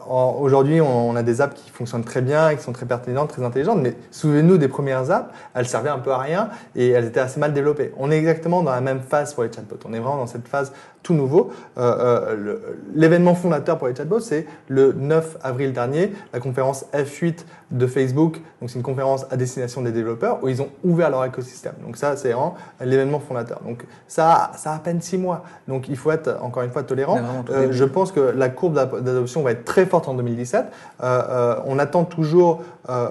aujourd'hui, 0.10 0.82
on, 0.82 1.16
a 1.16 1.24
des 1.24 1.42
apps 1.42 1.56
qui 1.56 1.70
fonctionnent 1.70 2.04
très 2.04 2.22
bien, 2.22 2.56
qui 2.56 2.64
sont 2.64 2.74
très 2.74 2.86
pertinentes, 2.86 3.30
très 3.30 3.44
intelligentes. 3.44 3.80
Mais 3.82 3.96
souvenez-nous 4.12 4.58
des 4.58 4.68
premières 4.68 5.12
apps, 5.12 5.34
elles 5.54 5.68
servaient 5.68 5.90
un 5.90 6.00
peu 6.00 6.12
à 6.12 6.18
rien 6.18 6.50
et 6.76 6.90
elles 6.90 7.06
étaient 7.06 7.20
assez 7.20 7.40
mal 7.40 7.54
développées. 7.54 7.94
On 7.98 8.12
est 8.12 8.18
exactement 8.18 8.64
dans 8.64 8.72
la 8.72 8.82
même 8.82 9.02
phase 9.02 9.34
pour 9.34 9.44
les 9.44 9.52
chatbots. 9.52 9.80
On 9.86 9.94
est 9.94 10.00
vraiment 10.00 10.18
dans 10.18 10.28
cette 10.28 10.48
phase 10.48 10.74
tout 11.04 11.14
nouveau. 11.14 11.52
Euh, 11.78 12.36
euh, 12.36 12.58
L'événement 12.94 13.36
fondateur 13.36 13.78
pour 13.78 13.88
les 13.88 13.96
chatbots, 13.96 14.20
c'est 14.20 14.46
le 14.68 14.94
9 14.94 15.38
avril 15.44 15.74
dernier, 15.74 16.14
la 16.34 16.40
conférence 16.40 16.86
F8 16.94 17.46
de 17.72 17.88
Facebook. 17.88 18.40
Donc 18.60 18.70
c'est 18.70 18.76
une 18.78 18.84
conférence 18.84 19.26
à 19.32 19.38
destination 19.38 19.82
des 19.82 19.92
développeurs 19.92 20.40
où 20.44 20.48
ils 20.50 20.62
ont 20.62 20.70
ouvert 20.84 21.10
leur 21.10 21.24
écosystème. 21.26 21.74
Donc 21.86 21.98
ça, 21.98 22.16
c'est 22.16 22.32
vraiment 22.34 22.56
l'événement 22.84 23.20
fondateur. 23.20 23.62
Donc 23.66 23.86
ça, 24.08 24.52
ça 24.56 24.72
a 24.72 24.76
à 24.76 24.80
peine 24.80 25.02
six 25.02 25.18
mois. 25.18 25.44
Donc 25.68 25.88
il 25.90 25.98
faut 25.98 26.12
être 26.12 26.38
encore 26.42 26.64
une 26.64 26.70
fois 26.72 26.84
tolérant. 26.84 27.20
Euh, 27.50 27.68
je 27.72 27.84
pense 27.86 28.12
que 28.12 28.20
la 28.20 28.50
courbe 28.50 28.74
d'adoption 28.76 29.42
va 29.42 29.52
être 29.52 29.66
très 29.66 29.86
forte 29.86 30.08
en 30.08 30.14
2017. 30.14 30.66
Euh, 31.04 31.22
euh, 31.30 31.56
on 31.66 31.80
attend 31.80 32.04
toujours 32.04 32.62
euh, 32.90 33.10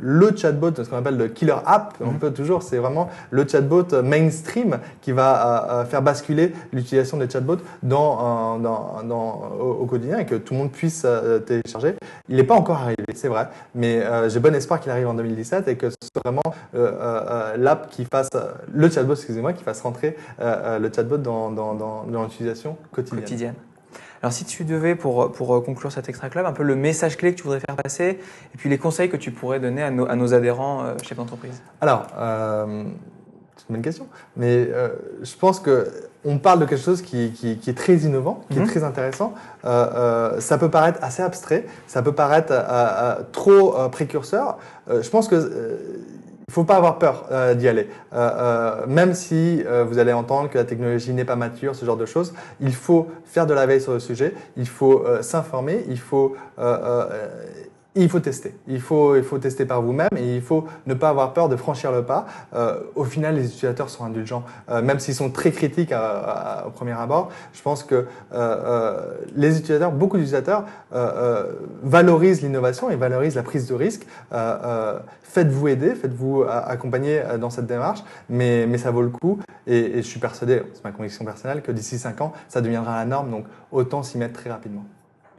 le 0.00 0.34
chatbot, 0.36 0.70
ce 0.76 0.82
qu'on 0.88 0.96
appelle 0.96 1.16
le 1.16 1.28
killer 1.28 1.54
app. 1.66 1.94
On 2.00 2.12
Mhm. 2.12 2.18
peut 2.18 2.30
toujours, 2.32 2.62
c'est 2.62 2.78
vraiment 2.78 3.08
le 3.30 3.46
chatbot 3.46 3.86
mainstream 4.02 4.78
qui 5.00 5.12
va 5.12 5.80
euh, 5.80 5.84
faire 5.84 6.02
basculer 6.02 6.52
l'utilisation 6.72 7.18
des 7.18 7.28
chatbots 7.30 7.58
dans, 7.82 8.58
dans, 8.58 9.02
dans- 9.04 9.42
au, 9.60 9.82
au 9.82 9.86
quotidien 9.86 10.18
et 10.18 10.26
que 10.26 10.34
tout 10.34 10.54
le 10.54 10.60
monde 10.60 10.72
puisse 10.72 11.06
télécharger. 11.46 11.94
Il 12.28 12.36
n'est 12.36 12.44
pas 12.44 12.54
encore 12.54 12.78
arrivé, 12.78 12.96
c'est 13.14 13.28
vrai, 13.28 13.48
mais 13.74 13.91
euh, 14.00 14.28
j'ai 14.28 14.40
bon 14.40 14.54
espoir 14.54 14.80
qu'il 14.80 14.90
arrive 14.90 15.08
en 15.08 15.14
2017 15.14 15.68
et 15.68 15.76
que 15.76 15.90
ce 15.90 15.96
soit 16.02 16.22
vraiment 16.24 16.42
euh, 16.74 16.92
euh, 17.00 17.56
l'app 17.56 17.90
qui 17.90 18.06
fasse 18.10 18.30
le 18.72 18.90
chatbot, 18.90 19.14
excusez-moi, 19.14 19.52
qui 19.52 19.64
fasse 19.64 19.80
rentrer 19.80 20.16
le 20.38 20.90
chatbot 20.94 21.18
dans, 21.18 21.50
dans, 21.50 21.74
dans, 21.74 22.04
dans 22.04 22.22
l'utilisation 22.24 22.76
quotidienne. 22.92 23.20
quotidienne. 23.20 23.54
Alors, 24.22 24.32
si 24.32 24.44
tu 24.44 24.64
devais, 24.64 24.94
pour, 24.94 25.32
pour 25.32 25.64
conclure 25.64 25.90
cet 25.90 26.08
Extra 26.08 26.30
Club, 26.30 26.46
un 26.46 26.52
peu 26.52 26.62
le 26.62 26.76
message 26.76 27.16
clé 27.16 27.32
que 27.32 27.38
tu 27.38 27.42
voudrais 27.42 27.58
faire 27.58 27.74
passer, 27.74 28.20
et 28.54 28.56
puis 28.56 28.70
les 28.70 28.78
conseils 28.78 29.10
que 29.10 29.16
tu 29.16 29.32
pourrais 29.32 29.58
donner 29.58 29.82
à 29.82 29.90
nos, 29.90 30.08
à 30.08 30.14
nos 30.14 30.32
adhérents 30.32 30.96
chefs 31.02 31.18
d'entreprise? 31.18 31.60
Alors, 31.80 32.06
euh, 32.16 32.84
c'est 33.56 33.64
une 33.68 33.76
bonne 33.76 33.82
question, 33.82 34.06
mais 34.36 34.68
euh, 34.72 34.88
je 35.22 35.34
pense 35.36 35.60
que 35.60 35.88
on 36.24 36.38
parle 36.38 36.60
de 36.60 36.66
quelque 36.66 36.80
chose 36.82 37.02
qui, 37.02 37.32
qui, 37.32 37.58
qui 37.58 37.70
est 37.70 37.74
très 37.76 37.96
innovant, 37.96 38.44
qui 38.48 38.58
Mhm. 38.58 38.64
est 38.64 38.68
très 38.68 38.84
intéressant. 38.84 39.34
Euh, 39.64 39.86
euh, 40.36 40.40
ça 40.40 40.56
peut 40.56 40.70
paraître 40.70 41.00
assez 41.02 41.20
abstrait, 41.22 41.66
ça 41.88 42.00
peut 42.02 42.12
paraître 42.12 42.52
euh, 42.52 42.62
euh, 42.68 43.14
trop 43.32 43.76
euh, 43.76 43.88
précurseur. 43.88 44.58
Euh, 44.88 45.02
je 45.02 45.10
pense 45.10 45.26
que 45.26 45.34
euh, 45.34 45.76
il 46.48 46.52
faut 46.54 46.62
pas 46.64 46.76
avoir 46.76 46.98
peur 46.98 47.26
euh, 47.32 47.54
d'y 47.54 47.66
aller. 47.66 47.88
Euh, 48.12 48.30
euh, 48.82 48.86
même 48.86 49.14
si 49.14 49.62
euh, 49.66 49.84
vous 49.84 49.98
allez 49.98 50.12
entendre 50.12 50.48
que 50.50 50.58
la 50.58 50.64
technologie 50.64 51.12
n'est 51.12 51.24
pas 51.24 51.34
mature, 51.36 51.74
ce 51.74 51.84
genre 51.84 51.96
de 51.96 52.06
choses, 52.06 52.34
il 52.60 52.74
faut 52.74 53.08
faire 53.24 53.46
de 53.46 53.54
la 53.54 53.66
veille 53.66 53.80
sur 53.80 53.92
le 53.92 54.00
sujet, 54.00 54.32
il 54.56 54.68
faut 54.68 55.04
s'informer, 55.22 55.84
il 55.88 55.98
faut 55.98 56.36
euh, 56.58 56.78
euh, 56.84 57.06
il 57.94 58.08
faut 58.08 58.20
tester. 58.20 58.54
Il 58.68 58.80
faut, 58.80 59.16
il 59.16 59.22
faut 59.22 59.38
tester 59.38 59.66
par 59.66 59.82
vous-même 59.82 60.08
et 60.16 60.36
il 60.36 60.42
faut 60.42 60.66
ne 60.86 60.94
pas 60.94 61.10
avoir 61.10 61.34
peur 61.34 61.48
de 61.48 61.56
franchir 61.56 61.92
le 61.92 62.02
pas. 62.02 62.26
Euh, 62.54 62.80
au 62.94 63.04
final, 63.04 63.34
les 63.34 63.46
utilisateurs 63.46 63.90
sont 63.90 64.04
indulgents, 64.04 64.44
euh, 64.70 64.80
même 64.80 64.98
s'ils 64.98 65.14
sont 65.14 65.30
très 65.30 65.50
critiques 65.50 65.92
au 65.92 66.70
premier 66.70 66.92
abord. 66.92 67.30
Je 67.52 67.60
pense 67.60 67.84
que 67.84 68.06
euh, 68.32 69.14
les 69.34 69.58
utilisateurs, 69.58 69.92
beaucoup 69.92 70.16
d'utilisateurs, 70.16 70.64
valorisent 71.82 72.42
l'innovation 72.42 72.90
et 72.90 72.96
valorisent 72.96 73.36
la 73.36 73.42
prise 73.42 73.66
de 73.68 73.74
risque. 73.74 74.06
faites-vous 75.22 75.68
aider, 75.68 75.94
faites-vous 75.94 76.44
accompagner 76.48 77.22
dans 77.40 77.50
cette 77.50 77.66
démarche, 77.66 78.00
mais, 78.28 78.66
mais 78.66 78.78
ça 78.78 78.90
vaut 78.90 79.02
le 79.02 79.08
coup. 79.08 79.38
Et, 79.66 79.98
et 79.98 80.02
je 80.02 80.06
suis 80.06 80.20
persuadé, 80.20 80.62
c'est 80.74 80.84
ma 80.84 80.92
conviction 80.92 81.24
personnelle, 81.24 81.62
que 81.62 81.72
d'ici 81.72 81.98
5 81.98 82.20
ans, 82.20 82.32
ça 82.48 82.60
deviendra 82.60 82.96
la 82.96 83.04
norme. 83.04 83.30
Donc 83.30 83.44
autant 83.70 84.02
s'y 84.02 84.18
mettre 84.18 84.34
très 84.40 84.50
rapidement. 84.50 84.84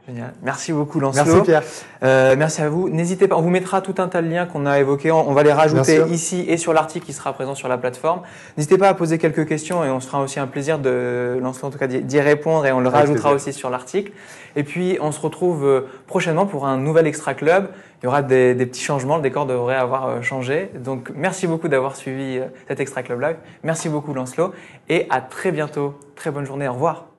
Génial. 0.06 0.34
Merci 0.42 0.72
beaucoup 0.74 1.00
Lancelot. 1.00 1.24
Merci 1.24 1.42
Pierre. 1.42 1.62
Euh, 2.02 2.34
merci 2.36 2.60
à 2.60 2.68
vous. 2.68 2.90
N'hésitez 2.90 3.26
pas, 3.26 3.36
on 3.36 3.40
vous 3.40 3.48
mettra 3.48 3.80
tout 3.80 3.94
un 3.96 4.08
tas 4.08 4.20
de 4.20 4.28
liens 4.28 4.44
qu'on 4.44 4.66
a 4.66 4.78
évoqués. 4.78 5.10
On 5.10 5.32
va 5.32 5.42
les 5.42 5.52
rajouter 5.52 6.02
ici 6.10 6.44
et 6.46 6.58
sur 6.58 6.74
l'article 6.74 7.06
qui 7.06 7.14
sera 7.14 7.32
présent 7.32 7.54
sur 7.54 7.68
la 7.68 7.78
plateforme. 7.78 8.20
N'hésitez 8.58 8.76
pas 8.76 8.88
à 8.88 8.94
poser 8.94 9.16
quelques 9.16 9.48
questions 9.48 9.82
et 9.82 9.88
on 9.88 10.00
se 10.00 10.06
fera 10.06 10.20
aussi 10.20 10.38
un 10.38 10.46
plaisir 10.46 10.78
de 10.78 11.38
Lancelot 11.40 11.68
en 11.68 11.70
tout 11.70 11.78
cas 11.78 11.86
d'y 11.86 12.20
répondre 12.20 12.66
et 12.66 12.72
on 12.72 12.80
le 12.80 12.88
rajoutera 12.88 13.32
aussi 13.32 13.54
sur 13.54 13.70
l'article. 13.70 14.12
Et 14.56 14.62
puis 14.62 14.98
on 15.00 15.10
se 15.10 15.20
retrouve 15.20 15.64
euh, 15.64 15.88
prochainement 16.06 16.44
pour 16.44 16.66
un 16.66 16.76
nouvel 16.76 17.06
Extra 17.06 17.32
Club. 17.32 17.68
Il 18.02 18.04
y 18.04 18.08
aura 18.08 18.20
des, 18.20 18.54
des 18.54 18.66
petits 18.66 18.82
changements, 18.82 19.16
le 19.16 19.22
décor 19.22 19.46
devrait 19.46 19.76
avoir 19.76 20.06
euh, 20.06 20.22
changé. 20.22 20.70
Donc 20.78 21.10
merci 21.16 21.46
beaucoup 21.46 21.68
d'avoir 21.68 21.96
suivi 21.96 22.38
euh, 22.38 22.44
cet 22.68 22.78
Extra 22.78 23.02
Club 23.02 23.22
Live. 23.22 23.36
Merci 23.62 23.88
beaucoup 23.88 24.12
Lancelot 24.12 24.52
et 24.90 25.06
à 25.08 25.22
très 25.22 25.50
bientôt. 25.50 25.94
Très 26.14 26.30
bonne 26.30 26.44
journée. 26.44 26.68
Au 26.68 26.74
revoir. 26.74 27.13